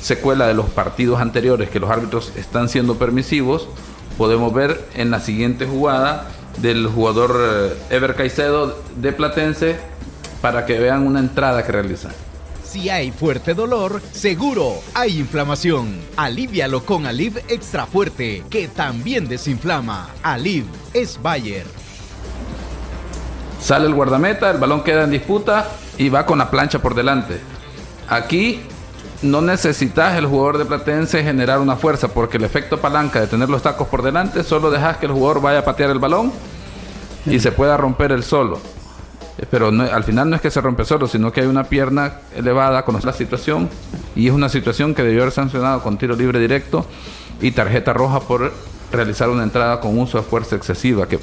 secuela 0.00 0.46
de 0.46 0.54
los 0.54 0.66
partidos 0.66 1.20
anteriores 1.20 1.70
que 1.70 1.80
los 1.80 1.90
árbitros 1.90 2.32
están 2.36 2.68
siendo 2.68 2.96
permisivos, 2.96 3.68
podemos 4.16 4.52
ver 4.52 4.84
en 4.94 5.10
la 5.10 5.20
siguiente 5.20 5.66
jugada 5.66 6.26
del 6.58 6.88
jugador 6.88 7.36
eh, 7.40 7.94
Ever 7.94 8.16
Caicedo 8.16 8.76
de 8.96 9.12
Platense 9.12 9.76
para 10.42 10.66
que 10.66 10.78
vean 10.78 11.06
una 11.06 11.20
entrada 11.20 11.64
que 11.64 11.72
realiza. 11.72 12.10
Si 12.68 12.90
hay 12.90 13.12
fuerte 13.12 13.54
dolor, 13.54 14.02
seguro 14.12 14.74
hay 14.92 15.20
inflamación. 15.20 15.98
Alivialo 16.18 16.84
con 16.84 17.06
Aliv 17.06 17.38
Extra 17.48 17.86
Fuerte, 17.86 18.44
que 18.50 18.68
también 18.68 19.26
desinflama. 19.26 20.10
Aliv 20.22 20.66
es 20.92 21.18
Bayer. 21.22 21.64
Sale 23.58 23.86
el 23.86 23.94
guardameta, 23.94 24.50
el 24.50 24.58
balón 24.58 24.84
queda 24.84 25.04
en 25.04 25.12
disputa 25.12 25.66
y 25.96 26.10
va 26.10 26.26
con 26.26 26.36
la 26.36 26.50
plancha 26.50 26.78
por 26.78 26.94
delante. 26.94 27.40
Aquí 28.06 28.60
no 29.22 29.40
necesitas 29.40 30.18
el 30.18 30.26
jugador 30.26 30.58
de 30.58 30.66
Platense 30.66 31.24
generar 31.24 31.60
una 31.60 31.76
fuerza 31.76 32.08
porque 32.08 32.36
el 32.36 32.44
efecto 32.44 32.82
palanca 32.82 33.18
de 33.18 33.28
tener 33.28 33.48
los 33.48 33.62
tacos 33.62 33.88
por 33.88 34.02
delante 34.02 34.44
solo 34.44 34.70
dejas 34.70 34.98
que 34.98 35.06
el 35.06 35.12
jugador 35.12 35.40
vaya 35.40 35.60
a 35.60 35.64
patear 35.64 35.88
el 35.88 36.00
balón 36.00 36.32
y 37.24 37.40
se 37.40 37.50
pueda 37.50 37.78
romper 37.78 38.12
el 38.12 38.22
solo. 38.22 38.60
Pero 39.50 39.68
al 39.68 40.04
final 40.04 40.30
no 40.30 40.36
es 40.36 40.42
que 40.42 40.50
se 40.50 40.60
rompe 40.60 40.84
solo, 40.84 41.06
sino 41.06 41.32
que 41.32 41.42
hay 41.42 41.46
una 41.46 41.64
pierna 41.64 42.14
elevada, 42.34 42.84
conoce 42.84 43.06
la 43.06 43.12
situación 43.12 43.68
y 44.16 44.26
es 44.26 44.32
una 44.32 44.48
situación 44.48 44.94
que 44.94 45.02
debió 45.02 45.22
haber 45.22 45.32
sancionado 45.32 45.82
con 45.82 45.96
tiro 45.96 46.16
libre 46.16 46.40
directo 46.40 46.84
y 47.40 47.52
tarjeta 47.52 47.92
roja 47.92 48.20
por 48.20 48.52
realizar 48.92 49.28
una 49.28 49.44
entrada 49.44 49.80
con 49.80 49.98
uso 49.98 50.18
de 50.18 50.24
fuerza 50.24 50.56
excesiva 50.56 51.06
que 51.06 51.20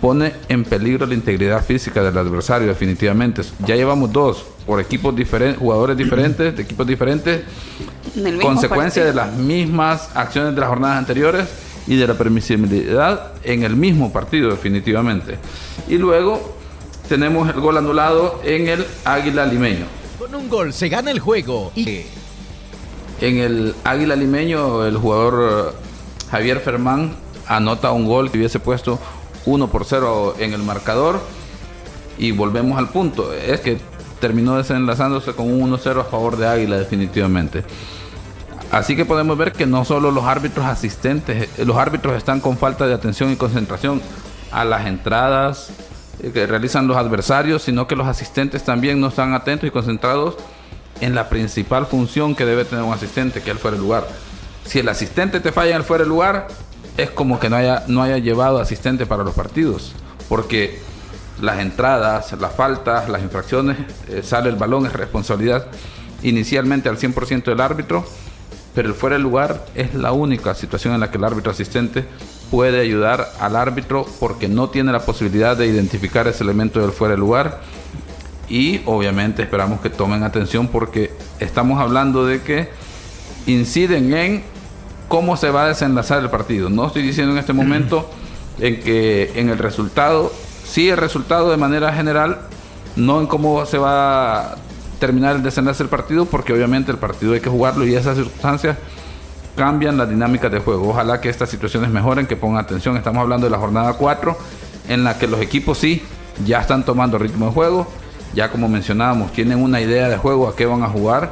pone 0.00 0.32
en 0.48 0.64
peligro 0.64 1.06
la 1.06 1.14
integridad 1.14 1.64
física 1.64 2.02
del 2.02 2.16
adversario 2.16 2.68
definitivamente. 2.68 3.42
Ya 3.66 3.76
llevamos 3.76 4.12
dos 4.12 4.44
por 4.66 4.80
equipos 4.80 5.14
diferentes, 5.14 5.58
jugadores 5.58 5.96
diferentes, 5.96 6.56
de 6.56 6.62
equipos 6.62 6.86
diferentes, 6.86 7.42
consecuencia 8.40 9.04
de 9.04 9.14
las 9.14 9.32
mismas 9.34 10.10
acciones 10.14 10.54
de 10.54 10.60
las 10.60 10.68
jornadas 10.68 10.98
anteriores 10.98 11.48
y 11.86 11.96
de 11.96 12.06
la 12.06 12.14
permisibilidad 12.14 13.32
en 13.42 13.62
el 13.62 13.76
mismo 13.76 14.12
partido 14.12 14.50
definitivamente. 14.50 15.38
Y 15.88 15.98
luego 15.98 16.53
tenemos 17.08 17.48
el 17.48 17.60
gol 17.60 17.76
anulado 17.76 18.40
en 18.44 18.68
el 18.68 18.86
Águila 19.04 19.46
Limeño. 19.46 19.86
Con 20.18 20.34
un 20.34 20.48
gol 20.48 20.72
se 20.72 20.88
gana 20.88 21.10
el 21.10 21.20
juego 21.20 21.72
y 21.74 22.02
en 23.20 23.38
el 23.38 23.74
Águila 23.84 24.16
Limeño 24.16 24.84
el 24.86 24.96
jugador 24.96 25.74
eh, 25.74 25.76
Javier 26.30 26.60
Fermán 26.60 27.14
anota 27.46 27.92
un 27.92 28.06
gol 28.06 28.30
que 28.30 28.38
hubiese 28.38 28.58
puesto 28.58 28.98
1 29.46 29.68
por 29.68 29.84
0 29.84 30.36
en 30.38 30.52
el 30.52 30.62
marcador 30.62 31.20
y 32.18 32.30
volvemos 32.32 32.78
al 32.78 32.88
punto. 32.88 33.32
Es 33.32 33.60
que 33.60 33.78
terminó 34.20 34.56
desenlazándose 34.56 35.32
con 35.34 35.50
un 35.50 35.70
1-0 35.70 36.00
a 36.00 36.04
favor 36.04 36.36
de 36.36 36.46
Águila 36.46 36.78
definitivamente. 36.78 37.64
Así 38.70 38.96
que 38.96 39.04
podemos 39.04 39.36
ver 39.36 39.52
que 39.52 39.66
no 39.66 39.84
solo 39.84 40.10
los 40.10 40.24
árbitros 40.24 40.64
asistentes, 40.64 41.48
eh, 41.58 41.64
los 41.64 41.76
árbitros 41.76 42.16
están 42.16 42.40
con 42.40 42.56
falta 42.56 42.86
de 42.86 42.94
atención 42.94 43.30
y 43.30 43.36
concentración 43.36 44.00
a 44.50 44.64
las 44.64 44.86
entradas 44.86 45.70
que 46.32 46.46
realizan 46.46 46.86
los 46.86 46.96
adversarios, 46.96 47.62
sino 47.62 47.86
que 47.86 47.96
los 47.96 48.06
asistentes 48.06 48.64
también 48.64 49.00
no 49.00 49.08
están 49.08 49.34
atentos 49.34 49.68
y 49.68 49.70
concentrados 49.70 50.36
en 51.00 51.14
la 51.14 51.28
principal 51.28 51.86
función 51.86 52.34
que 52.34 52.44
debe 52.44 52.64
tener 52.64 52.84
un 52.84 52.92
asistente, 52.92 53.40
que 53.40 53.50
es 53.50 53.56
el 53.56 53.58
fuera 53.58 53.76
de 53.76 53.82
lugar. 53.82 54.06
Si 54.64 54.78
el 54.78 54.88
asistente 54.88 55.40
te 55.40 55.52
falla 55.52 55.72
en 55.72 55.76
el 55.78 55.82
fuera 55.82 56.04
de 56.04 56.08
lugar, 56.08 56.48
es 56.96 57.10
como 57.10 57.40
que 57.40 57.50
no 57.50 57.56
haya, 57.56 57.84
no 57.88 58.02
haya 58.02 58.18
llevado 58.18 58.60
asistente 58.60 59.06
para 59.06 59.24
los 59.24 59.34
partidos, 59.34 59.92
porque 60.28 60.80
las 61.40 61.58
entradas, 61.58 62.32
las 62.40 62.54
faltas, 62.54 63.08
las 63.08 63.22
infracciones, 63.22 63.76
eh, 64.08 64.22
sale 64.22 64.48
el 64.48 64.56
balón, 64.56 64.86
es 64.86 64.92
responsabilidad 64.92 65.66
inicialmente 66.22 66.88
al 66.88 66.96
100% 66.96 67.44
del 67.44 67.60
árbitro, 67.60 68.04
pero 68.74 68.88
el 68.88 68.94
fuera 68.94 69.16
de 69.16 69.22
lugar 69.22 69.66
es 69.74 69.94
la 69.94 70.12
única 70.12 70.54
situación 70.54 70.94
en 70.94 71.00
la 71.00 71.10
que 71.10 71.18
el 71.18 71.24
árbitro 71.24 71.52
asistente 71.52 72.06
puede 72.54 72.80
ayudar 72.80 73.32
al 73.40 73.56
árbitro 73.56 74.06
porque 74.20 74.46
no 74.46 74.70
tiene 74.70 74.92
la 74.92 75.00
posibilidad 75.00 75.56
de 75.56 75.66
identificar 75.66 76.28
ese 76.28 76.44
elemento 76.44 76.80
del 76.80 76.92
fuera 76.92 77.14
de 77.14 77.18
lugar 77.18 77.62
y 78.48 78.80
obviamente 78.84 79.42
esperamos 79.42 79.80
que 79.80 79.90
tomen 79.90 80.22
atención 80.22 80.68
porque 80.68 81.10
estamos 81.40 81.80
hablando 81.80 82.24
de 82.24 82.42
que 82.42 82.68
inciden 83.48 84.14
en 84.14 84.44
cómo 85.08 85.36
se 85.36 85.50
va 85.50 85.64
a 85.64 85.68
desenlazar 85.70 86.22
el 86.22 86.30
partido. 86.30 86.70
No 86.70 86.86
estoy 86.86 87.02
diciendo 87.02 87.32
en 87.32 87.38
este 87.38 87.52
momento 87.52 88.08
en 88.60 88.78
que 88.78 89.32
en 89.34 89.48
el 89.48 89.58
resultado, 89.58 90.32
sí 90.64 90.88
el 90.88 90.98
resultado 90.98 91.50
de 91.50 91.56
manera 91.56 91.92
general, 91.92 92.42
no 92.94 93.20
en 93.20 93.26
cómo 93.26 93.66
se 93.66 93.78
va 93.78 94.52
a 94.52 94.54
terminar 95.00 95.34
el 95.34 95.42
desenlace 95.42 95.82
del 95.82 95.90
partido, 95.90 96.24
porque 96.24 96.52
obviamente 96.52 96.92
el 96.92 96.98
partido 96.98 97.32
hay 97.32 97.40
que 97.40 97.50
jugarlo 97.50 97.84
y 97.84 97.96
esas 97.96 98.16
circunstancias 98.16 98.76
cambian 99.56 99.96
las 99.96 100.08
dinámicas 100.08 100.50
de 100.50 100.60
juego. 100.60 100.90
Ojalá 100.90 101.20
que 101.20 101.28
estas 101.28 101.50
situaciones 101.50 101.90
mejoren, 101.90 102.26
que 102.26 102.36
pongan 102.36 102.64
atención. 102.64 102.96
Estamos 102.96 103.20
hablando 103.22 103.46
de 103.46 103.50
la 103.50 103.58
jornada 103.58 103.94
4, 103.94 104.36
en 104.88 105.04
la 105.04 105.18
que 105.18 105.26
los 105.26 105.40
equipos 105.40 105.78
sí 105.78 106.02
ya 106.44 106.60
están 106.60 106.84
tomando 106.84 107.18
ritmo 107.18 107.46
de 107.46 107.52
juego, 107.52 107.86
ya 108.34 108.50
como 108.50 108.68
mencionábamos, 108.68 109.32
tienen 109.32 109.62
una 109.62 109.80
idea 109.80 110.08
de 110.08 110.16
juego 110.16 110.48
a 110.48 110.56
qué 110.56 110.66
van 110.66 110.82
a 110.82 110.88
jugar, 110.88 111.30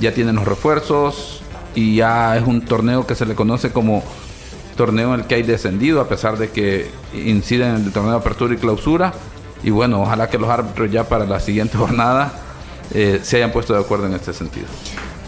ya 0.00 0.12
tienen 0.12 0.34
los 0.34 0.44
refuerzos, 0.44 1.44
y 1.74 1.96
ya 1.96 2.36
es 2.36 2.46
un 2.46 2.62
torneo 2.62 3.06
que 3.06 3.14
se 3.14 3.26
le 3.26 3.34
conoce 3.34 3.70
como 3.70 4.02
torneo 4.76 5.14
en 5.14 5.20
el 5.20 5.26
que 5.26 5.36
hay 5.36 5.42
descendido, 5.42 6.00
a 6.00 6.08
pesar 6.08 6.38
de 6.38 6.50
que 6.50 6.90
inciden 7.12 7.76
en 7.76 7.84
el 7.84 7.92
torneo 7.92 8.12
de 8.12 8.18
apertura 8.18 8.54
y 8.54 8.56
clausura. 8.56 9.12
Y 9.62 9.70
bueno, 9.70 10.02
ojalá 10.02 10.28
que 10.28 10.38
los 10.38 10.50
árbitros 10.50 10.90
ya 10.90 11.04
para 11.04 11.26
la 11.26 11.40
siguiente 11.40 11.76
jornada 11.78 12.32
eh, 12.92 13.20
se 13.22 13.38
hayan 13.38 13.52
puesto 13.52 13.72
de 13.74 13.80
acuerdo 13.80 14.06
en 14.06 14.14
este 14.14 14.32
sentido. 14.32 14.66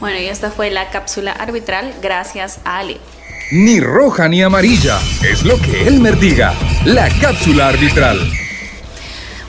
Bueno, 0.01 0.18
y 0.18 0.26
esta 0.26 0.51
fue 0.51 0.70
la 0.70 0.90
cápsula 0.90 1.32
arbitral, 1.32 1.94
gracias 2.03 2.61
a 2.64 2.78
Ali. 2.78 2.99
Ni 3.53 3.80
roja 3.80 4.28
ni 4.28 4.42
amarilla, 4.42 4.99
es 5.22 5.44
lo 5.44 5.57
que 5.59 5.86
Elmer 5.86 6.18
diga. 6.18 6.53
La 6.84 7.09
cápsula 7.20 7.68
arbitral. 7.68 8.18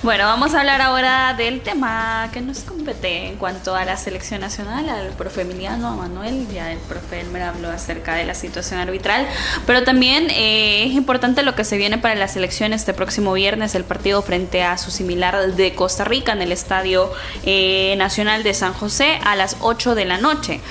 Bueno, 0.03 0.25
vamos 0.25 0.53
a 0.53 0.59
hablar 0.59 0.79
ahora 0.79 1.33
del 1.33 1.61
tema 1.61 2.29
que 2.31 2.39
nos 2.39 2.59
compete 2.59 3.29
en 3.29 3.37
cuanto 3.37 3.75
a 3.75 3.83
la 3.83 3.97
selección 3.97 4.41
nacional, 4.41 4.87
al 4.87 5.09
profe 5.13 5.41
Emiliano, 5.41 5.87
a 5.87 5.95
Manuel, 5.95 6.47
ya 6.53 6.71
el 6.71 6.77
profe 6.77 7.21
Elmer 7.21 7.41
habló 7.41 7.71
acerca 7.71 8.13
de 8.13 8.23
la 8.23 8.35
situación 8.35 8.79
arbitral, 8.79 9.27
pero 9.65 9.83
también 9.83 10.29
eh, 10.29 10.85
es 10.85 10.93
importante 10.93 11.41
lo 11.41 11.55
que 11.55 11.63
se 11.63 11.77
viene 11.77 11.97
para 11.97 12.13
la 12.13 12.27
selección 12.27 12.73
este 12.73 12.93
próximo 12.93 13.33
viernes, 13.33 13.73
el 13.73 13.85
partido 13.85 14.21
frente 14.21 14.63
a 14.63 14.77
su 14.77 14.91
similar 14.91 15.55
de 15.55 15.73
Costa 15.73 16.03
Rica 16.03 16.31
en 16.31 16.43
el 16.43 16.51
Estadio 16.51 17.11
eh, 17.43 17.95
Nacional 17.97 18.43
de 18.43 18.53
San 18.53 18.73
José 18.73 19.19
a 19.25 19.35
las 19.35 19.57
8 19.61 19.95
de 19.95 20.05
la 20.05 20.19
noche. 20.19 20.61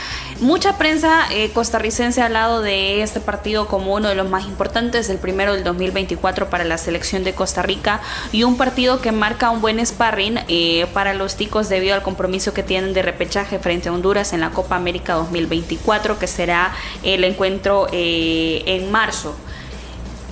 Mucha 0.40 0.78
prensa 0.78 1.26
eh, 1.32 1.50
costarricense 1.50 2.20
ha 2.20 2.26
hablado 2.26 2.60
de 2.60 3.02
este 3.02 3.20
partido 3.20 3.66
como 3.66 3.94
uno 3.94 4.08
de 4.08 4.14
los 4.14 4.28
más 4.28 4.44
importantes, 4.44 5.08
el 5.08 5.18
primero 5.18 5.54
del 5.54 5.64
2024 5.64 6.48
para 6.48 6.62
la 6.62 6.78
selección 6.78 7.24
de 7.24 7.34
Costa 7.34 7.62
Rica 7.62 8.00
y 8.32 8.44
un 8.44 8.56
partido 8.56 9.00
que 9.00 9.15
marca 9.16 9.50
un 9.50 9.60
buen 9.60 9.84
sparring 9.84 10.38
eh, 10.48 10.86
para 10.92 11.14
los 11.14 11.36
ticos 11.36 11.68
debido 11.68 11.94
al 11.94 12.02
compromiso 12.02 12.54
que 12.54 12.62
tienen 12.62 12.92
de 12.94 13.02
repechaje 13.02 13.58
frente 13.58 13.88
a 13.88 13.92
Honduras 13.92 14.32
en 14.32 14.40
la 14.40 14.50
Copa 14.50 14.76
América 14.76 15.14
2024 15.14 16.18
que 16.18 16.26
será 16.26 16.72
el 17.02 17.24
encuentro 17.24 17.88
eh, 17.92 18.62
en 18.66 18.90
marzo. 18.90 19.34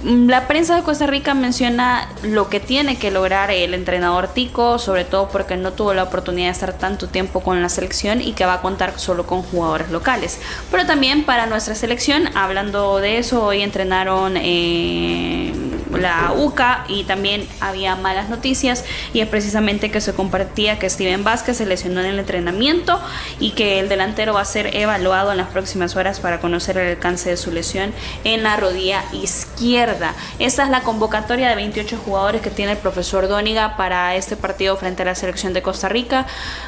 La 0.04 0.46
prensa 0.46 0.76
de 0.76 0.82
Costa 0.82 1.06
Rica 1.06 1.32
menciona 1.32 2.10
lo 2.22 2.50
que 2.50 2.60
tiene 2.60 2.98
que 2.98 3.10
lograr 3.10 3.50
el 3.50 3.72
entrenador 3.72 4.28
Tico, 4.28 4.78
sobre 4.78 5.06
todo 5.06 5.30
porque 5.30 5.56
no 5.56 5.72
tuvo 5.72 5.94
la 5.94 6.02
oportunidad 6.02 6.48
de 6.48 6.52
estar 6.52 6.74
tanto 6.74 7.08
tiempo 7.08 7.40
con 7.40 7.62
la 7.62 7.70
selección 7.70 8.20
y 8.20 8.34
que 8.34 8.44
va 8.44 8.54
a 8.54 8.60
contar 8.60 8.98
solo 8.98 9.24
con 9.26 9.40
jugadores 9.40 9.90
locales. 9.90 10.40
Pero 10.70 10.84
también 10.84 11.24
para 11.24 11.46
nuestra 11.46 11.74
selección, 11.74 12.28
hablando 12.36 12.98
de 12.98 13.16
eso, 13.16 13.46
hoy 13.46 13.62
entrenaron... 13.62 14.36
Eh, 14.36 15.54
la 15.98 16.32
UCA 16.36 16.84
y 16.88 17.04
también 17.04 17.46
había 17.60 17.96
malas 17.96 18.28
noticias 18.28 18.84
y 19.12 19.20
es 19.20 19.28
precisamente 19.28 19.90
que 19.90 20.00
se 20.00 20.12
compartía 20.12 20.78
que 20.78 20.88
Steven 20.88 21.24
Vázquez 21.24 21.58
se 21.58 21.66
lesionó 21.66 22.00
en 22.00 22.06
el 22.06 22.18
entrenamiento 22.18 23.00
y 23.40 23.52
que 23.52 23.80
el 23.80 23.88
delantero 23.88 24.34
va 24.34 24.40
a 24.40 24.44
ser 24.44 24.74
evaluado 24.76 25.32
en 25.32 25.38
las 25.38 25.48
próximas 25.48 25.96
horas 25.96 26.20
para 26.20 26.40
conocer 26.40 26.78
el 26.78 26.88
alcance 26.90 27.30
de 27.30 27.36
su 27.36 27.50
lesión 27.50 27.92
en 28.24 28.42
la 28.42 28.56
rodilla 28.56 29.04
izquierda. 29.12 29.93
Esta 30.38 30.64
es 30.64 30.70
la 30.70 30.80
convocatoria 30.82 31.48
de 31.48 31.54
28 31.54 31.98
jugadores 32.04 32.42
que 32.42 32.50
tiene 32.50 32.72
el 32.72 32.78
profesor 32.78 33.28
Dóniga 33.28 33.76
para 33.76 34.16
este 34.16 34.36
partido 34.36 34.76
frente 34.76 35.02
a 35.02 35.06
la 35.06 35.14
selección 35.14 35.52
de 35.52 35.62
Costa 35.62 35.88
Rica. 35.88 36.26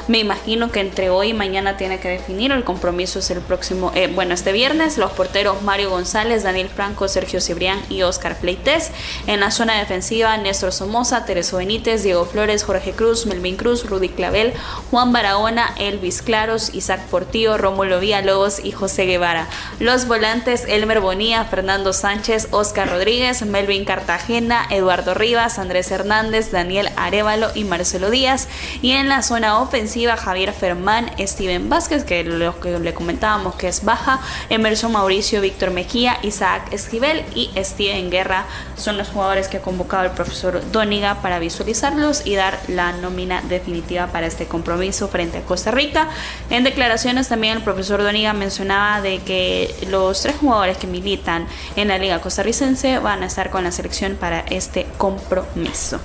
Me 0.09 0.19
imagino 0.19 0.71
que 0.71 0.81
entre 0.81 1.11
hoy 1.11 1.29
y 1.29 1.35
mañana 1.35 1.77
tiene 1.77 1.99
que 1.99 2.09
definir. 2.09 2.53
El 2.53 2.65
compromiso 2.65 3.19
es 3.19 3.31
el 3.31 3.41
próximo, 3.41 3.93
eh, 3.95 4.11
bueno, 4.15 4.35
este 4.35 4.53
viernes. 4.53 4.99
Los 4.99 5.13
porteros 5.13 5.63
Mario 5.63 5.91
González, 5.91 6.43
Daniel 6.43 6.69
Franco, 6.69 7.09
Sergio 7.09 7.41
Cibrián 7.41 7.81
y 7.89 8.03
Oscar 8.03 8.37
Pleites. 8.39 8.91
En 9.27 9.41
la 9.41 9.51
zona 9.51 9.79
defensiva, 9.79 10.37
Néstor 10.37 10.73
Somoza, 10.73 11.25
Tereso 11.25 11.57
Benítez, 11.57 12.03
Diego 12.03 12.25
Flores, 12.25 12.65
Jorge 12.65 12.93
Cruz, 12.93 13.27
Melvin 13.27 13.57
Cruz, 13.57 13.89
Rudy 13.89 14.09
Clavel, 14.09 14.53
Juan 14.91 15.13
Barahona, 15.13 15.75
Elvis 15.79 16.23
Claros, 16.23 16.75
Isaac 16.75 17.01
Portillo, 17.07 17.59
Rómulo 17.59 18.01
Villalobos 18.01 18.65
y 18.65 18.73
José 18.73 19.07
Guevara. 19.07 19.49
Los 19.81 20.07
volantes 20.07 20.65
Elmer 20.69 21.01
Bonía, 21.01 21.45
Fernando 21.45 21.93
Sánchez, 21.93 22.49
Oscar 22.51 22.89
Rodríguez, 22.89 23.16
Melvin 23.17 23.85
Cartagena, 23.85 24.67
Eduardo 24.71 25.15
Rivas, 25.15 25.59
Andrés 25.59 25.91
Hernández, 25.91 26.51
Daniel 26.51 26.91
Arevalo 26.97 27.49
y 27.55 27.65
Marcelo 27.65 28.11
Díaz. 28.11 28.47
Y 28.83 28.93
en 28.93 29.09
la 29.09 29.23
zona 29.23 29.61
ofensiva, 29.61 30.17
Javier 30.17 30.53
Fermán, 30.53 31.11
Steven 31.19 31.71
Vázquez, 31.71 32.05
que 32.05 32.25
lo 32.25 32.61
que 32.61 32.79
le 32.79 32.93
comentábamos 32.93 33.55
que 33.55 33.69
es 33.69 33.85
baja, 33.85 34.21
Emerson 34.51 34.93
Mauricio, 34.93 35.41
Víctor 35.41 35.71
Mejía, 35.71 36.19
Isaac 36.23 36.71
Esquivel 36.73 37.25
y 37.35 37.51
Steven 37.57 38.11
Guerra 38.11 38.45
son 38.77 38.99
los 38.99 39.09
jugadores 39.09 39.49
que 39.49 39.57
ha 39.57 39.63
convocado 39.63 40.05
el 40.05 40.11
profesor 40.11 40.61
Dóniga 40.71 41.23
para 41.23 41.39
visualizarlos 41.39 42.27
y 42.27 42.35
dar 42.35 42.59
la 42.69 42.93
nómina 42.93 43.41
definitiva 43.43 44.09
para 44.09 44.27
este 44.27 44.47
compromiso 44.47 45.09
frente 45.09 45.39
a 45.39 45.43
Costa 45.43 45.71
Rica. 45.71 46.09
En 46.51 46.65
declaraciones 46.65 47.29
también 47.29 47.57
el 47.57 47.63
profesor 47.63 48.03
Dóniga 48.03 48.35
mencionaba 48.35 49.01
de 49.01 49.21
que 49.21 49.75
los 49.89 50.21
tres 50.21 50.37
jugadores 50.37 50.77
que 50.77 50.87
militan 50.87 51.47
en 51.77 51.89
la 51.89 51.97
Liga 51.99 52.21
Costarricense 52.21 52.96
van 52.99 53.23
a 53.23 53.27
estar 53.27 53.51
con 53.51 53.65
la 53.65 53.73
selección 53.73 54.17
para 54.17 54.41
este 54.41 54.87
compromiso. 54.99 56.01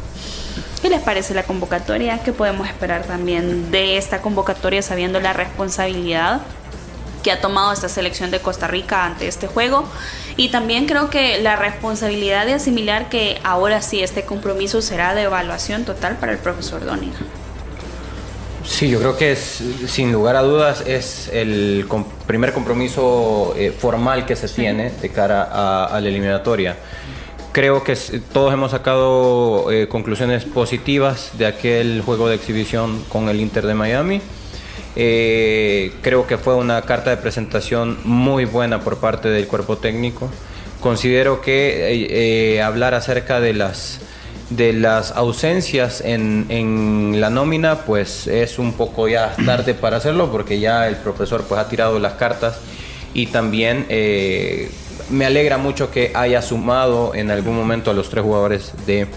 ¿Qué 0.81 0.89
les 0.89 1.01
parece 1.01 1.33
la 1.33 1.43
convocatoria? 1.43 2.23
¿Qué 2.23 2.33
podemos 2.33 2.67
esperar 2.67 3.03
también 3.03 3.69
de 3.69 3.97
esta 3.97 4.21
convocatoria 4.21 4.81
sabiendo 4.81 5.19
la 5.19 5.31
responsabilidad 5.31 6.41
que 7.23 7.31
ha 7.31 7.39
tomado 7.39 7.71
esta 7.71 7.87
selección 7.87 8.31
de 8.31 8.39
Costa 8.39 8.67
Rica 8.67 9.05
ante 9.05 9.27
este 9.27 9.47
juego? 9.47 9.85
Y 10.37 10.49
también 10.49 10.87
creo 10.87 11.09
que 11.09 11.39
la 11.39 11.55
responsabilidad 11.55 12.47
de 12.47 12.55
asimilar 12.55 13.09
que 13.09 13.39
ahora 13.43 13.81
sí 13.81 14.01
este 14.01 14.25
compromiso 14.25 14.81
será 14.81 15.13
de 15.13 15.23
evaluación 15.23 15.85
total 15.85 16.17
para 16.17 16.31
el 16.31 16.39
profesor 16.39 16.83
Dóniga. 16.83 17.19
Sí, 18.63 18.89
yo 18.89 18.99
creo 18.99 19.17
que 19.17 19.31
es, 19.31 19.63
sin 19.87 20.11
lugar 20.11 20.35
a 20.35 20.41
dudas, 20.41 20.83
es 20.85 21.29
el 21.33 21.87
primer 22.27 22.53
compromiso 22.53 23.53
eh, 23.57 23.71
formal 23.71 24.25
que 24.25 24.35
se 24.35 24.47
tiene 24.47 24.91
de 24.91 25.09
cara 25.09 25.85
a 25.85 25.99
la 25.99 26.07
eliminatoria 26.07 26.77
creo 27.51 27.83
que 27.83 27.95
todos 28.33 28.53
hemos 28.53 28.71
sacado 28.71 29.71
eh, 29.71 29.87
conclusiones 29.87 30.45
positivas 30.45 31.31
de 31.37 31.45
aquel 31.45 32.01
juego 32.05 32.29
de 32.29 32.35
exhibición 32.35 33.03
con 33.09 33.29
el 33.29 33.39
Inter 33.39 33.65
de 33.65 33.73
Miami. 33.73 34.21
Eh, 34.95 35.93
creo 36.01 36.27
que 36.27 36.37
fue 36.37 36.55
una 36.55 36.81
carta 36.83 37.09
de 37.09 37.17
presentación 37.17 37.97
muy 38.03 38.45
buena 38.45 38.81
por 38.81 38.97
parte 38.97 39.29
del 39.29 39.47
cuerpo 39.47 39.77
técnico. 39.77 40.29
Considero 40.79 41.41
que 41.41 42.55
eh, 42.55 42.61
hablar 42.61 42.93
acerca 42.93 43.39
de 43.39 43.53
las, 43.53 43.99
de 44.51 44.73
las 44.73 45.11
ausencias 45.11 46.01
en, 46.01 46.45
en, 46.49 47.19
la 47.19 47.29
nómina, 47.29 47.85
pues 47.85 48.27
es 48.27 48.59
un 48.59 48.73
poco 48.73 49.07
ya 49.07 49.35
tarde 49.45 49.73
para 49.73 49.97
hacerlo 49.97 50.31
porque 50.31 50.59
ya 50.59 50.87
el 50.87 50.95
profesor 50.97 51.43
pues 51.47 51.59
ha 51.59 51.67
tirado 51.67 51.99
las 51.99 52.13
cartas 52.13 52.59
y 53.13 53.27
también 53.27 53.85
me 55.09 55.25
alegra 55.25 55.57
mucho 55.57 55.91
que 55.91 56.11
haya 56.13 56.41
sumado 56.41 57.13
en 57.13 57.31
algún 57.31 57.55
momento 57.55 57.91
a 57.91 57.93
los 57.93 58.09
tres 58.09 58.23
jugadores 58.23 58.71
de, 58.85 59.07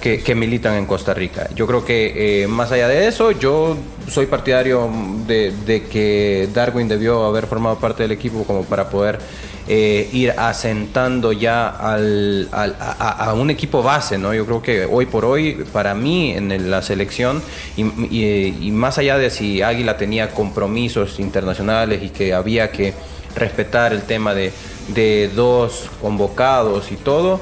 que, 0.00 0.34
militan 0.34 0.74
en 0.74 0.86
Costa 0.86 1.14
Rica. 1.14 1.48
Yo 1.54 1.66
creo 1.66 1.84
que 1.84 2.42
eh, 2.42 2.46
más 2.46 2.72
allá 2.72 2.88
de 2.88 3.08
eso, 3.08 3.32
yo 3.32 3.76
soy 4.08 4.26
partidario 4.26 4.90
de, 5.26 5.84
que 5.90 6.48
Darwin 6.52 6.88
debió 6.88 7.24
haber 7.24 7.46
formado 7.46 7.78
parte 7.78 8.02
del 8.02 8.12
equipo 8.12 8.44
como 8.44 8.64
para 8.64 8.88
poder 8.88 9.18
eh, 9.68 10.08
ir 10.12 10.32
asentando 10.36 11.32
ya 11.32 11.68
al, 11.68 12.48
a, 12.50 13.34
un 13.34 13.50
equipo 13.50 13.82
base, 13.82 14.18
¿no? 14.18 14.34
Yo 14.34 14.46
creo 14.46 14.62
que 14.62 14.86
hoy 14.86 15.06
por 15.06 15.24
hoy, 15.24 15.64
para 15.72 15.94
mí, 15.94 16.32
en 16.32 16.70
la 16.70 16.82
selección, 16.82 17.42
y, 17.76 17.84
y 18.60 18.70
más 18.72 18.98
allá 18.98 19.18
de 19.18 19.30
si 19.30 19.62
Águila 19.62 19.96
tenía 19.96 20.30
compromisos 20.30 21.20
internacionales 21.20 22.02
y 22.02 22.08
que 22.08 22.34
había 22.34 22.70
que 22.72 22.94
respetar 23.36 23.92
el 23.92 24.02
tema 24.02 24.34
de 24.34 24.52
de 24.88 25.30
dos 25.34 25.88
convocados 26.00 26.90
y 26.90 26.96
todo, 26.96 27.40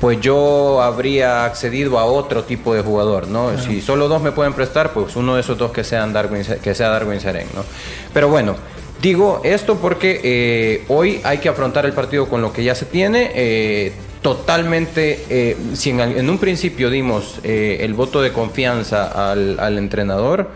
pues 0.00 0.20
yo 0.20 0.82
habría 0.82 1.44
accedido 1.44 1.98
a 1.98 2.04
otro 2.04 2.44
tipo 2.44 2.74
de 2.74 2.82
jugador, 2.82 3.28
¿no? 3.28 3.58
Si 3.58 3.80
solo 3.80 4.08
dos 4.08 4.20
me 4.20 4.30
pueden 4.30 4.52
prestar, 4.52 4.92
pues 4.92 5.16
uno 5.16 5.34
de 5.34 5.40
esos 5.40 5.56
dos 5.56 5.72
que, 5.72 5.84
sean 5.84 6.12
Darwin, 6.12 6.44
que 6.62 6.74
sea 6.74 6.90
Darwin 6.90 7.20
Seren, 7.20 7.48
¿no? 7.54 7.64
Pero 8.12 8.28
bueno, 8.28 8.56
digo 9.00 9.40
esto 9.44 9.76
porque 9.76 10.20
eh, 10.22 10.84
hoy 10.88 11.20
hay 11.24 11.38
que 11.38 11.48
afrontar 11.48 11.86
el 11.86 11.92
partido 11.92 12.28
con 12.28 12.42
lo 12.42 12.52
que 12.52 12.64
ya 12.64 12.74
se 12.74 12.86
tiene. 12.86 13.30
Eh, 13.34 13.92
totalmente, 14.22 15.24
eh, 15.28 15.56
si 15.74 15.90
en, 15.90 16.28
un 16.28 16.38
principio 16.38 16.90
dimos 16.90 17.38
el 17.44 17.94
voto 17.94 18.22
de 18.22 18.32
confianza 18.32 19.30
al, 19.30 19.60
al 19.60 19.78
entrenador, 19.78 20.50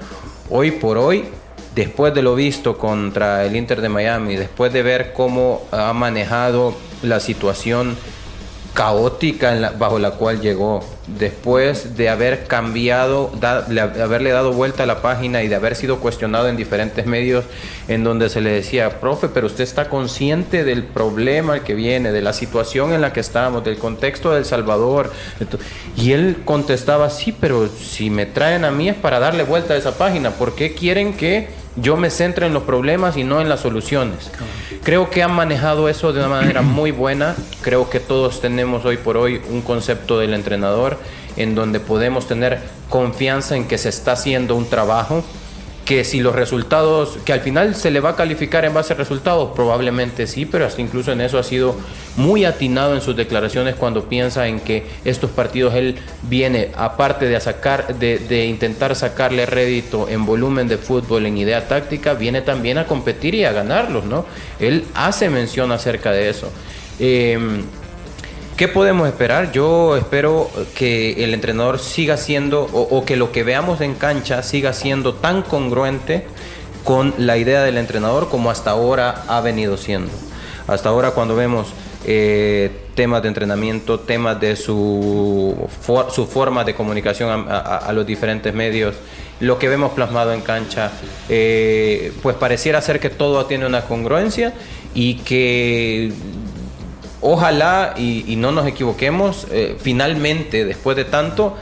hoy 0.48 0.72
por 0.72 0.98
hoy 0.98 1.24
después 1.74 2.12
de 2.14 2.22
lo 2.22 2.34
visto 2.34 2.76
contra 2.76 3.44
el 3.44 3.54
Inter 3.54 3.80
de 3.80 3.88
Miami, 3.88 4.36
después 4.36 4.72
de 4.72 4.82
ver 4.82 5.12
cómo 5.12 5.62
ha 5.70 5.92
manejado 5.92 6.74
la 7.02 7.20
situación 7.20 7.96
caótica 8.74 9.72
bajo 9.78 9.98
la 9.98 10.12
cual 10.12 10.40
llegó, 10.40 10.84
después 11.18 11.96
de 11.96 12.08
haber 12.08 12.46
cambiado, 12.46 13.32
de 13.68 13.80
haberle 13.80 14.30
dado 14.30 14.52
vuelta 14.52 14.84
a 14.84 14.86
la 14.86 15.02
página 15.02 15.42
y 15.42 15.48
de 15.48 15.54
haber 15.54 15.76
sido 15.76 15.98
cuestionado 15.98 16.48
en 16.48 16.56
diferentes 16.56 17.06
medios 17.06 17.44
en 17.88 18.04
donde 18.04 18.28
se 18.28 18.40
le 18.40 18.50
decía, 18.50 19.00
profe, 19.00 19.28
pero 19.28 19.46
usted 19.46 19.64
está 19.64 19.88
consciente 19.88 20.64
del 20.64 20.84
problema 20.84 21.60
que 21.64 21.74
viene, 21.74 22.12
de 22.12 22.22
la 22.22 22.32
situación 22.32 22.92
en 22.92 23.00
la 23.00 23.12
que 23.12 23.20
estamos, 23.20 23.64
del 23.64 23.78
contexto 23.78 24.32
del 24.32 24.44
Salvador. 24.44 25.12
Y 25.96 26.12
él 26.12 26.38
contestaba, 26.44 27.10
sí, 27.10 27.32
pero 27.38 27.68
si 27.68 28.10
me 28.10 28.26
traen 28.26 28.64
a 28.64 28.70
mí 28.70 28.88
es 28.88 28.96
para 28.96 29.18
darle 29.18 29.42
vuelta 29.42 29.74
a 29.74 29.76
esa 29.76 29.96
página, 29.98 30.30
¿por 30.30 30.54
qué 30.54 30.74
quieren 30.74 31.14
que 31.14 31.60
yo 31.76 31.96
me 31.96 32.10
centro 32.10 32.46
en 32.46 32.52
los 32.52 32.64
problemas 32.64 33.16
y 33.16 33.24
no 33.24 33.40
en 33.40 33.48
las 33.48 33.60
soluciones. 33.60 34.30
Creo 34.82 35.10
que 35.10 35.22
han 35.22 35.32
manejado 35.32 35.88
eso 35.88 36.12
de 36.12 36.18
una 36.18 36.28
manera 36.28 36.62
muy 36.62 36.90
buena. 36.90 37.36
Creo 37.62 37.88
que 37.88 38.00
todos 38.00 38.40
tenemos 38.40 38.84
hoy 38.84 38.96
por 38.96 39.16
hoy 39.16 39.40
un 39.50 39.62
concepto 39.62 40.18
del 40.18 40.34
entrenador 40.34 40.98
en 41.36 41.54
donde 41.54 41.80
podemos 41.80 42.26
tener 42.26 42.58
confianza 42.88 43.56
en 43.56 43.66
que 43.66 43.78
se 43.78 43.88
está 43.88 44.12
haciendo 44.12 44.56
un 44.56 44.68
trabajo 44.68 45.24
que 45.90 46.04
si 46.04 46.20
los 46.20 46.36
resultados, 46.36 47.18
que 47.24 47.32
al 47.32 47.40
final 47.40 47.74
se 47.74 47.90
le 47.90 47.98
va 47.98 48.10
a 48.10 48.14
calificar 48.14 48.64
en 48.64 48.72
base 48.72 48.92
a 48.92 48.96
resultados, 48.96 49.50
probablemente 49.56 50.28
sí, 50.28 50.46
pero 50.46 50.64
hasta 50.64 50.80
incluso 50.80 51.10
en 51.10 51.20
eso 51.20 51.36
ha 51.36 51.42
sido 51.42 51.74
muy 52.16 52.44
atinado 52.44 52.94
en 52.94 53.00
sus 53.00 53.16
declaraciones 53.16 53.74
cuando 53.74 54.04
piensa 54.04 54.46
en 54.46 54.60
que 54.60 54.86
estos 55.04 55.32
partidos 55.32 55.74
él 55.74 55.96
viene, 56.22 56.70
aparte 56.76 57.26
de, 57.26 57.40
sacar, 57.40 57.98
de, 57.98 58.46
intentar 58.46 58.94
sacarle 58.94 59.46
rédito 59.46 60.08
en 60.08 60.24
volumen 60.26 60.68
de 60.68 60.78
fútbol, 60.78 61.26
en 61.26 61.36
idea 61.36 61.66
táctica, 61.66 62.14
viene 62.14 62.40
también 62.40 62.78
a 62.78 62.86
competir 62.86 63.34
y 63.34 63.44
a 63.44 63.50
ganarlos, 63.50 64.04
¿no? 64.04 64.26
Él 64.60 64.84
hace 64.94 65.28
mención 65.28 65.72
acerca 65.72 66.12
de 66.12 66.30
eso. 66.30 66.52
Em, 67.00 67.64
¿Qué 68.60 68.68
podemos 68.68 69.08
esperar? 69.08 69.52
Yo 69.52 69.96
espero 69.96 70.50
que 70.74 71.24
el 71.24 71.32
entrenador 71.32 71.78
siga 71.78 72.18
siendo, 72.18 72.64
o, 72.64 73.06
que 73.06 73.16
lo 73.16 73.32
que 73.32 73.42
veamos 73.42 73.80
en 73.80 73.94
cancha 73.94 74.42
siga 74.42 74.74
siendo 74.74 75.14
tan 75.14 75.40
congruente 75.40 76.26
con 76.84 77.14
la 77.16 77.38
idea 77.38 77.62
del 77.62 77.78
entrenador 77.78 78.28
como 78.28 78.50
hasta 78.50 78.72
ahora 78.72 79.24
ha 79.28 79.40
venido 79.40 79.78
siendo. 79.78 80.12
Hasta 80.66 80.90
ahora 80.90 81.12
cuando 81.12 81.34
vemos 81.34 81.68
eh, 82.04 82.70
temas 82.94 83.22
de 83.22 83.28
entrenamiento, 83.28 84.00
temas 84.00 84.38
de 84.38 84.56
su, 84.56 85.56
su 86.10 86.26
forma 86.26 86.62
de 86.62 86.74
comunicación 86.74 87.46
a, 87.48 87.90
los 87.94 88.06
diferentes 88.06 88.52
medios, 88.52 88.94
lo 89.40 89.58
que 89.58 89.70
vemos 89.70 89.92
plasmado 89.92 90.34
en 90.34 90.42
cancha, 90.42 90.92
eh, 91.30 92.12
pues 92.22 92.36
pareciera 92.36 92.82
ser 92.82 93.00
que 93.00 93.08
todo 93.08 93.46
tiene 93.46 93.64
una 93.64 93.86
congruencia 93.86 94.52
y 94.92 95.14
que 95.14 96.12
Ojalá 97.22 97.94
y, 97.98 98.36
no 98.36 98.50
nos 98.50 98.66
equivoquemos, 98.66 99.46
eh, 99.50 99.76
finalmente, 99.78 100.64
después 100.64 100.96
de 100.96 101.04
tanto, 101.04 101.54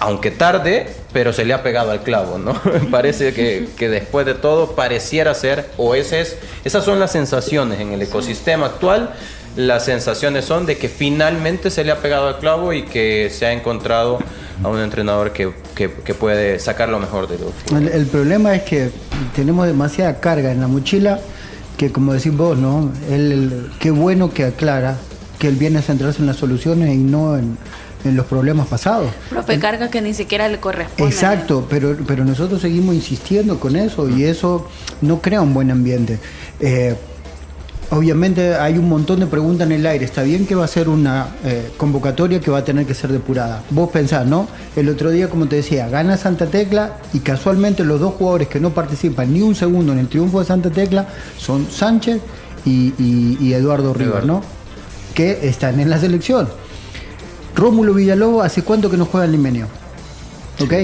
aunque 0.00 0.30
tarde, 0.30 0.88
pero 1.12 1.32
se 1.32 1.44
le 1.44 1.54
ha 1.54 1.62
pegado 1.62 1.92
al 1.92 2.02
clavo, 2.02 2.38
¿no? 2.38 2.54
Parece 2.90 3.32
que, 3.32 3.88
después 3.88 4.26
de 4.26 4.34
todo 4.34 4.74
pareciera 4.74 5.34
ser, 5.34 5.68
o 5.76 5.94
ese 5.94 6.20
es, 6.20 6.36
esas 6.64 6.84
son 6.84 6.98
las 6.98 7.12
sensaciones 7.12 7.80
en 7.80 7.92
el 7.92 8.02
ecosistema 8.02 8.66
actual, 8.66 9.14
las 9.56 9.84
sensaciones 9.84 10.44
son 10.44 10.66
de 10.66 10.76
que 10.76 10.88
finalmente 10.88 11.70
se 11.70 11.82
le 11.82 11.90
ha 11.90 12.00
pegado 12.00 12.28
al 12.28 12.38
clavo 12.38 12.72
y 12.72 12.82
que 12.82 13.30
se 13.30 13.46
ha 13.46 13.52
encontrado 13.52 14.18
a 14.62 14.68
un 14.68 14.80
entrenador 14.80 15.32
que, 15.32 15.52
que, 15.74 15.88
puede 15.88 16.58
sacar 16.58 16.88
lo 16.88 16.98
mejor 16.98 17.28
de 17.28 17.38
lo 17.38 17.52
el, 17.78 17.88
el 17.88 18.06
problema 18.06 18.54
es 18.54 18.62
que 18.62 18.90
tenemos 19.34 19.66
demasiada 19.66 20.20
carga 20.20 20.50
en 20.52 20.60
la 20.60 20.68
mochila 20.68 21.20
que 21.78 21.90
como 21.92 22.12
decís 22.12 22.36
vos, 22.36 22.58
¿no? 22.58 22.92
Él, 23.08 23.70
qué 23.78 23.90
bueno 23.90 24.34
que 24.34 24.44
aclara 24.44 24.98
que 25.38 25.46
él 25.46 25.54
viene 25.54 25.78
a 25.78 25.82
centrarse 25.82 26.20
en 26.20 26.26
las 26.26 26.36
soluciones 26.36 26.92
y 26.94 26.98
no 26.98 27.38
en, 27.38 27.56
los 28.04 28.26
problemas 28.26 28.66
pasados. 28.68 29.10
Profe, 29.28 29.58
carga 29.58 29.90
que 29.90 30.00
ni 30.00 30.14
siquiera 30.14 30.48
le 30.48 30.58
corresponde. 30.58 31.12
Exacto, 31.12 31.66
pero, 31.68 31.96
pero 32.06 32.24
nosotros 32.24 32.62
seguimos 32.62 32.94
insistiendo 32.94 33.60
con 33.60 33.76
eso 33.76 34.08
y 34.08 34.24
eso 34.24 34.66
no 35.02 35.20
crea 35.20 35.42
un 35.42 35.52
buen 35.52 35.70
ambiente. 35.70 36.18
Eh, 36.58 36.96
Obviamente 37.90 38.54
hay 38.54 38.76
un 38.76 38.86
montón 38.86 39.20
de 39.20 39.26
preguntas 39.26 39.66
en 39.66 39.72
el 39.72 39.86
aire. 39.86 40.04
Está 40.04 40.22
bien 40.22 40.46
que 40.46 40.54
va 40.54 40.64
a 40.64 40.68
ser 40.68 40.90
una 40.90 41.28
eh, 41.42 41.70
convocatoria 41.78 42.38
que 42.38 42.50
va 42.50 42.58
a 42.58 42.64
tener 42.64 42.84
que 42.84 42.92
ser 42.92 43.10
depurada. 43.10 43.62
Vos 43.70 43.88
pensás, 43.90 44.26
¿no? 44.26 44.46
El 44.76 44.90
otro 44.90 45.10
día, 45.10 45.30
como 45.30 45.46
te 45.46 45.56
decía, 45.56 45.88
gana 45.88 46.18
Santa 46.18 46.46
Tecla 46.46 46.98
y 47.14 47.20
casualmente 47.20 47.84
los 47.84 47.98
dos 47.98 48.14
jugadores 48.14 48.48
que 48.48 48.60
no 48.60 48.70
participan 48.74 49.32
ni 49.32 49.40
un 49.40 49.54
segundo 49.54 49.92
en 49.92 50.00
el 50.00 50.08
triunfo 50.08 50.40
de 50.40 50.44
Santa 50.44 50.70
Tecla 50.70 51.08
son 51.38 51.70
Sánchez 51.70 52.20
y, 52.66 53.52
Eduardo 53.54 53.94
Rivas, 53.94 54.26
¿no? 54.26 54.42
Que 55.14 55.48
están 55.48 55.80
en 55.80 55.88
la 55.88 55.98
selección. 55.98 56.46
Rómulo 57.56 57.94
Villalobos, 57.94 58.44
¿hace 58.44 58.62
cuánto 58.62 58.90
que 58.90 58.98
no 58.98 59.06
juega 59.06 59.24
en 59.24 59.32
Limenio? 59.32 59.66
¿Ok? 60.60 60.74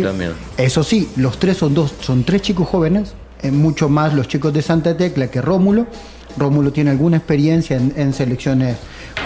Eso 0.57 0.83
sí, 0.83 1.11
los 1.17 1.39
tres 1.39 1.59
son 1.59 1.75
dos, 1.75 1.93
son 2.01 2.25
tres 2.25 2.41
chicos 2.41 2.67
jóvenes, 2.67 3.13
mucho 3.53 3.91
más 3.91 4.15
los 4.15 4.27
chicos 4.27 4.55
de 4.55 4.63
Santa 4.63 4.97
Tecla 4.97 5.29
que 5.29 5.43
Rómulo 5.43 5.87
Rómulo 6.37 6.72
tiene 6.72 6.91
alguna 6.91 7.16
experiencia 7.16 7.76
en, 7.76 8.12
selecciones 8.12 8.76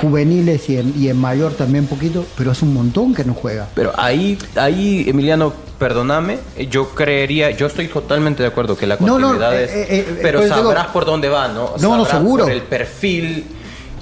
juveniles 0.01 0.69
y 0.69 1.09
en, 1.09 1.17
mayor 1.17 1.53
también 1.53 1.87
poquito, 1.87 2.25
pero 2.37 2.53
es 2.53 2.63
un 2.63 2.75
montón 2.75 3.15
que 3.15 3.25
no 3.25 3.35
juega. 3.35 3.69
Pero 3.75 3.93
ahí, 3.97 4.39
ahí 4.57 5.05
Emiliano, 5.09 5.53
perdóname, 5.79 6.39
yo 6.71 6.91
creería, 6.91 7.51
yo 7.51 7.67
estoy 7.67 7.89
totalmente 7.89 8.43
de 8.43 8.49
acuerdo 8.49 8.77
que 8.77 8.87
la 8.87 8.97
continuidad 8.97 9.61
es... 9.61 9.71
Eh, 9.71 9.83
eh, 9.83 9.87
eh, 10.09 10.19
pero 10.23 10.47
sabrás 10.47 10.89
por 10.89 11.05
dónde 11.05 11.29
va, 11.29 11.49
¿no? 11.49 11.75
No, 11.81 11.97
no, 11.97 12.05
seguro. 12.05 12.45
Por 12.45 12.53
el 12.53 12.63
perfil 12.63 13.45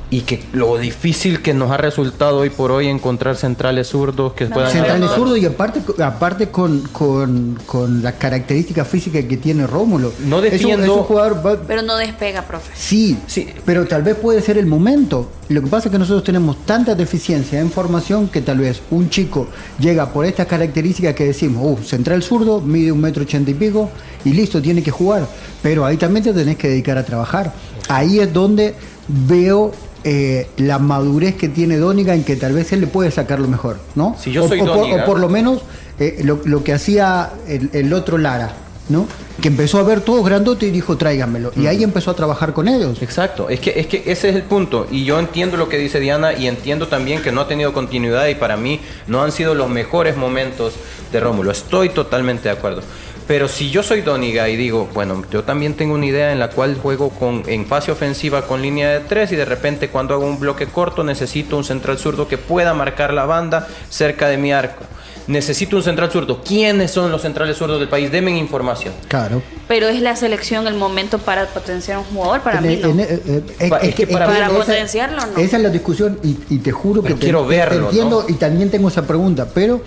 y 0.08 0.20
que 0.20 0.42
lo 0.52 0.78
difícil 0.78 1.42
que 1.42 1.52
nos 1.52 1.70
ha 1.70 1.76
resultado 1.76 2.38
hoy 2.38 2.50
por 2.50 2.70
hoy 2.70 2.86
encontrar 2.86 3.36
centrales 3.36 3.88
zurdos 3.88 4.34
que 4.34 4.46
puedan 4.46 4.70
centrales 4.70 5.10
zurdos 5.10 5.38
y 5.38 5.46
aparte 5.46 5.80
aparte 6.00 6.48
con, 6.50 6.80
con, 6.92 7.58
con, 7.66 8.02
la 8.02 8.12
característica 8.12 8.84
física 8.84 9.20
que 9.22 9.36
tiene 9.36 9.66
Rómulo. 9.66 10.12
No 10.26 10.40
defiendo 10.40 11.02
jugador 11.04 11.64
pero 11.66 11.82
no 11.82 11.96
despega 11.96 12.42
profe. 12.42 12.70
Sí, 12.74 13.18
sí. 13.26 13.48
pero 13.64 13.86
tal 13.86 14.02
vez 14.02 14.16
puede 14.16 14.40
ser 14.42 14.58
el 14.58 14.66
momento. 14.66 15.28
Lo 15.48 15.62
que 15.62 15.68
pasa 15.68 15.88
es 15.88 15.92
que 15.92 15.98
nosotros 15.98 16.24
tenemos 16.24 16.64
tanta 16.64 16.94
deficiencia 16.94 17.60
en 17.60 17.70
formación 17.70 18.28
que 18.28 18.42
tal 18.42 18.58
vez 18.58 18.82
un 18.90 19.10
chico 19.10 19.48
llega 19.78 20.12
por 20.12 20.24
estas 20.24 20.46
características 20.46 21.14
que 21.14 21.24
decimos 21.24 21.80
uh, 21.80 21.82
central 21.84 22.22
zurdo 22.22 22.60
mide 22.60 22.90
un 22.90 23.00
metro 23.00 23.22
ochenta 23.22 23.50
y 23.50 23.54
pico 23.54 23.90
y 24.24 24.32
listo 24.32 24.60
tiene 24.60 24.82
que 24.82 24.90
jugar 24.90 25.26
pero 25.62 25.84
ahí 25.84 25.96
también 25.96 26.24
te 26.24 26.32
tenés 26.32 26.56
que 26.56 26.68
dedicar 26.68 26.96
a 26.96 27.04
trabajar. 27.04 27.52
Ahí 27.88 28.20
es 28.20 28.32
donde 28.32 28.74
veo 29.08 29.72
eh, 30.08 30.46
la 30.58 30.78
madurez 30.78 31.34
que 31.34 31.48
tiene 31.48 31.78
Dóniga 31.78 32.14
en 32.14 32.22
que 32.22 32.36
tal 32.36 32.52
vez 32.52 32.72
él 32.72 32.80
le 32.80 32.86
puede 32.86 33.10
sacar 33.10 33.40
lo 33.40 33.48
mejor, 33.48 33.80
¿no? 33.96 34.14
Si 34.16 34.30
yo 34.30 34.46
soy 34.46 34.60
o, 34.60 35.04
por, 35.04 35.18
lo 35.18 35.28
menos 35.28 35.62
eh, 35.98 36.22
lo, 36.22 36.62
que 36.62 36.72
hacía 36.72 37.32
el, 37.48 37.92
otro 37.92 38.16
Lara, 38.16 38.52
¿no? 38.88 39.08
Que 39.42 39.48
empezó 39.48 39.80
a 39.80 39.82
ver 39.82 40.02
todo 40.02 40.22
grandote 40.22 40.68
y 40.68 40.70
dijo, 40.70 40.96
tráiganmelo. 40.96 41.50
Y 41.56 41.66
ahí 41.66 41.82
empezó 41.82 42.12
a 42.12 42.14
trabajar 42.14 42.52
con 42.52 42.68
ellos. 42.68 43.02
Exacto, 43.02 43.48
es 43.50 43.58
que, 43.58 43.80
es 43.80 43.88
que 43.88 44.04
ese 44.06 44.28
es 44.28 44.36
el 44.36 44.42
punto. 44.44 44.86
Y 44.92 45.04
yo 45.04 45.18
entiendo 45.18 45.56
lo 45.56 45.68
que 45.68 45.76
dice 45.76 45.98
Diana 45.98 46.34
y 46.34 46.46
entiendo 46.46 46.86
también 46.86 47.20
que 47.20 47.32
no 47.32 47.40
ha 47.40 47.48
tenido 47.48 47.72
continuidad 47.72 48.28
y 48.28 48.36
para 48.36 48.56
mí 48.56 48.80
no 49.08 49.24
han 49.24 49.32
sido 49.32 49.56
los 49.56 49.68
mejores 49.68 50.16
momentos 50.16 50.74
de 51.10 51.18
Rómulo. 51.18 51.50
Estoy 51.50 51.88
totalmente 51.88 52.44
de 52.44 52.50
acuerdo. 52.50 52.82
Pero 53.26 53.48
si 53.48 53.70
yo 53.70 53.82
soy 53.82 54.02
Doniga 54.02 54.48
y 54.48 54.56
digo, 54.56 54.88
bueno, 54.94 55.24
yo 55.30 55.42
también 55.42 55.74
tengo 55.74 55.94
una 55.94 56.06
idea 56.06 56.32
en 56.32 56.38
la 56.38 56.50
cual 56.50 56.76
juego 56.76 57.10
con, 57.10 57.42
en 57.46 57.66
fase 57.66 57.90
ofensiva 57.90 58.46
con 58.46 58.62
línea 58.62 58.90
de 58.90 59.00
tres 59.00 59.32
y 59.32 59.36
de 59.36 59.44
repente 59.44 59.88
cuando 59.88 60.14
hago 60.14 60.24
un 60.24 60.38
bloque 60.38 60.66
corto 60.66 61.02
necesito 61.02 61.56
un 61.56 61.64
central 61.64 61.98
zurdo 61.98 62.28
que 62.28 62.38
pueda 62.38 62.72
marcar 62.72 63.12
la 63.12 63.26
banda 63.26 63.66
cerca 63.90 64.28
de 64.28 64.36
mi 64.36 64.52
arco. 64.52 64.84
Necesito 65.26 65.74
un 65.76 65.82
central 65.82 66.08
zurdo. 66.12 66.40
¿Quiénes 66.44 66.92
son 66.92 67.10
los 67.10 67.22
centrales 67.22 67.56
zurdos 67.56 67.80
del 67.80 67.88
país? 67.88 68.12
Denme 68.12 68.30
información. 68.38 68.94
Claro. 69.08 69.42
Pero 69.66 69.88
es 69.88 70.00
la 70.00 70.14
selección 70.14 70.68
el 70.68 70.74
momento 70.74 71.18
para 71.18 71.46
potenciar 71.46 71.98
un 71.98 72.04
jugador, 72.04 72.42
para 72.42 72.60
mí 72.60 72.76
no. 72.76 72.94
Es, 73.00 73.94
que 73.96 74.06
para, 74.06 74.48
potenciarlo, 74.50 75.26
¿no? 75.26 75.38
Esa 75.38 75.56
es 75.56 75.62
la 75.64 75.70
discusión 75.70 76.20
y, 76.22 76.58
te 76.58 76.70
juro 76.70 77.02
que 77.02 77.14
quiero 77.14 77.44
verlo, 77.44 77.86
entiendo 77.86 78.24
y 78.28 78.34
también 78.34 78.70
tengo 78.70 78.86
esa 78.86 79.04
pregunta, 79.04 79.48
pero 79.52 79.82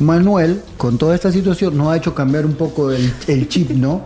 Manuel, 0.00 0.62
con 0.76 0.98
toda 0.98 1.14
esta 1.14 1.30
situación, 1.30 1.76
nos 1.76 1.88
ha 1.88 1.96
hecho 1.96 2.14
cambiar 2.14 2.46
un 2.46 2.54
poco 2.54 2.90
el, 2.90 3.48
chip, 3.48 3.70
¿no? 3.70 4.02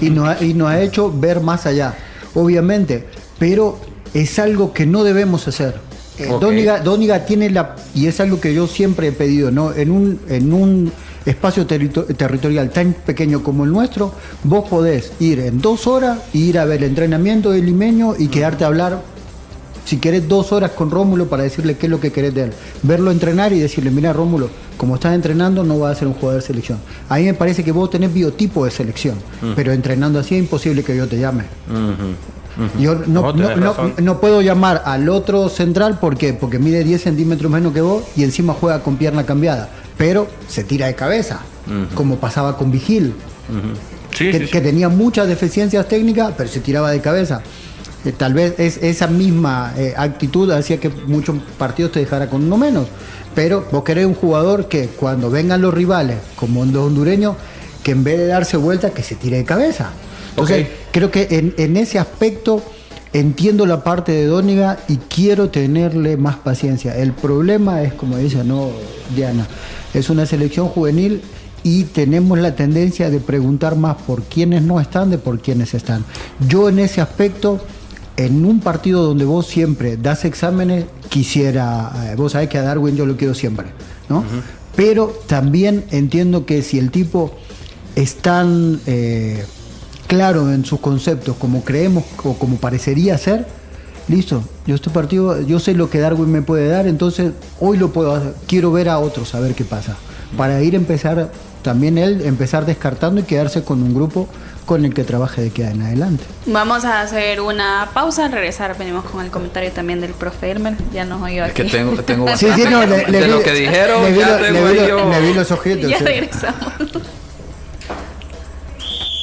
y, 0.00 0.10
nos 0.10 0.28
ha, 0.28 0.44
y 0.44 0.60
ha 0.60 0.82
hecho 0.82 1.12
ver 1.12 1.40
más 1.40 1.66
allá, 1.66 1.94
obviamente, 2.34 3.06
pero 3.38 3.78
es 4.12 4.38
algo 4.38 4.72
que 4.72 4.86
no 4.86 5.04
debemos 5.04 5.48
hacer. 5.48 5.74
Eh, 6.18 6.28
Dóniga, 6.84 7.26
tiene 7.26 7.50
la, 7.50 7.74
y 7.94 8.06
es 8.06 8.20
algo 8.20 8.40
que 8.40 8.54
yo 8.54 8.66
siempre 8.66 9.08
he 9.08 9.12
pedido, 9.12 9.50
¿no? 9.50 9.72
En 9.74 9.90
un, 9.90 10.20
en 10.28 10.52
un 10.52 10.92
espacio 11.26 11.66
territorial 11.66 12.70
tan 12.70 12.92
pequeño 12.92 13.42
como 13.42 13.64
el 13.64 13.72
nuestro, 13.72 14.12
vos 14.44 14.68
podés 14.68 15.12
ir 15.20 15.40
en 15.40 15.60
dos 15.60 15.86
horas, 15.86 16.18
ir 16.32 16.58
a 16.58 16.66
ver 16.66 16.82
el 16.82 16.90
entrenamiento 16.90 17.50
del 17.50 17.66
limeño 17.66 18.14
y 18.18 18.28
quedarte 18.28 18.64
a 18.64 18.68
hablar 18.68 19.02
si 19.84 19.98
querés 19.98 20.28
dos 20.28 20.52
horas 20.52 20.72
con 20.72 20.90
Rómulo 20.90 21.26
para 21.26 21.42
decirle 21.42 21.76
qué 21.76 21.86
es 21.86 21.90
lo 21.90 22.00
que 22.00 22.10
querés 22.10 22.34
de 22.34 22.44
él. 22.44 22.52
Verlo 22.82 23.10
entrenar 23.10 23.52
y 23.52 23.60
decirle, 23.60 23.90
mira 23.90 24.12
Rómulo, 24.12 24.48
como 24.76 24.96
estás 24.96 25.14
entrenando 25.14 25.64
no 25.64 25.78
vas 25.78 25.92
a 25.92 25.98
ser 26.00 26.08
un 26.08 26.14
jugador 26.14 26.40
de 26.40 26.46
selección. 26.46 26.78
A 27.08 27.16
mí 27.16 27.24
me 27.24 27.34
parece 27.34 27.62
que 27.62 27.72
vos 27.72 27.90
tenés 27.90 28.12
biotipo 28.12 28.64
de 28.64 28.70
selección, 28.70 29.16
pero 29.54 29.72
entrenando 29.72 30.18
así 30.18 30.34
es 30.34 30.40
imposible 30.40 30.82
que 30.82 30.96
yo 30.96 31.06
te 31.06 31.18
llame. 31.18 31.44
Yo 32.78 32.94
no, 33.06 34.20
puedo 34.20 34.40
llamar 34.40 34.82
al 34.84 35.08
otro 35.08 35.48
central 35.48 35.98
porque 36.00 36.32
porque 36.34 36.58
mide 36.58 36.84
10 36.84 37.02
centímetros 37.02 37.50
menos 37.50 37.72
que 37.72 37.80
vos 37.80 38.04
y 38.16 38.22
encima 38.22 38.54
juega 38.54 38.80
con 38.80 38.96
pierna 38.96 39.26
cambiada, 39.26 39.68
pero 39.98 40.28
se 40.48 40.64
tira 40.64 40.86
de 40.86 40.94
cabeza, 40.94 41.40
como 41.94 42.16
pasaba 42.16 42.56
con 42.56 42.70
Vigil, 42.70 43.12
que, 44.16 44.48
que 44.48 44.60
tenía 44.60 44.88
muchas 44.88 45.26
deficiencias 45.26 45.88
técnicas, 45.88 46.32
pero 46.36 46.48
se 46.48 46.60
tiraba 46.60 46.90
de 46.90 47.00
cabeza 47.00 47.42
tal 48.12 48.34
vez 48.34 48.54
es, 48.58 48.78
esa 48.82 49.06
misma 49.06 49.72
eh, 49.76 49.94
actitud 49.96 50.50
hacía 50.50 50.78
que 50.78 50.90
muchos 50.90 51.36
partidos 51.58 51.92
te 51.92 52.00
dejara 52.00 52.28
con 52.28 52.44
uno 52.44 52.56
menos. 52.56 52.86
Pero 53.34 53.66
vos 53.72 53.82
querés 53.82 54.06
un 54.06 54.14
jugador 54.14 54.68
que 54.68 54.88
cuando 54.88 55.30
vengan 55.30 55.60
los 55.60 55.74
rivales, 55.74 56.18
como 56.36 56.64
los 56.64 56.86
hondureños, 56.86 57.36
que 57.82 57.92
en 57.92 58.04
vez 58.04 58.18
de 58.18 58.26
darse 58.26 58.56
vuelta, 58.56 58.90
que 58.90 59.02
se 59.02 59.14
tire 59.16 59.38
de 59.38 59.44
cabeza. 59.44 59.90
Entonces, 60.30 60.66
creo 60.90 61.10
que 61.10 61.54
en, 61.56 61.76
ese 61.76 61.98
aspecto 61.98 62.62
entiendo 63.12 63.66
la 63.66 63.84
parte 63.84 64.12
de 64.12 64.26
Dóniga 64.26 64.78
y 64.88 64.96
quiero 64.96 65.50
tenerle 65.50 66.16
más 66.16 66.36
paciencia. 66.36 66.96
El 66.96 67.12
problema 67.12 67.82
es, 67.82 67.94
como 67.94 68.16
dice, 68.16 68.42
no, 68.42 68.70
Diana, 69.14 69.46
es 69.92 70.10
una 70.10 70.26
selección 70.26 70.68
juvenil 70.68 71.22
y 71.62 71.84
tenemos 71.84 72.38
la 72.38 72.56
tendencia 72.56 73.10
de 73.10 73.20
preguntar 73.20 73.76
más 73.76 73.96
por 73.96 74.24
quiénes 74.24 74.62
no 74.62 74.80
están 74.80 75.10
de 75.10 75.18
por 75.18 75.40
quiénes 75.40 75.74
están. 75.74 76.04
Yo 76.48 76.68
en 76.68 76.80
ese 76.80 77.00
aspecto 77.00 77.60
en 78.16 78.44
un 78.44 78.60
partido 78.60 79.02
donde 79.02 79.24
vos 79.24 79.46
siempre 79.46 79.96
das 79.96 80.24
exámenes, 80.24 80.86
quisiera, 81.08 82.10
eh, 82.12 82.14
vos 82.16 82.32
sabés 82.32 82.48
que 82.48 82.58
a 82.58 82.62
Darwin 82.62 82.96
yo 82.96 83.06
lo 83.06 83.16
quiero 83.16 83.34
siempre, 83.34 83.66
¿no? 84.08 84.24
Pero 84.76 85.12
también 85.26 85.84
entiendo 85.90 86.46
que 86.46 86.62
si 86.62 86.78
el 86.78 86.90
tipo 86.90 87.32
es 87.96 88.16
tan 88.16 88.80
eh, 88.86 89.44
claro 90.06 90.52
en 90.52 90.64
sus 90.64 90.80
conceptos 90.80 91.36
como 91.36 91.64
creemos 91.64 92.04
o 92.22 92.34
como 92.34 92.56
parecería 92.56 93.16
ser, 93.18 93.46
listo, 94.08 94.42
yo 94.66 94.74
este 94.74 94.90
partido, 94.90 95.40
yo 95.42 95.58
sé 95.58 95.74
lo 95.74 95.90
que 95.90 95.98
Darwin 95.98 96.30
me 96.30 96.42
puede 96.42 96.68
dar, 96.68 96.86
entonces 96.86 97.32
hoy 97.60 97.78
lo 97.78 97.92
puedo 97.92 98.14
hacer, 98.14 98.34
quiero 98.46 98.72
ver 98.72 98.88
a 98.88 98.98
otros 98.98 99.34
a 99.34 99.40
ver 99.40 99.54
qué 99.54 99.64
pasa, 99.64 99.96
para 100.36 100.62
ir 100.62 100.74
a 100.74 100.76
empezar, 100.76 101.30
también 101.64 101.98
él 101.98 102.20
empezar 102.24 102.66
descartando 102.66 103.22
y 103.22 103.24
quedarse 103.24 103.64
con 103.64 103.82
un 103.82 103.94
grupo 103.94 104.28
con 104.66 104.84
el 104.84 104.94
que 104.94 105.02
trabaje 105.02 105.40
de 105.40 105.48
aquí 105.48 105.62
en 105.62 105.82
adelante. 105.82 106.22
Vamos 106.46 106.84
a 106.84 107.00
hacer 107.00 107.40
una 107.40 107.88
pausa, 107.92 108.28
regresar, 108.28 108.76
venimos 108.78 109.04
con 109.04 109.24
el 109.24 109.30
comentario 109.30 109.72
también 109.72 110.00
del 110.00 110.12
profe 110.12 110.50
Elmer, 110.50 110.76
ya 110.92 111.04
nos 111.04 111.22
oyó 111.22 111.44
aquí. 111.44 111.62
Es 111.62 111.72
que 111.72 111.78
tengo, 111.78 112.02
tengo 112.02 112.28
sí, 112.36 112.46
sí, 112.54 112.64
no, 112.70 112.86
le, 112.86 113.04
de 113.06 113.28
lo 113.28 113.42
que 113.42 113.52
dijeron, 113.52 114.04
le, 114.04 114.14
ya 114.14 114.36
vi, 114.36 115.26
vi 115.26 115.34
los 115.34 115.50
objetos. 115.50 115.90
Ya 115.90 115.98
regresamos. 115.98 116.72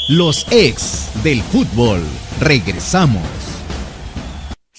Los 0.10 0.48
ex 0.50 1.10
del 1.24 1.42
fútbol, 1.44 2.02
regresamos. 2.40 3.22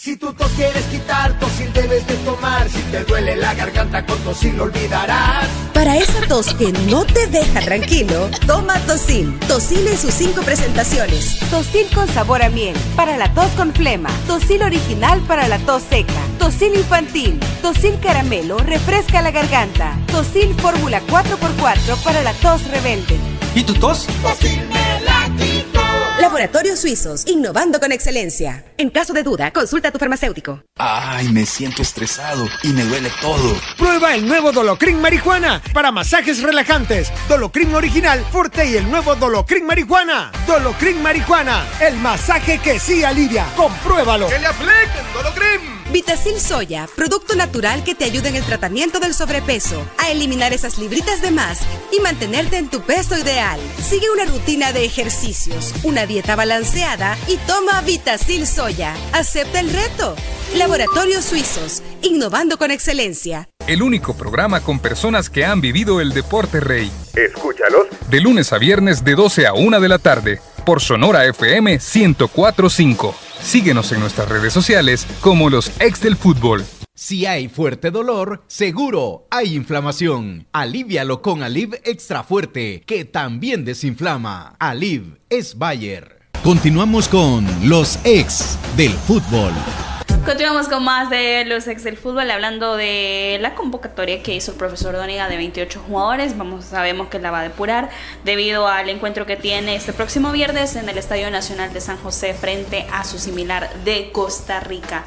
Si 0.03 0.17
tú 0.17 0.33
tos 0.33 0.51
quieres 0.57 0.83
quitar, 0.87 1.39
tosil 1.39 1.73
debes 1.73 2.05
de 2.09 2.17
tomar. 2.25 2.69
Si 2.69 2.83
te 2.91 3.05
duele 3.05 3.37
la 3.37 3.55
garganta, 3.55 4.05
con 4.05 4.19
tosil 4.25 4.57
lo 4.57 4.65
olvidarás. 4.65 5.47
Para 5.73 5.97
esa 5.97 6.27
tos 6.27 6.53
que 6.55 6.73
no 6.91 7.05
te 7.05 7.29
deja 7.29 7.61
tranquilo, 7.61 8.29
toma 8.45 8.81
Tosil. 8.81 9.39
Tosil 9.47 9.87
en 9.87 9.97
sus 9.97 10.13
cinco 10.13 10.43
presentaciones. 10.43 11.39
Tosil 11.51 11.87
con 11.95 12.09
sabor 12.09 12.43
a 12.43 12.51
miel, 12.51 12.75
para 12.97 13.17
la 13.17 13.33
tos 13.33 13.53
con 13.53 13.73
flema. 13.73 14.11
Tosil 14.27 14.65
original 14.65 15.21
para 15.21 15.47
la 15.47 15.61
tos 15.61 15.85
seca. 15.89 16.21
Tosil 16.37 16.75
infantil. 16.75 17.39
Tosil 17.63 17.97
caramelo, 18.03 18.59
refresca 18.59 19.23
la 19.23 19.31
garganta. 19.31 19.97
Tosil 20.09 20.53
fórmula 20.57 21.01
4x4 21.07 22.03
para 22.03 22.23
la 22.25 22.33
tos 22.33 22.65
rebelde. 22.65 23.17
¿Y 23.55 23.63
tu 23.63 23.75
tos? 23.75 24.09
Tosil. 24.21 24.82
Laboratorios 26.23 26.79
Suizos, 26.79 27.27
innovando 27.27 27.81
con 27.81 27.91
excelencia. 27.91 28.65
En 28.79 28.91
caso 28.91 29.13
de 29.13 29.25
duda, 29.25 29.53
consulta 29.53 29.89
a 29.89 29.91
tu 29.91 29.99
farmacéutico. 29.99 30.63
Ay, 30.79 31.29
me 31.31 31.45
siento 31.45 31.83
estresado 31.83 32.49
y 32.63 32.69
me 32.69 32.85
duele 32.85 33.11
todo. 33.21 33.61
Prueba 33.77 34.15
el 34.15 34.29
nuevo 34.29 34.53
Dolocrin 34.53 35.01
marihuana 35.01 35.61
para 35.75 35.91
masajes 35.91 36.41
relajantes. 36.41 37.11
Dolocrin 37.29 37.75
original, 37.75 38.25
fuerte 38.31 38.65
y 38.65 38.77
el 38.77 38.89
nuevo 38.89 39.17
Dolocrin 39.17 39.67
marihuana. 39.67 40.31
Dolocrin 40.47 41.03
marihuana, 41.03 41.67
el 41.81 41.97
masaje 41.97 42.61
que 42.61 42.79
sí 42.79 43.03
alivia. 43.03 43.45
Compruébalo. 43.57 44.29
¡Que 44.29 44.39
le 44.39 44.47
apliquen 44.47 45.13
Dolocrim! 45.13 45.82
Vitacil 45.93 46.41
Soya, 46.41 46.89
producto 46.97 47.35
natural 47.35 47.85
que 47.85 47.95
te 47.95 48.05
ayuda 48.05 48.31
en 48.31 48.37
el 48.37 48.45
tratamiento 48.45 48.99
del 48.99 49.13
sobrepeso, 49.13 49.87
a 49.99 50.11
eliminar 50.11 50.55
esas 50.55 50.79
libritas 50.79 51.21
de 51.21 51.31
más 51.31 51.61
y 51.93 52.01
mantenerte 52.01 52.57
en 52.57 52.71
tu 52.71 52.81
peso 52.81 53.19
ideal. 53.19 53.61
Sigue 53.83 54.11
una 54.11 54.25
rutina 54.25 54.73
de 54.73 54.87
ejercicios, 54.87 55.75
una 55.83 56.07
dieta 56.07 56.35
balanceada 56.35 57.19
y 57.29 57.37
toma 57.47 57.83
Vitacil 57.83 58.47
Soya. 58.47 58.95
Acepta 59.13 59.61
el 59.61 59.71
reto. 59.71 60.17
Laboratorios 60.57 61.27
Suizos, 61.27 61.83
innovando 62.01 62.57
con 62.57 62.71
excelencia. 62.71 63.51
El 63.67 63.83
único 63.83 64.17
programa 64.17 64.61
con 64.61 64.81
personas 64.81 65.29
que 65.29 65.45
han 65.45 65.61
vivido 65.61 66.01
el 66.01 66.15
deporte 66.15 66.61
rey. 66.61 66.91
Escúchalos 67.15 67.87
De 68.09 68.21
lunes 68.21 68.53
a 68.55 68.59
viernes 68.59 69.05
de 69.05 69.15
12 69.15 69.47
a 69.47 69.53
1 69.53 69.81
de 69.81 69.89
la 69.89 69.99
tarde 69.99 70.41
por 70.65 70.81
Sonora 70.81 71.27
FM 71.27 71.79
1045. 71.79 73.15
Síguenos 73.43 73.93
en 73.93 74.01
nuestras 74.01 74.29
redes 74.29 74.53
sociales 74.53 75.07
como 75.21 75.51
los 75.51 75.71
ex 75.81 76.01
del 76.01 76.17
fútbol. 76.17 76.65
Si 76.95 77.27
hay 77.27 77.49
fuerte 77.49 77.91
dolor, 77.91 78.45
seguro 78.47 79.27
hay 79.31 79.57
inflamación. 79.57 80.47
Alivialo 80.53 81.23
con 81.23 81.43
Aliv 81.43 81.75
Extra 81.85 82.23
Fuerte, 82.23 82.83
que 82.87 83.05
también 83.05 83.65
desinflama. 83.65 84.57
Aliv 84.59 85.19
es 85.29 85.59
Bayer. 85.59 86.21
Continuamos 86.45 87.09
con 87.09 87.47
los 87.69 87.99
ex 88.05 88.59
del 88.77 88.93
fútbol. 88.93 89.53
Continuamos 90.25 90.69
con 90.69 90.85
más 90.85 91.11
de 91.11 91.45
los 91.45 91.67
ex 91.67 91.83
del 91.83 91.97
fútbol, 91.97 92.31
hablando 92.31 92.77
de 92.77 93.39
la 93.41 93.57
convocatoria 93.57 94.23
que 94.23 94.33
hizo 94.33 94.53
el 94.53 94.57
profesor 94.57 94.95
Dóniga 94.95 95.29
de 95.29 95.37
28 95.37 95.83
jugadores. 95.85 96.39
Vamos, 96.39 96.67
sabemos 96.67 97.09
que 97.09 97.19
la 97.19 97.33
va 97.33 97.41
a 97.41 97.43
depurar 97.43 97.91
debido 98.25 98.69
al 98.69 98.89
encuentro 98.89 99.27
que 99.27 99.37
tiene 99.37 99.75
este 99.75 99.93
próximo 99.93 100.31
viernes 100.31 100.77
en 100.77 100.89
el 100.89 100.97
Estadio 100.97 101.29
Nacional 101.33 101.73
de 101.73 101.81
San 101.81 101.97
José 101.97 102.35
frente 102.35 102.87
a 102.93 103.03
su 103.03 103.19
similar 103.19 103.69
de 103.85 104.13
Costa 104.13 104.61
Rica. 104.61 105.05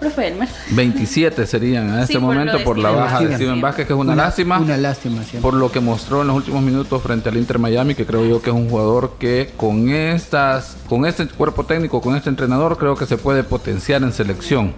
Profe 0.00 0.28
Elmer. 0.28 0.48
27 0.70 1.46
serían 1.46 1.90
en 1.90 2.00
este 2.00 2.18
momento 2.18 2.64
por 2.64 2.78
la 2.78 2.90
baja 2.90 3.20
de. 3.20 3.34
Steven 3.34 3.60
Vázquez, 3.60 3.86
que 3.86 3.92
es 3.92 3.98
una, 3.98 4.16
lástima. 4.16 4.58
Una 4.58 4.78
lástima, 4.78 5.22
siempre. 5.22 5.42
por 5.42 5.52
lo 5.52 5.70
que 5.70 5.80
mostró 5.80 6.22
en 6.22 6.28
los 6.28 6.36
últimos 6.36 6.62
minutos 6.62 7.02
frente 7.02 7.28
al 7.28 7.36
Inter 7.36 7.58
Miami, 7.58 7.94
que 7.94 8.06
creo 8.06 8.24
yo 8.24 8.40
que 8.40 8.48
es 8.48 8.56
un 8.56 8.70
jugador 8.70 9.16
que 9.18 9.52
con 9.58 9.90
estas, 9.90 10.78
con 10.88 11.04
este 11.04 11.28
cuerpo 11.28 11.64
técnico, 11.64 12.00
con 12.00 12.16
este 12.16 12.30
entrenador, 12.30 12.78
creo 12.78 12.96
que 12.96 13.04
se 13.04 13.18
puede 13.18 13.44
potenciar 13.44 14.02
en 14.02 14.12
selección. 14.14 14.72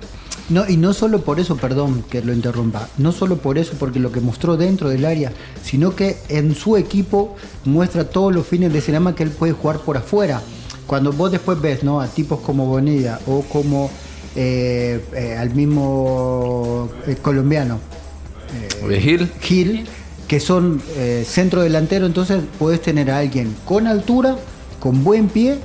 No, 0.49 0.69
y 0.69 0.77
no 0.77 0.93
solo 0.93 1.21
por 1.21 1.39
eso, 1.39 1.57
perdón 1.57 2.05
que 2.11 2.21
lo 2.21 2.33
interrumpa, 2.33 2.89
no 2.99 3.13
solo 3.13 3.37
por 3.37 3.59
eso, 3.59 3.75
porque 3.79 4.01
lo 4.01 4.11
que 4.11 4.21
mostró 4.21 4.57
dentro 4.57 4.89
del 4.89 5.05
área, 5.05 5.33
sino 5.63 5.95
que 5.95 6.17
en 6.29 6.57
su 6.57 6.77
equipo 6.77 7.37
muestra 7.65 8.05
todos 8.05 8.35
los 8.35 8.45
fines 8.45 8.73
de 8.73 8.81
semana 8.81 9.15
que 9.15 9.23
él 9.23 9.31
puede 9.31 9.53
jugar 9.53 9.79
por 9.79 9.97
afuera. 9.97 10.43
Cuando 10.87 11.13
vos 11.13 11.31
después 11.31 11.61
ves 11.61 11.85
¿no? 11.85 12.01
a 12.01 12.09
tipos 12.09 12.41
como 12.41 12.67
Bonilla 12.67 13.21
o 13.29 13.43
como 13.43 13.89
eh, 14.35 15.05
eh, 15.15 15.37
al 15.39 15.55
mismo 15.55 16.91
eh, 17.07 17.17
colombiano, 17.21 17.81
Gil, 19.01 19.31
Gil, 19.41 19.87
que 20.29 20.41
son 20.41 20.83
centro 21.25 21.63
delantero, 21.63 22.05
entonces 22.05 22.43
puedes 22.59 22.83
tener 22.83 23.11
a 23.11 23.19
alguien 23.19 23.55
con 23.65 23.87
altura, 23.87 24.37
con 24.79 25.05
buen 25.05 25.29
pie, 25.29 25.57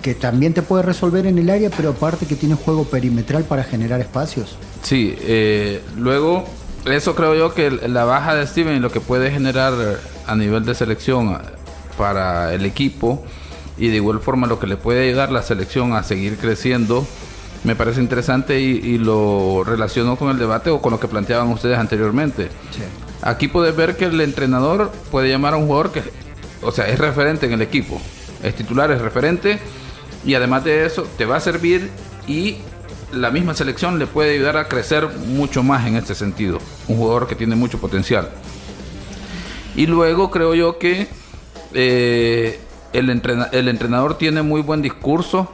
que 0.00 0.14
también 0.14 0.54
te 0.54 0.62
puede 0.62 0.84
resolver 0.84 1.26
en 1.26 1.38
el 1.38 1.50
área, 1.50 1.70
pero 1.70 1.90
aparte 1.90 2.26
que 2.26 2.36
tiene 2.36 2.54
juego 2.54 2.84
perimetral 2.84 3.44
para 3.44 3.64
generar 3.64 4.00
espacios. 4.00 4.56
Sí, 4.82 5.16
luego, 5.96 6.44
eso 6.84 7.16
creo 7.16 7.34
yo 7.34 7.52
que 7.52 7.70
la 7.70 8.04
baja 8.04 8.34
de 8.36 8.46
Steven 8.46 8.76
y 8.76 8.80
lo 8.80 8.92
que 8.92 9.00
puede 9.00 9.32
generar 9.32 9.72
a 10.26 10.36
nivel 10.36 10.64
de 10.64 10.74
selección 10.74 11.36
para 11.98 12.54
el 12.54 12.64
equipo 12.64 13.24
y 13.80 13.88
de 13.88 13.96
igual 13.96 14.20
forma 14.20 14.46
lo 14.46 14.60
que 14.60 14.66
le 14.66 14.76
puede 14.76 15.08
ayudar 15.08 15.32
la 15.32 15.42
selección 15.42 15.94
a 15.94 16.02
seguir 16.02 16.36
creciendo, 16.36 17.06
me 17.64 17.76
parece 17.76 18.00
interesante 18.00 18.60
y, 18.60 18.66
y 18.78 18.98
lo 18.98 19.62
relaciono 19.64 20.16
con 20.16 20.30
el 20.30 20.38
debate 20.38 20.70
o 20.70 20.80
con 20.80 20.92
lo 20.92 21.00
que 21.00 21.08
planteaban 21.08 21.48
ustedes 21.48 21.78
anteriormente. 21.78 22.48
Aquí 23.22 23.48
puedes 23.48 23.76
ver 23.76 23.96
que 23.96 24.06
el 24.06 24.20
entrenador 24.20 24.90
puede 25.10 25.28
llamar 25.28 25.54
a 25.54 25.56
un 25.58 25.66
jugador 25.66 25.92
que, 25.92 26.02
o 26.62 26.72
sea, 26.72 26.88
es 26.88 26.98
referente 26.98 27.46
en 27.46 27.52
el 27.52 27.60
equipo, 27.62 28.00
es 28.42 28.54
titular, 28.54 28.90
es 28.90 29.00
referente 29.02 29.58
y 30.24 30.34
además 30.34 30.64
de 30.64 30.86
eso 30.86 31.06
te 31.18 31.26
va 31.26 31.36
a 31.36 31.40
servir 31.40 31.90
y 32.26 32.56
la 33.12 33.30
misma 33.30 33.54
selección 33.54 33.98
le 33.98 34.06
puede 34.06 34.34
ayudar 34.34 34.56
a 34.56 34.68
crecer 34.68 35.08
mucho 35.26 35.62
más 35.62 35.86
en 35.86 35.96
este 35.96 36.14
sentido. 36.14 36.58
Un 36.88 36.96
jugador 36.96 37.26
que 37.26 37.34
tiene 37.34 37.56
mucho 37.56 37.78
potencial. 37.78 38.30
Y 39.76 39.86
luego 39.86 40.30
creo 40.30 40.54
yo 40.54 40.78
que 40.78 41.08
eh, 41.74 42.60
el, 42.92 43.10
entrena- 43.10 43.48
el 43.52 43.68
entrenador 43.68 44.16
tiene 44.16 44.42
muy 44.42 44.62
buen 44.62 44.80
discurso. 44.80 45.52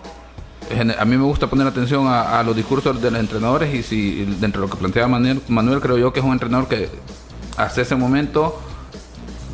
A 0.99 1.05
mí 1.05 1.17
me 1.17 1.25
gusta 1.25 1.49
poner 1.49 1.67
atención 1.67 2.07
a, 2.09 2.39
a 2.39 2.43
los 2.43 2.57
discursos 2.57 3.01
de 3.01 3.11
los 3.11 3.21
entrenadores 3.21 3.73
y 3.75 3.83
si 3.83 4.25
dentro 4.41 4.63
de 4.63 4.67
lo 4.67 4.71
que 4.71 4.79
planteaba 4.79 5.09
Manuel, 5.09 5.41
Manuel, 5.49 5.81
creo 5.81 5.97
yo 5.97 6.13
que 6.13 6.21
es 6.21 6.27
un 6.27 6.33
entrenador 6.33 6.67
que 6.67 6.89
hasta 7.57 7.83
ese 7.83 7.95
momento 7.95 8.61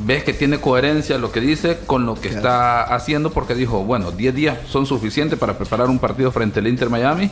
ves 0.05 0.25
que 0.25 0.33
tiene 0.33 0.59
coherencia 0.59 1.19
lo 1.19 1.31
que 1.31 1.41
dice 1.41 1.79
con 1.87 2.07
lo 2.07 2.15
que 2.15 2.29
está 2.29 2.83
haciendo 2.83 3.31
porque 3.31 3.55
dijo, 3.55 3.85
bueno, 3.85 4.11
10 4.11 4.35
días 4.35 4.59
son 4.69 4.87
suficientes 4.87 5.39
para 5.39 5.57
preparar 5.57 5.89
un 5.89 5.99
partido 5.99 6.33
frente 6.33 6.61
al 6.61 6.67
Inter 6.67 6.91
Miami 6.91 7.31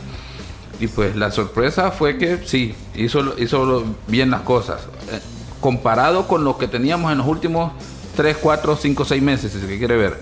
y 0.79 0.87
pues 0.87 1.15
la 1.15 1.31
sorpresa 1.31 1.91
fue 1.91 2.17
que 2.17 2.39
sí, 2.45 2.73
hizo, 2.95 3.37
hizo 3.37 3.83
bien 4.07 4.31
las 4.31 4.41
cosas. 4.41 4.81
Eh, 5.11 5.19
comparado 5.59 6.27
con 6.27 6.43
lo 6.43 6.57
que 6.57 6.67
teníamos 6.67 7.11
en 7.11 7.19
los 7.19 7.27
últimos 7.27 7.71
3, 8.15 8.37
4, 8.41 8.75
5, 8.75 9.05
6 9.05 9.21
meses, 9.21 9.51
si 9.51 9.59
se 9.59 9.77
quiere 9.77 9.95
ver. 9.95 10.19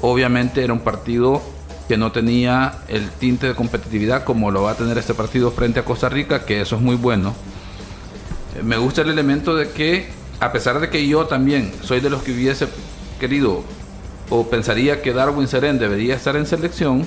Obviamente 0.00 0.64
era 0.64 0.72
un 0.72 0.80
partido 0.80 1.42
que 1.88 1.96
no 1.96 2.12
tenía 2.12 2.78
el 2.88 3.10
tinte 3.10 3.46
de 3.46 3.54
competitividad 3.54 4.24
como 4.24 4.50
lo 4.50 4.62
va 4.62 4.72
a 4.72 4.74
tener 4.74 4.98
este 4.98 5.14
partido 5.14 5.50
frente 5.50 5.80
a 5.80 5.84
Costa 5.84 6.08
Rica, 6.08 6.44
que 6.44 6.60
eso 6.60 6.76
es 6.76 6.82
muy 6.82 6.96
bueno. 6.96 7.34
Me 8.62 8.76
gusta 8.76 9.02
el 9.02 9.10
elemento 9.10 9.54
de 9.54 9.70
que, 9.70 10.08
a 10.40 10.52
pesar 10.52 10.80
de 10.80 10.88
que 10.88 11.06
yo 11.06 11.26
también 11.26 11.72
soy 11.82 12.00
de 12.00 12.10
los 12.10 12.22
que 12.22 12.32
hubiese 12.32 12.68
querido 13.20 13.62
o 14.30 14.48
pensaría 14.48 15.02
que 15.02 15.12
Darwin 15.12 15.46
Seren 15.46 15.78
debería 15.78 16.16
estar 16.16 16.36
en 16.36 16.46
selección, 16.46 17.06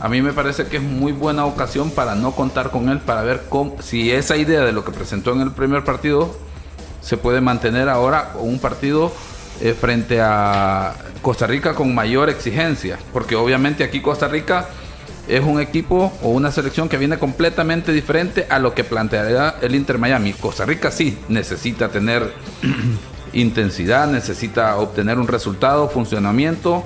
a 0.00 0.08
mí 0.08 0.22
me 0.22 0.32
parece 0.32 0.66
que 0.66 0.78
es 0.78 0.82
muy 0.82 1.12
buena 1.12 1.46
ocasión 1.46 1.90
para 1.90 2.14
no 2.14 2.32
contar 2.32 2.70
con 2.70 2.88
él, 2.88 3.00
para 3.00 3.22
ver 3.22 3.44
cómo, 3.48 3.76
si 3.82 4.10
esa 4.10 4.36
idea 4.36 4.62
de 4.62 4.72
lo 4.72 4.84
que 4.84 4.92
presentó 4.92 5.32
en 5.32 5.42
el 5.42 5.52
primer 5.52 5.84
partido 5.84 6.34
se 7.00 7.16
puede 7.16 7.40
mantener 7.40 7.88
ahora 7.88 8.32
con 8.32 8.48
un 8.48 8.58
partido 8.58 9.12
eh, 9.60 9.74
frente 9.74 10.20
a 10.20 10.94
Costa 11.22 11.46
Rica 11.46 11.74
con 11.74 11.94
mayor 11.94 12.30
exigencia, 12.30 12.98
porque 13.12 13.36
obviamente 13.36 13.84
aquí 13.84 14.00
Costa 14.00 14.26
Rica 14.26 14.68
es 15.28 15.44
un 15.44 15.60
equipo 15.60 16.12
o 16.22 16.30
una 16.30 16.50
selección 16.50 16.88
que 16.88 16.96
viene 16.96 17.18
completamente 17.18 17.92
diferente 17.92 18.46
a 18.48 18.58
lo 18.58 18.74
que 18.74 18.84
planteará 18.84 19.56
el 19.60 19.74
Inter 19.74 19.98
Miami. 19.98 20.32
Costa 20.32 20.64
Rica 20.64 20.90
sí 20.90 21.18
necesita 21.28 21.88
tener 21.88 22.32
intensidad, 23.32 24.08
necesita 24.08 24.76
obtener 24.76 25.18
un 25.18 25.28
resultado, 25.28 25.88
funcionamiento, 25.88 26.82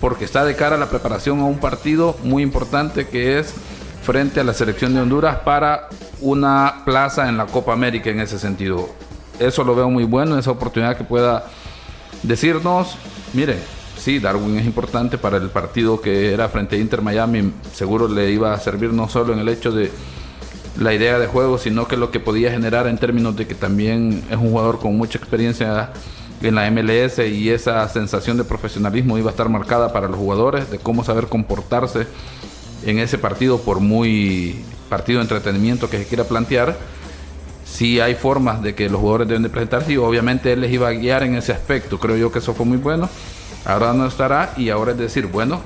porque 0.00 0.24
está 0.24 0.44
de 0.44 0.54
cara 0.54 0.76
a 0.76 0.78
la 0.78 0.90
preparación 0.90 1.40
a 1.40 1.44
un 1.44 1.58
partido 1.58 2.16
muy 2.22 2.42
importante 2.42 3.08
que 3.08 3.38
es 3.38 3.54
frente 4.02 4.40
a 4.40 4.44
la 4.44 4.54
selección 4.54 4.94
de 4.94 5.00
Honduras 5.00 5.38
para 5.38 5.88
una 6.20 6.82
plaza 6.84 7.28
en 7.28 7.36
la 7.36 7.46
Copa 7.46 7.72
América 7.72 8.10
en 8.10 8.20
ese 8.20 8.38
sentido. 8.38 8.88
Eso 9.38 9.64
lo 9.64 9.74
veo 9.74 9.90
muy 9.90 10.04
bueno, 10.04 10.38
esa 10.38 10.50
oportunidad 10.50 10.96
que 10.96 11.04
pueda 11.04 11.46
decirnos, 12.22 12.96
mire, 13.32 13.56
sí, 13.96 14.18
Darwin 14.18 14.58
es 14.58 14.66
importante 14.66 15.18
para 15.18 15.36
el 15.36 15.50
partido 15.50 16.00
que 16.00 16.32
era 16.32 16.48
frente 16.48 16.76
a 16.76 16.78
Inter 16.78 17.02
Miami, 17.02 17.52
seguro 17.72 18.08
le 18.08 18.30
iba 18.30 18.52
a 18.52 18.60
servir 18.60 18.92
no 18.92 19.08
solo 19.08 19.32
en 19.32 19.40
el 19.40 19.48
hecho 19.48 19.72
de 19.72 19.90
la 20.78 20.94
idea 20.94 21.18
de 21.18 21.26
juego, 21.26 21.58
sino 21.58 21.88
que 21.88 21.96
lo 21.96 22.10
que 22.10 22.20
podía 22.20 22.50
generar 22.50 22.86
en 22.86 22.98
términos 22.98 23.36
de 23.36 23.46
que 23.46 23.54
también 23.54 24.22
es 24.30 24.36
un 24.36 24.50
jugador 24.50 24.78
con 24.78 24.96
mucha 24.96 25.18
experiencia 25.18 25.90
en 26.40 26.54
la 26.54 26.70
MLS 26.70 27.18
y 27.18 27.50
esa 27.50 27.88
sensación 27.88 28.36
de 28.36 28.44
profesionalismo 28.44 29.18
iba 29.18 29.30
a 29.30 29.32
estar 29.32 29.48
marcada 29.48 29.92
para 29.92 30.08
los 30.08 30.16
jugadores, 30.16 30.70
de 30.70 30.78
cómo 30.78 31.02
saber 31.02 31.26
comportarse 31.26 32.06
en 32.84 32.98
ese 33.00 33.18
partido, 33.18 33.58
por 33.58 33.80
muy 33.80 34.64
partido 34.88 35.18
de 35.18 35.24
entretenimiento 35.24 35.90
que 35.90 35.98
se 35.98 36.06
quiera 36.06 36.24
plantear, 36.24 36.76
sí 37.70 38.00
hay 38.00 38.14
formas 38.14 38.62
de 38.62 38.74
que 38.74 38.88
los 38.88 39.00
jugadores 39.00 39.28
deben 39.28 39.42
de 39.42 39.48
presentarse 39.48 39.92
y 39.92 39.96
obviamente 39.96 40.52
él 40.52 40.60
les 40.62 40.72
iba 40.72 40.88
a 40.88 40.92
guiar 40.92 41.22
en 41.22 41.34
ese 41.34 41.52
aspecto. 41.52 41.98
Creo 41.98 42.16
yo 42.16 42.32
que 42.32 42.38
eso 42.38 42.54
fue 42.54 42.66
muy 42.66 42.78
bueno. 42.78 43.08
Ahora 43.64 43.92
no 43.92 44.06
estará 44.06 44.54
y 44.56 44.70
ahora 44.70 44.92
es 44.92 44.98
decir, 44.98 45.26
bueno, 45.26 45.60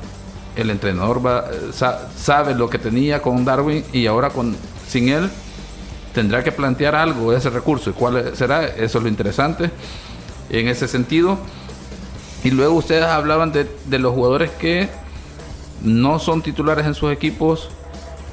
el 0.57 0.71
entrenador 0.71 1.25
va, 1.25 1.45
sabe 2.17 2.55
lo 2.55 2.69
que 2.69 2.79
tenía 2.79 3.23
con 3.23 3.45
Darwin 3.45 3.85
y 3.93 4.07
ahora 4.07 4.31
con 4.31 4.57
sin 4.89 5.09
él 5.09 5.31
tendrá 6.13 6.45
que 6.45 6.53
plantear 6.53 6.95
algo 6.95 7.33
de 7.33 7.39
ese 7.39 7.49
recurso 7.49 7.91
y 7.91 7.93
cuál 7.95 8.37
será, 8.37 8.67
eso 8.67 8.99
es 8.99 9.05
lo 9.05 9.09
interesante 9.09 9.71
en 10.51 10.69
ese 10.69 10.89
sentido. 10.89 11.39
Y 12.45 12.51
luego 12.51 12.75
ustedes 12.75 13.05
hablaban 13.05 13.53
de, 13.53 13.71
de 13.87 13.99
los 13.99 14.15
jugadores 14.15 14.51
que 14.51 14.89
no 15.83 16.19
son 16.19 16.43
titulares 16.43 16.87
en 16.87 16.95
sus 16.95 17.13
equipos, 17.13 17.69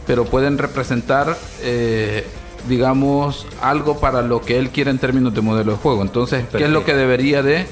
pero 0.07 0.25
pueden 0.25 0.57
representar, 0.57 1.37
eh, 1.61 2.27
digamos, 2.67 3.47
algo 3.61 3.99
para 3.99 4.21
lo 4.21 4.41
que 4.41 4.57
él 4.59 4.69
quiere 4.69 4.91
en 4.91 4.99
términos 4.99 5.33
de 5.33 5.41
modelo 5.41 5.71
de 5.73 5.77
juego. 5.77 6.01
Entonces, 6.01 6.45
¿qué 6.51 6.65
es 6.65 6.69
lo 6.69 6.85
que 6.85 6.93
debería 6.93 7.41
de 7.41 7.65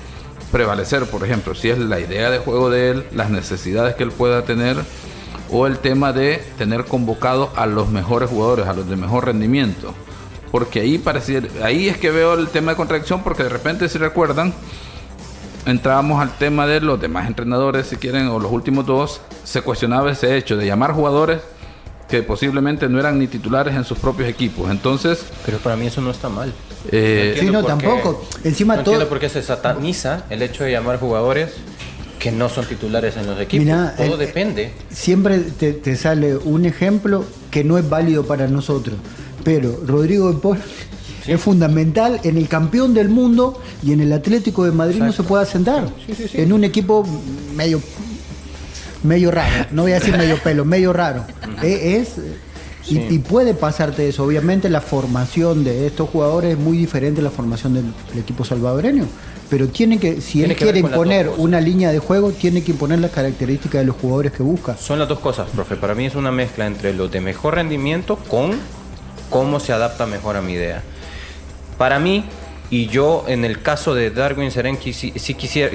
prevalecer, 0.52 1.06
por 1.06 1.24
ejemplo? 1.24 1.56
Si 1.56 1.70
es 1.70 1.78
la 1.78 2.00
idea 2.00 2.30
de 2.30 2.40
juego 2.40 2.70
de 2.70 2.92
él, 2.92 3.06
las 3.14 3.30
necesidades 3.30 3.96
que 3.96 4.04
él 4.04 4.12
pueda 4.12 4.44
tener, 4.44 4.78
o 5.52 5.68
el 5.68 5.80
tema 5.80 6.14
de 6.14 6.44
tener 6.58 6.86
convocado 6.86 7.52
a 7.56 7.66
los 7.66 7.90
mejores 7.90 8.30
jugadores, 8.30 8.68
a 8.68 8.74
los 8.74 8.90
de 8.90 8.96
mejor 8.96 9.26
rendimiento. 9.26 9.94
Porque 10.52 10.80
ahí 10.80 10.98
pareciera, 10.98 11.48
ahí 11.64 11.90
es 11.90 11.98
que 11.98 12.10
veo 12.10 12.34
el 12.34 12.48
tema 12.48 12.72
de 12.72 12.78
contradicción, 12.78 13.22
porque 13.24 13.44
de 13.44 13.50
repente, 13.50 13.90
si 13.90 13.98
recuerdan, 13.98 14.54
entrábamos 15.66 16.22
al 16.22 16.38
tema 16.38 16.66
de 16.68 16.80
los 16.80 17.00
demás 17.00 17.28
entrenadores, 17.28 17.88
si 17.88 17.98
quieren, 17.98 18.28
o 18.28 18.40
los 18.40 18.52
últimos 18.52 18.86
dos, 18.86 19.22
se 19.44 19.62
cuestionaba 19.62 20.12
ese 20.12 20.38
hecho 20.38 20.56
de 20.56 20.66
llamar 20.66 20.94
jugadores 20.94 21.42
que 22.08 22.24
posiblemente 22.24 22.88
no 22.88 23.00
eran 23.00 23.20
ni 23.20 23.28
titulares 23.28 23.76
en 23.76 23.84
sus 23.84 23.98
propios 23.98 24.30
equipos. 24.30 24.72
Entonces, 24.72 25.26
pero 25.46 25.58
para 25.58 25.76
mí 25.76 25.88
eso 25.88 26.02
no 26.02 26.12
está 26.12 26.30
mal. 26.30 26.54
Eh, 26.92 27.36
sí, 27.40 27.48
no, 27.48 27.64
tampoco. 27.64 28.26
Encima 28.44 28.76
no 28.76 28.84
todo. 28.84 28.96
entiendo 28.96 29.10
por 29.10 29.20
qué 29.20 29.30
se 29.30 29.42
sataniza 29.42 30.24
el 30.30 30.42
hecho 30.42 30.64
de 30.64 30.72
llamar 30.72 31.00
jugadores 31.00 31.52
que 32.20 32.32
no 32.32 32.50
son 32.50 32.66
titulares 32.66 33.18
en 33.18 33.28
los 33.28 33.40
equipos. 33.40 33.68
todo 33.98 34.16
eh, 34.16 34.18
depende. 34.18 34.72
Siempre 34.90 35.40
te, 35.40 35.74
te, 35.74 35.96
sale 35.96 36.38
un 36.38 36.66
ejemplo 36.66 37.26
que 37.52 37.64
no 37.64 37.78
es 37.78 37.88
válido 37.88 38.26
para 38.26 38.48
nosotros. 38.48 38.96
Pero 39.44 39.80
Rodrigo 39.86 40.32
de 40.32 40.40
Paul 40.40 40.60
es 41.28 41.42
fundamental 41.42 42.20
en 42.24 42.38
el 42.38 42.48
campeón 42.48 42.94
del 42.94 43.10
mundo 43.10 43.62
y 43.84 43.92
en 43.92 44.00
el 44.02 44.14
Atlético 44.14 44.64
de 44.64 44.72
Madrid 44.72 45.00
no 45.00 45.12
se 45.12 45.24
puede 45.24 45.46
sentar. 45.46 45.88
en 46.34 46.54
un 46.54 46.64
equipo 46.64 47.06
medio 47.56 47.82
medio 49.08 49.32
raro, 49.32 49.66
no 49.72 49.84
voy 49.84 49.94
a 49.94 49.96
decir 49.96 50.18
medio 50.18 50.38
pelo, 50.38 50.66
medio 50.66 50.94
raro. 50.94 51.26
Eh, 51.64 51.98
es, 52.00 52.20
y, 52.90 53.20
puede 53.20 53.54
pasarte 53.54 54.08
eso. 54.08 54.24
Obviamente 54.24 54.70
la 54.70 54.82
formación 54.82 55.64
de 55.64 55.88
estos 55.88 56.10
jugadores 56.10 56.54
es 56.54 56.60
muy 56.60 56.78
diferente 56.78 57.22
a 57.22 57.24
la 57.24 57.32
formación 57.32 57.74
del, 57.74 57.86
equipo 58.18 58.46
salvadoreño. 58.46 59.06
Pero 59.50 59.68
tiene 59.70 59.98
que, 59.98 60.22
si 60.22 60.44
él 60.44 60.56
quiere 60.56 60.80
imponer 60.80 61.30
una 61.38 61.62
línea 61.62 61.92
de 61.92 62.00
juego, 62.00 62.32
tiene 62.32 62.64
que 62.64 62.72
imponer 62.72 63.00
las 63.00 63.12
características 63.12 63.82
de 63.82 63.86
los 63.86 63.96
jugadores 63.96 64.34
que 64.34 64.44
busca. 64.44 64.76
Son 64.78 65.00
las 65.00 65.08
dos 65.08 65.20
cosas, 65.20 65.50
profe. 65.50 65.76
Para 65.78 65.96
mí 65.96 66.06
es 66.06 66.16
una 66.16 66.32
mezcla 66.32 66.68
entre 66.68 66.94
los 66.94 67.10
de 67.12 67.22
mejor 67.22 67.56
rendimiento 67.56 68.18
con 68.28 68.52
cómo 69.30 69.60
se 69.60 69.72
adapta 69.72 70.06
mejor 70.06 70.36
a 70.36 70.42
mi 70.42 70.54
idea. 70.54 70.84
Para 71.78 72.00
mí, 72.00 72.26
y 72.70 72.88
yo 72.88 73.24
en 73.28 73.46
el 73.46 73.62
caso 73.62 73.94
de 73.94 74.12
Darwin 74.12 74.52
Serenki 74.52 74.92
sí, 74.94 75.12
quisiera, 75.36 75.72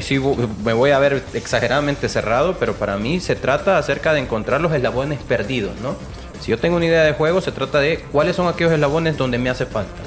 me 0.65 0.73
voy 0.73 0.91
a 0.91 0.99
ver 0.99 1.23
exageradamente 1.33 2.09
cerrado, 2.09 2.57
pero 2.59 2.75
para 2.75 2.99
mí 2.99 3.21
se 3.21 3.35
trata 3.35 3.79
acerca 3.79 4.13
de 4.13 4.21
encontrar 4.21 4.61
los 4.61 4.73
eslabones 4.73 5.21
perdidos, 5.23 5.73
¿no? 5.81 5.97
Si 6.41 6.51
yo 6.51 6.59
tengo 6.59 6.77
una 6.77 6.87
idea 6.87 7.05
de 7.05 7.13
juego, 7.13 7.41
se 7.41 7.53
trata 7.53 7.79
de 7.79 8.01
cuáles 8.11 8.37
son 8.37 8.49
aquellos 8.49 8.73
eslabones 8.73 9.17
donde 9.17 9.39
me 9.39 9.49
hace 9.49 9.65
falta. 9.65 10.03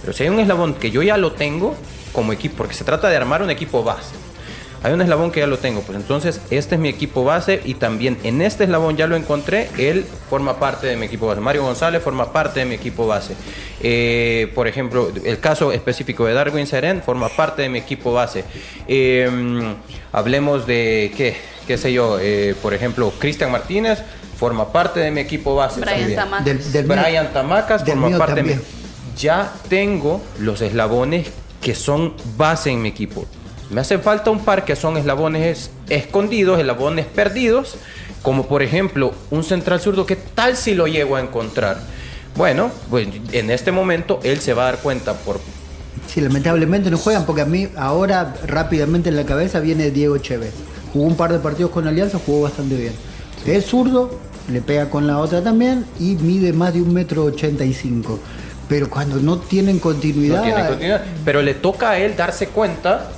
Pero 0.00 0.12
si 0.12 0.22
hay 0.22 0.28
un 0.30 0.40
eslabón 0.40 0.74
que 0.74 0.90
yo 0.90 1.02
ya 1.02 1.16
lo 1.16 1.32
tengo 1.32 1.74
como 2.12 2.32
equipo, 2.32 2.58
porque 2.58 2.74
se 2.74 2.84
trata 2.84 3.08
de 3.08 3.16
armar 3.16 3.42
un 3.42 3.50
equipo 3.50 3.82
base. 3.82 4.14
Hay 4.82 4.94
un 4.94 5.02
eslabón 5.02 5.30
que 5.30 5.40
ya 5.40 5.46
lo 5.46 5.58
tengo, 5.58 5.82
pues 5.82 5.96
entonces 5.96 6.40
este 6.50 6.76
es 6.76 6.80
mi 6.80 6.88
equipo 6.88 7.22
base 7.22 7.60
y 7.64 7.74
también 7.74 8.16
en 8.22 8.40
este 8.40 8.64
eslabón 8.64 8.96
ya 8.96 9.06
lo 9.06 9.14
encontré, 9.14 9.68
él 9.76 10.06
forma 10.30 10.58
parte 10.58 10.86
de 10.86 10.96
mi 10.96 11.04
equipo 11.04 11.26
base. 11.26 11.40
Mario 11.42 11.64
González 11.64 12.02
forma 12.02 12.32
parte 12.32 12.60
de 12.60 12.66
mi 12.66 12.76
equipo 12.76 13.06
base. 13.06 13.34
Eh, 13.82 14.50
por 14.54 14.66
ejemplo, 14.68 15.12
el 15.22 15.38
caso 15.38 15.70
específico 15.72 16.24
de 16.24 16.32
Darwin 16.32 16.66
Seren 16.66 17.02
forma 17.02 17.28
parte 17.28 17.60
de 17.60 17.68
mi 17.68 17.78
equipo 17.78 18.12
base. 18.14 18.44
Em, 18.88 19.74
hablemos 20.12 20.66
de, 20.66 21.12
¿qué? 21.14 21.36
¿Qué 21.66 21.76
sé 21.76 21.92
yo? 21.92 22.18
Eh, 22.18 22.54
por 22.62 22.72
ejemplo, 22.72 23.12
Cristian 23.18 23.52
Martínez 23.52 23.98
forma 24.38 24.72
parte 24.72 25.00
de 25.00 25.10
mi 25.10 25.20
equipo 25.20 25.54
base. 25.54 25.82
Brian 25.82 26.14
Tamacas. 26.14 26.72
Del, 26.72 26.86
Brian 26.86 27.32
Tamacas 27.34 27.84
forma 27.84 28.16
parte 28.16 28.42
de 28.42 28.42
mi... 28.42 28.60
Ya 29.18 29.52
tengo 29.68 30.22
los 30.38 30.62
eslabones 30.62 31.28
que 31.60 31.74
son 31.74 32.14
base 32.38 32.70
en 32.70 32.80
mi 32.80 32.88
equipo. 32.88 33.26
Me 33.70 33.80
hace 33.80 33.98
falta 33.98 34.30
un 34.30 34.40
par 34.40 34.64
que 34.64 34.74
son 34.74 34.96
eslabones 34.96 35.70
escondidos, 35.88 36.58
eslabones 36.58 37.06
perdidos, 37.06 37.76
como 38.22 38.46
por 38.46 38.62
ejemplo 38.62 39.12
un 39.30 39.44
central 39.44 39.80
zurdo, 39.80 40.06
¿qué 40.06 40.16
tal 40.16 40.56
si 40.56 40.74
lo 40.74 40.88
llego 40.88 41.14
a 41.14 41.20
encontrar? 41.20 41.78
Bueno, 42.36 42.70
pues 42.90 43.08
en 43.32 43.50
este 43.50 43.70
momento 43.70 44.18
él 44.24 44.40
se 44.40 44.54
va 44.54 44.62
a 44.62 44.72
dar 44.72 44.78
cuenta 44.78 45.14
por... 45.14 45.40
Sí, 46.08 46.20
lamentablemente 46.20 46.90
no 46.90 46.98
juegan 46.98 47.24
porque 47.26 47.42
a 47.42 47.46
mí 47.46 47.68
ahora 47.76 48.34
rápidamente 48.44 49.08
en 49.08 49.16
la 49.16 49.24
cabeza 49.24 49.60
viene 49.60 49.92
Diego 49.92 50.18
Chévez. 50.18 50.52
Jugó 50.92 51.06
un 51.06 51.16
par 51.16 51.32
de 51.32 51.38
partidos 51.38 51.70
con 51.70 51.86
Alianza, 51.86 52.18
jugó 52.24 52.42
bastante 52.42 52.74
bien. 52.74 52.92
Es 53.46 53.66
zurdo, 53.66 54.18
le 54.50 54.60
pega 54.60 54.90
con 54.90 55.06
la 55.06 55.18
otra 55.18 55.42
también 55.42 55.86
y 56.00 56.16
mide 56.16 56.52
más 56.52 56.74
de 56.74 56.82
un 56.82 56.92
metro 56.92 57.24
ochenta 57.24 57.64
y 57.64 57.72
cinco. 57.72 58.18
Pero 58.68 58.90
cuando 58.90 59.16
no 59.20 59.38
tienen 59.38 59.78
continuidad... 59.78 60.38
No 60.38 60.42
tienen 60.42 60.66
continuidad. 60.66 61.04
Pero 61.24 61.42
le 61.42 61.54
toca 61.54 61.90
a 61.90 61.98
él 61.98 62.16
darse 62.16 62.48
cuenta 62.48 63.12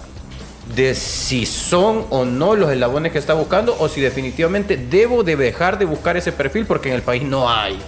de 0.74 0.94
si 0.94 1.44
son 1.44 2.06
o 2.10 2.24
no 2.24 2.54
los 2.54 2.70
eslabones 2.70 3.12
que 3.12 3.18
está 3.18 3.34
buscando 3.34 3.76
o 3.78 3.88
si 3.88 4.00
definitivamente 4.00 4.76
debo 4.76 5.24
de 5.24 5.36
dejar 5.36 5.78
de 5.78 5.84
buscar 5.84 6.16
ese 6.16 6.32
perfil 6.32 6.66
porque 6.66 6.88
en 6.88 6.94
el 6.94 7.02
país 7.02 7.22
no 7.22 7.48
hay. 7.50 7.78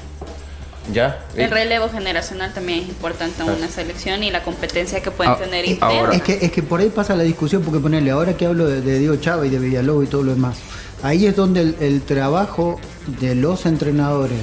¿Ya? 0.93 1.25
El 1.35 1.51
relevo 1.51 1.89
generacional 1.89 2.53
también 2.53 2.81
es 2.81 2.89
importante 2.91 3.43
en 3.43 3.49
una 3.49 3.69
selección 3.69 4.23
y 4.23 4.31
la 4.31 4.43
competencia 4.43 5.01
que 5.03 5.11
pueden 5.11 5.33
ah, 5.33 5.39
tener 5.39 5.65
Es 5.65 6.23
que, 6.23 6.39
es 6.43 6.53
que 6.53 6.63
por 6.63 6.81
ahí 6.81 6.91
pasa 6.91 7.17
la 7.17 7.23
discusión, 7.23 7.63
porque 7.63 7.81
ponerle, 7.81 8.11
ahora 8.11 8.37
que 8.37 8.45
hablo 8.45 8.67
de, 8.67 8.99
Diego 8.99 9.17
Chávez 9.17 9.51
y 9.51 9.55
de 9.55 9.61
Villalobos 9.61 10.05
y 10.05 10.09
todo 10.09 10.25
lo 10.25 10.35
demás, 10.35 10.59
ahí 11.03 11.25
es 11.25 11.37
donde 11.37 11.75
el 11.81 12.03
trabajo 12.03 12.79
de 13.07 13.35
los 13.35 13.65
entrenadores 13.65 14.41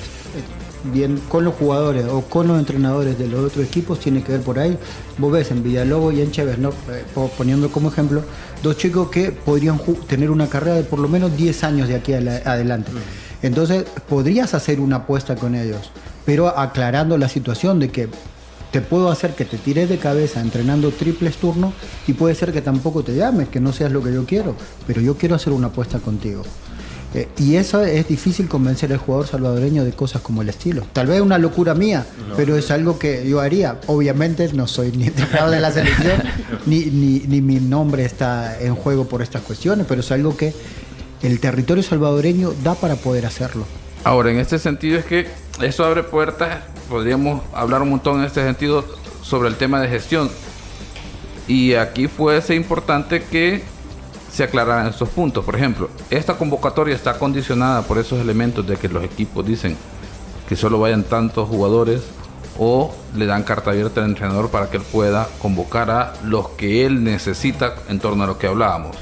bien 0.84 1.20
con 1.30 1.44
los 1.46 1.56
jugadores 1.56 2.06
o 2.06 2.22
con 2.22 2.48
los 2.48 2.60
entrenadores 2.60 3.18
de 3.18 3.28
los 3.28 3.46
otros 3.46 3.66
equipos 3.66 4.00
tiene 4.00 4.24
que 4.24 4.34
ver 4.34 4.42
por 4.42 4.60
ahí. 4.60 4.78
Vos 5.18 5.32
ves 5.32 5.52
en 5.52 5.64
Villalobos 5.64 6.14
y 6.14 6.22
en 6.22 6.32
Chévez, 6.32 6.58
¿no? 6.58 6.70
Eh, 6.70 7.04
poniendo 7.38 7.72
como 7.72 7.90
ejemplo, 7.90 8.24
dos 8.64 8.78
chicos 8.78 9.10
que 9.10 9.32
podrían 9.32 9.80
tener 10.08 10.32
una 10.32 10.48
carrera 10.48 10.76
de 10.76 10.84
por 10.84 11.00
lo 11.00 11.08
menos 11.08 11.36
10 11.36 11.64
años 11.64 11.88
de 11.88 11.96
aquí 11.96 12.14
adelante. 12.14 12.92
Mm. 12.92 13.46
Entonces, 13.46 13.86
podrías 14.08 14.54
hacer 14.54 14.80
una 14.80 14.98
apuesta 14.98 15.36
con 15.36 15.56
ellos, 15.56 15.92
pero 16.26 16.48
aclarando 16.48 17.18
la 17.18 17.28
situación 17.28 17.80
de 17.80 17.90
que 17.90 18.10
te 18.72 18.82
puedo 18.82 19.12
hacer 19.12 19.36
que 19.36 19.46
te 19.46 19.58
tires 19.58 19.90
de 19.90 19.98
cabeza 19.98 20.40
entrenando 20.40 20.92
triples 20.92 21.36
turnos 21.38 21.74
y 22.08 22.14
puede 22.14 22.36
ser 22.36 22.54
que 22.54 22.62
tampoco 22.62 23.04
te 23.04 23.16
llames, 23.16 23.50
que 23.50 23.60
no 23.60 23.74
seas 23.74 23.92
lo 23.92 24.02
que 24.02 24.14
yo 24.14 24.26
quiero, 24.26 24.56
pero 24.88 25.02
yo 25.02 25.18
quiero 25.18 25.36
hacer 25.36 25.52
una 25.52 25.68
apuesta 25.68 26.00
contigo. 26.00 26.44
Eh, 27.14 27.28
y 27.38 27.58
eso 27.58 27.84
es 27.84 28.08
difícil 28.08 28.48
convencer 28.48 28.92
al 28.94 29.00
jugador 29.00 29.28
salvadoreño 29.28 29.84
de 29.84 29.92
cosas 29.92 30.22
como 30.22 30.42
el 30.42 30.50
estilo. 30.50 30.84
Tal 30.94 31.08
vez 31.08 31.20
una 31.20 31.38
locura 31.38 31.74
mía, 31.74 32.06
pero 32.38 32.56
es 32.56 32.72
algo 32.72 32.98
que 32.98 33.28
yo 33.28 33.42
haría. 33.42 33.80
Obviamente 33.88 34.48
no 34.54 34.66
soy 34.68 34.92
ni 34.92 35.08
entrenador 35.08 35.50
de 35.52 35.60
la 35.60 35.72
selección, 35.74 36.22
ni, 36.66 36.86
ni, 36.86 37.42
mi 37.42 37.56
nombre 37.56 38.06
está 38.06 38.60
en 38.60 38.76
juego 38.76 39.06
por 39.08 39.22
estas 39.22 39.42
cuestiones, 39.42 39.86
pero 39.90 40.02
es 40.02 40.12
algo 40.12 40.38
que 40.38 40.54
el 41.22 41.40
territorio 41.40 41.84
salvadoreño 41.84 42.54
da 42.64 42.76
para 42.76 42.96
poder 42.96 43.26
hacerlo. 43.26 43.66
Ahora, 44.04 44.32
en 44.32 44.40
este 44.40 44.58
sentido 44.58 44.98
es 44.98 45.06
que 45.06 45.28
eso 45.62 45.84
abre 45.84 46.04
puertas, 46.04 46.64
podríamos 46.90 47.42
hablar 47.54 47.82
un 47.82 47.90
montón 47.90 48.20
en 48.20 48.26
este 48.26 48.42
sentido 48.42 48.86
sobre 49.22 49.50
el 49.50 49.56
tema 49.56 49.82
de 49.82 49.90
gestión. 49.90 50.30
Y 51.48 51.74
aquí 51.74 52.08
fue 52.08 52.42
ser 52.42 52.56
importante 52.56 53.22
que 53.24 53.64
se 54.32 54.44
aclararan 54.44 54.88
estos 54.88 55.10
puntos. 55.10 55.44
Por 55.44 55.56
ejemplo, 55.56 55.90
esta 56.10 56.36
convocatoria 56.36 56.96
está 56.96 57.18
condicionada 57.18 57.82
por 57.82 57.98
esos 57.98 58.20
elementos 58.20 58.66
de 58.66 58.78
que 58.78 58.88
los 58.88 59.04
equipos 59.04 59.46
dicen 59.46 59.76
que 60.48 60.56
solo 60.56 60.80
vayan 60.80 61.04
tantos 61.04 61.50
jugadores 61.50 62.02
o 62.58 62.94
le 63.16 63.26
dan 63.26 63.44
carta 63.44 63.72
abierta 63.72 64.02
al 64.02 64.10
entrenador 64.10 64.50
para 64.50 64.70
que 64.70 64.78
él 64.78 64.84
pueda 64.92 65.28
convocar 65.42 65.90
a 65.90 66.14
los 66.24 66.50
que 66.50 66.86
él 66.86 67.04
necesita 67.04 67.76
en 67.90 68.00
torno 68.00 68.24
a 68.24 68.28
lo 68.28 68.38
que 68.38 68.48
hablábamos. 68.48 68.96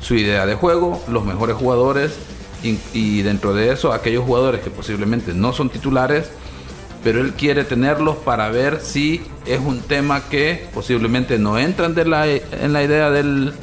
Su 0.00 0.14
idea 0.14 0.46
de 0.46 0.54
juego, 0.54 1.02
los 1.08 1.24
mejores 1.24 1.56
jugadores 1.56 2.12
y, 2.92 3.22
dentro 3.22 3.54
de 3.54 3.72
eso 3.72 3.92
aquellos 3.92 4.24
jugadores 4.24 4.60
que 4.60 4.70
posiblemente 4.70 5.32
no 5.32 5.52
son 5.52 5.70
titulares, 5.70 6.30
pero 7.02 7.20
él 7.20 7.32
quiere 7.32 7.64
tenerlos 7.64 8.16
para 8.16 8.50
ver 8.50 8.80
si 8.82 9.22
es 9.46 9.60
un 9.60 9.80
tema 9.80 10.28
que 10.28 10.68
posiblemente 10.74 11.38
no 11.38 11.58
entran 11.58 11.94
la, 12.08 12.26
en 12.28 12.72
la 12.72 12.82
idea 12.82 13.10
del, 13.10 13.54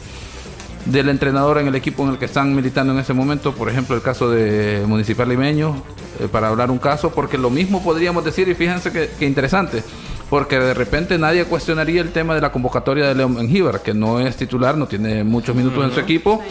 del 0.92 1.10
entrenador 1.10 1.58
en 1.58 1.68
el 1.68 1.76
equipo 1.76 2.04
en 2.04 2.12
el 2.12 2.18
que 2.18 2.26
están 2.26 2.56
militando 2.56 2.94
en 2.94 3.00
ese 3.00 3.14
momento, 3.14 3.54
por 3.54 3.70
ejemplo 3.70 3.96
el 3.96 4.02
caso 4.02 4.30
de 4.30 4.84
Municipal 4.88 5.28
Limeño, 5.28 5.84
eh, 6.20 6.28
para 6.32 6.48
hablar 6.48 6.72
un 6.72 6.78
caso, 6.78 7.12
porque 7.12 7.38
lo 7.38 7.50
mismo 7.50 7.84
podríamos 7.84 8.24
decir, 8.24 8.48
y 8.48 8.56
fíjense 8.56 8.92
que, 8.92 9.26
interesante, 9.26 9.84
porque 10.30 10.60
de 10.60 10.74
repente 10.74 11.18
nadie 11.18 11.46
cuestionaría 11.46 12.02
el 12.02 12.12
tema 12.12 12.36
de 12.36 12.42
la 12.42 12.52
convocatoria 12.52 13.08
de 13.08 13.16
León 13.16 13.36
Mengíbar, 13.36 13.82
que 13.82 13.94
no 13.94 14.20
es 14.20 14.36
titular, 14.38 14.78
no 14.78 14.88
tiene 14.88 15.24
muchos 15.24 15.56
minutos 15.56 15.84
en 15.84 15.92
su 15.92 16.00
equipo, 16.00 16.42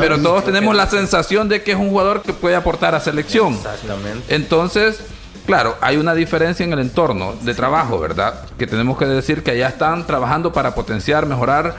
pero 0.00 0.18
todos 0.18 0.44
tenemos 0.44 0.74
la 0.74 0.86
sensación 0.86 1.48
de 1.48 1.62
que 1.62 1.72
es 1.72 1.78
un 1.78 1.90
jugador 1.90 2.22
que 2.22 2.32
puede 2.32 2.56
aportar 2.56 2.94
a 2.94 3.00
selección. 3.00 3.54
Exactamente. 3.54 4.34
Entonces, 4.34 5.00
claro, 5.46 5.76
hay 5.80 5.96
una 5.96 6.14
diferencia 6.14 6.64
en 6.64 6.72
el 6.72 6.80
entorno 6.80 7.34
de 7.42 7.54
trabajo, 7.54 7.98
¿verdad? 7.98 8.46
Que 8.58 8.66
tenemos 8.66 8.98
que 8.98 9.06
decir 9.06 9.42
que 9.42 9.52
allá 9.52 9.68
están 9.68 10.06
trabajando 10.06 10.52
para 10.52 10.74
potenciar, 10.74 11.26
mejorar 11.26 11.76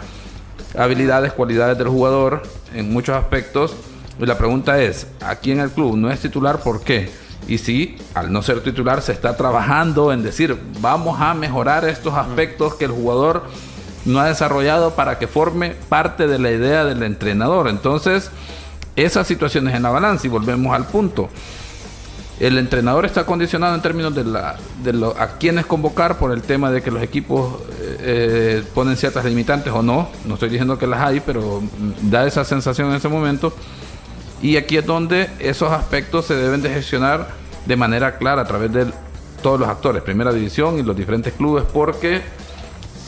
habilidades, 0.78 1.34
cualidades 1.34 1.78
del 1.78 1.88
jugador 1.88 2.44
en 2.74 2.92
muchos 2.92 3.16
aspectos. 3.16 3.76
Y 4.20 4.26
la 4.26 4.38
pregunta 4.38 4.82
es, 4.82 5.08
aquí 5.22 5.52
en 5.52 5.60
el 5.60 5.72
club 5.72 5.98
no 5.98 6.10
es 6.10 6.20
titular, 6.20 6.60
¿por 6.60 6.82
qué? 6.82 7.10
Y 7.48 7.58
si 7.58 7.98
al 8.14 8.32
no 8.32 8.42
ser 8.42 8.62
titular 8.62 9.02
se 9.02 9.12
está 9.12 9.38
trabajando 9.38 10.12
en 10.12 10.24
decir, 10.24 10.58
vamos 10.80 11.20
a 11.22 11.34
mejorar 11.34 11.86
estos 11.86 12.14
aspectos 12.14 12.76
que 12.76 12.86
el 12.86 12.92
jugador 12.92 13.44
no 14.06 14.20
ha 14.20 14.28
desarrollado 14.28 14.96
para 14.96 15.20
que 15.20 15.28
forme 15.28 15.76
parte 15.90 16.28
de 16.28 16.40
la 16.40 16.52
idea 16.52 16.86
del 16.86 17.04
entrenador. 17.04 17.68
Entonces, 17.68 18.32
esas 18.96 19.28
situaciones 19.28 19.76
en 19.76 19.84
la 19.84 19.90
balanza 19.90 20.28
y 20.28 20.30
volvemos 20.30 20.74
al 20.74 20.86
punto 20.86 21.30
el 22.40 22.58
entrenador 22.58 23.06
está 23.06 23.26
condicionado 23.26 23.76
en 23.76 23.82
términos 23.82 24.14
de, 24.14 24.26
la, 24.26 24.58
de 24.84 24.94
lo, 24.94 25.20
a 25.20 25.38
quiénes 25.38 25.66
convocar 25.66 26.18
por 26.18 26.32
el 26.32 26.42
tema 26.42 26.70
de 26.70 26.82
que 26.82 26.92
los 26.92 27.02
equipos 27.02 27.62
eh, 27.80 27.98
eh, 28.00 28.64
ponen 28.74 28.98
ciertas 28.98 29.24
limitantes 29.24 29.72
o 29.72 29.82
no. 29.82 30.10
No 30.26 30.34
estoy 30.34 30.50
diciendo 30.50 30.78
que 30.78 30.86
las 30.86 31.00
hay, 31.02 31.22
pero 31.22 31.64
da 32.02 32.28
esa 32.28 32.44
sensación 32.44 32.90
en 32.90 32.96
ese 32.96 33.08
momento. 33.08 33.54
Y 34.42 34.58
aquí 34.58 34.78
es 34.78 34.86
donde 34.86 35.30
esos 35.40 35.72
aspectos 35.72 36.26
se 36.26 36.36
deben 36.36 36.62
de 36.62 36.70
gestionar 36.70 37.30
de 37.66 37.76
manera 37.78 38.18
clara 38.18 38.42
a 38.42 38.46
través 38.46 38.72
de 38.74 38.88
todos 39.42 39.60
los 39.60 39.70
actores, 39.70 40.02
primera 40.02 40.34
división 40.34 40.78
y 40.78 40.84
los 40.84 40.96
diferentes 40.96 41.34
clubes, 41.34 41.64
porque 41.72 42.22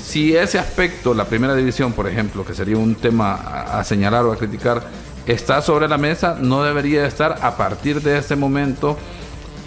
si 0.03 0.35
ese 0.35 0.57
aspecto, 0.57 1.13
la 1.13 1.25
primera 1.25 1.53
división, 1.53 1.91
por 1.91 2.07
ejemplo, 2.07 2.45
que 2.45 2.53
sería 2.53 2.77
un 2.77 2.95
tema 2.95 3.33
a 3.33 3.83
señalar 3.83 4.23
o 4.25 4.31
a 4.31 4.37
criticar, 4.37 4.83
está 5.27 5.61
sobre 5.61 5.87
la 5.87 5.97
mesa, 5.97 6.37
no 6.39 6.63
debería 6.63 7.05
estar 7.05 7.39
a 7.41 7.57
partir 7.57 8.01
de 8.01 8.17
ese 8.17 8.35
momento 8.35 8.97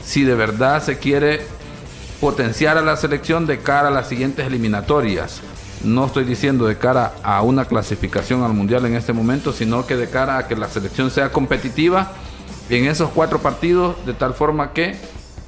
si 0.02 0.24
de 0.24 0.34
verdad 0.34 0.82
se 0.82 0.98
quiere 0.98 1.40
potenciar 2.20 2.78
a 2.78 2.82
la 2.82 2.96
selección 2.96 3.46
de 3.46 3.60
cara 3.60 3.88
a 3.88 3.90
las 3.90 4.08
siguientes 4.08 4.46
eliminatorias. 4.46 5.40
No 5.84 6.06
estoy 6.06 6.24
diciendo 6.24 6.66
de 6.66 6.76
cara 6.76 7.12
a 7.22 7.42
una 7.42 7.64
clasificación 7.64 8.42
al 8.42 8.52
mundial 8.52 8.84
en 8.84 8.96
este 8.96 9.12
momento, 9.12 9.52
sino 9.52 9.86
que 9.86 9.96
de 9.96 10.10
cara 10.10 10.38
a 10.38 10.48
que 10.48 10.56
la 10.56 10.68
selección 10.68 11.10
sea 11.10 11.32
competitiva 11.32 12.12
en 12.68 12.86
esos 12.86 13.10
cuatro 13.10 13.40
partidos 13.40 13.96
de 14.04 14.12
tal 14.12 14.34
forma 14.34 14.72
que 14.72 14.96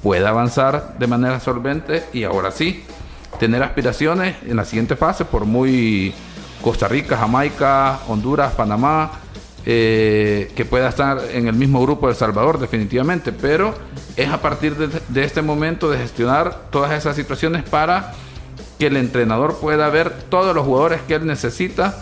pueda 0.01 0.29
avanzar 0.29 0.97
de 0.97 1.07
manera 1.07 1.39
solvente 1.39 2.03
y 2.13 2.23
ahora 2.23 2.51
sí 2.51 2.83
tener 3.39 3.63
aspiraciones 3.63 4.35
en 4.45 4.57
la 4.57 4.65
siguiente 4.65 4.95
fase 4.95 5.25
por 5.25 5.45
muy 5.45 6.13
Costa 6.61 6.87
Rica, 6.87 7.17
Jamaica, 7.17 7.99
Honduras, 8.07 8.53
Panamá, 8.53 9.11
eh, 9.65 10.51
que 10.55 10.65
pueda 10.65 10.89
estar 10.89 11.21
en 11.31 11.47
el 11.47 11.53
mismo 11.53 11.81
grupo 11.81 12.09
de 12.09 12.15
Salvador, 12.15 12.59
definitivamente, 12.59 13.31
pero 13.31 13.73
es 14.17 14.29
a 14.29 14.41
partir 14.41 14.75
de, 14.75 15.23
este 15.23 15.41
momento 15.41 15.89
de 15.89 15.99
gestionar 15.99 16.63
todas 16.69 16.91
esas 16.91 17.15
situaciones 17.15 17.63
para 17.63 18.13
que 18.77 18.87
el 18.87 18.97
entrenador 18.97 19.57
pueda 19.59 19.87
ver 19.89 20.11
todos 20.29 20.53
los 20.53 20.65
jugadores 20.65 21.01
que 21.07 21.15
él 21.15 21.25
necesita 21.25 21.95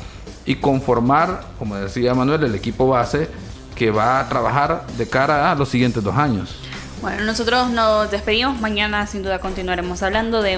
y 0.43 0.55
conformar, 0.55 1.41
como 1.59 1.75
decía 1.75 2.15
Manuel, 2.15 2.43
el 2.43 2.55
equipo 2.55 2.87
base 2.87 3.29
que 3.75 3.91
va 3.91 4.19
a 4.19 4.27
trabajar 4.27 4.87
de 4.97 5.07
cara 5.07 5.51
a 5.51 5.55
los 5.55 5.69
siguientes 5.69 6.03
dos 6.03 6.17
años. 6.17 6.57
Bueno, 7.01 7.23
nosotros 7.25 7.69
nos 7.69 8.09
despedimos. 8.09 8.59
Mañana 8.59 9.07
sin 9.07 9.23
duda 9.23 9.39
continuaremos 9.39 10.01
hablando 10.03 10.41
de 10.41 10.49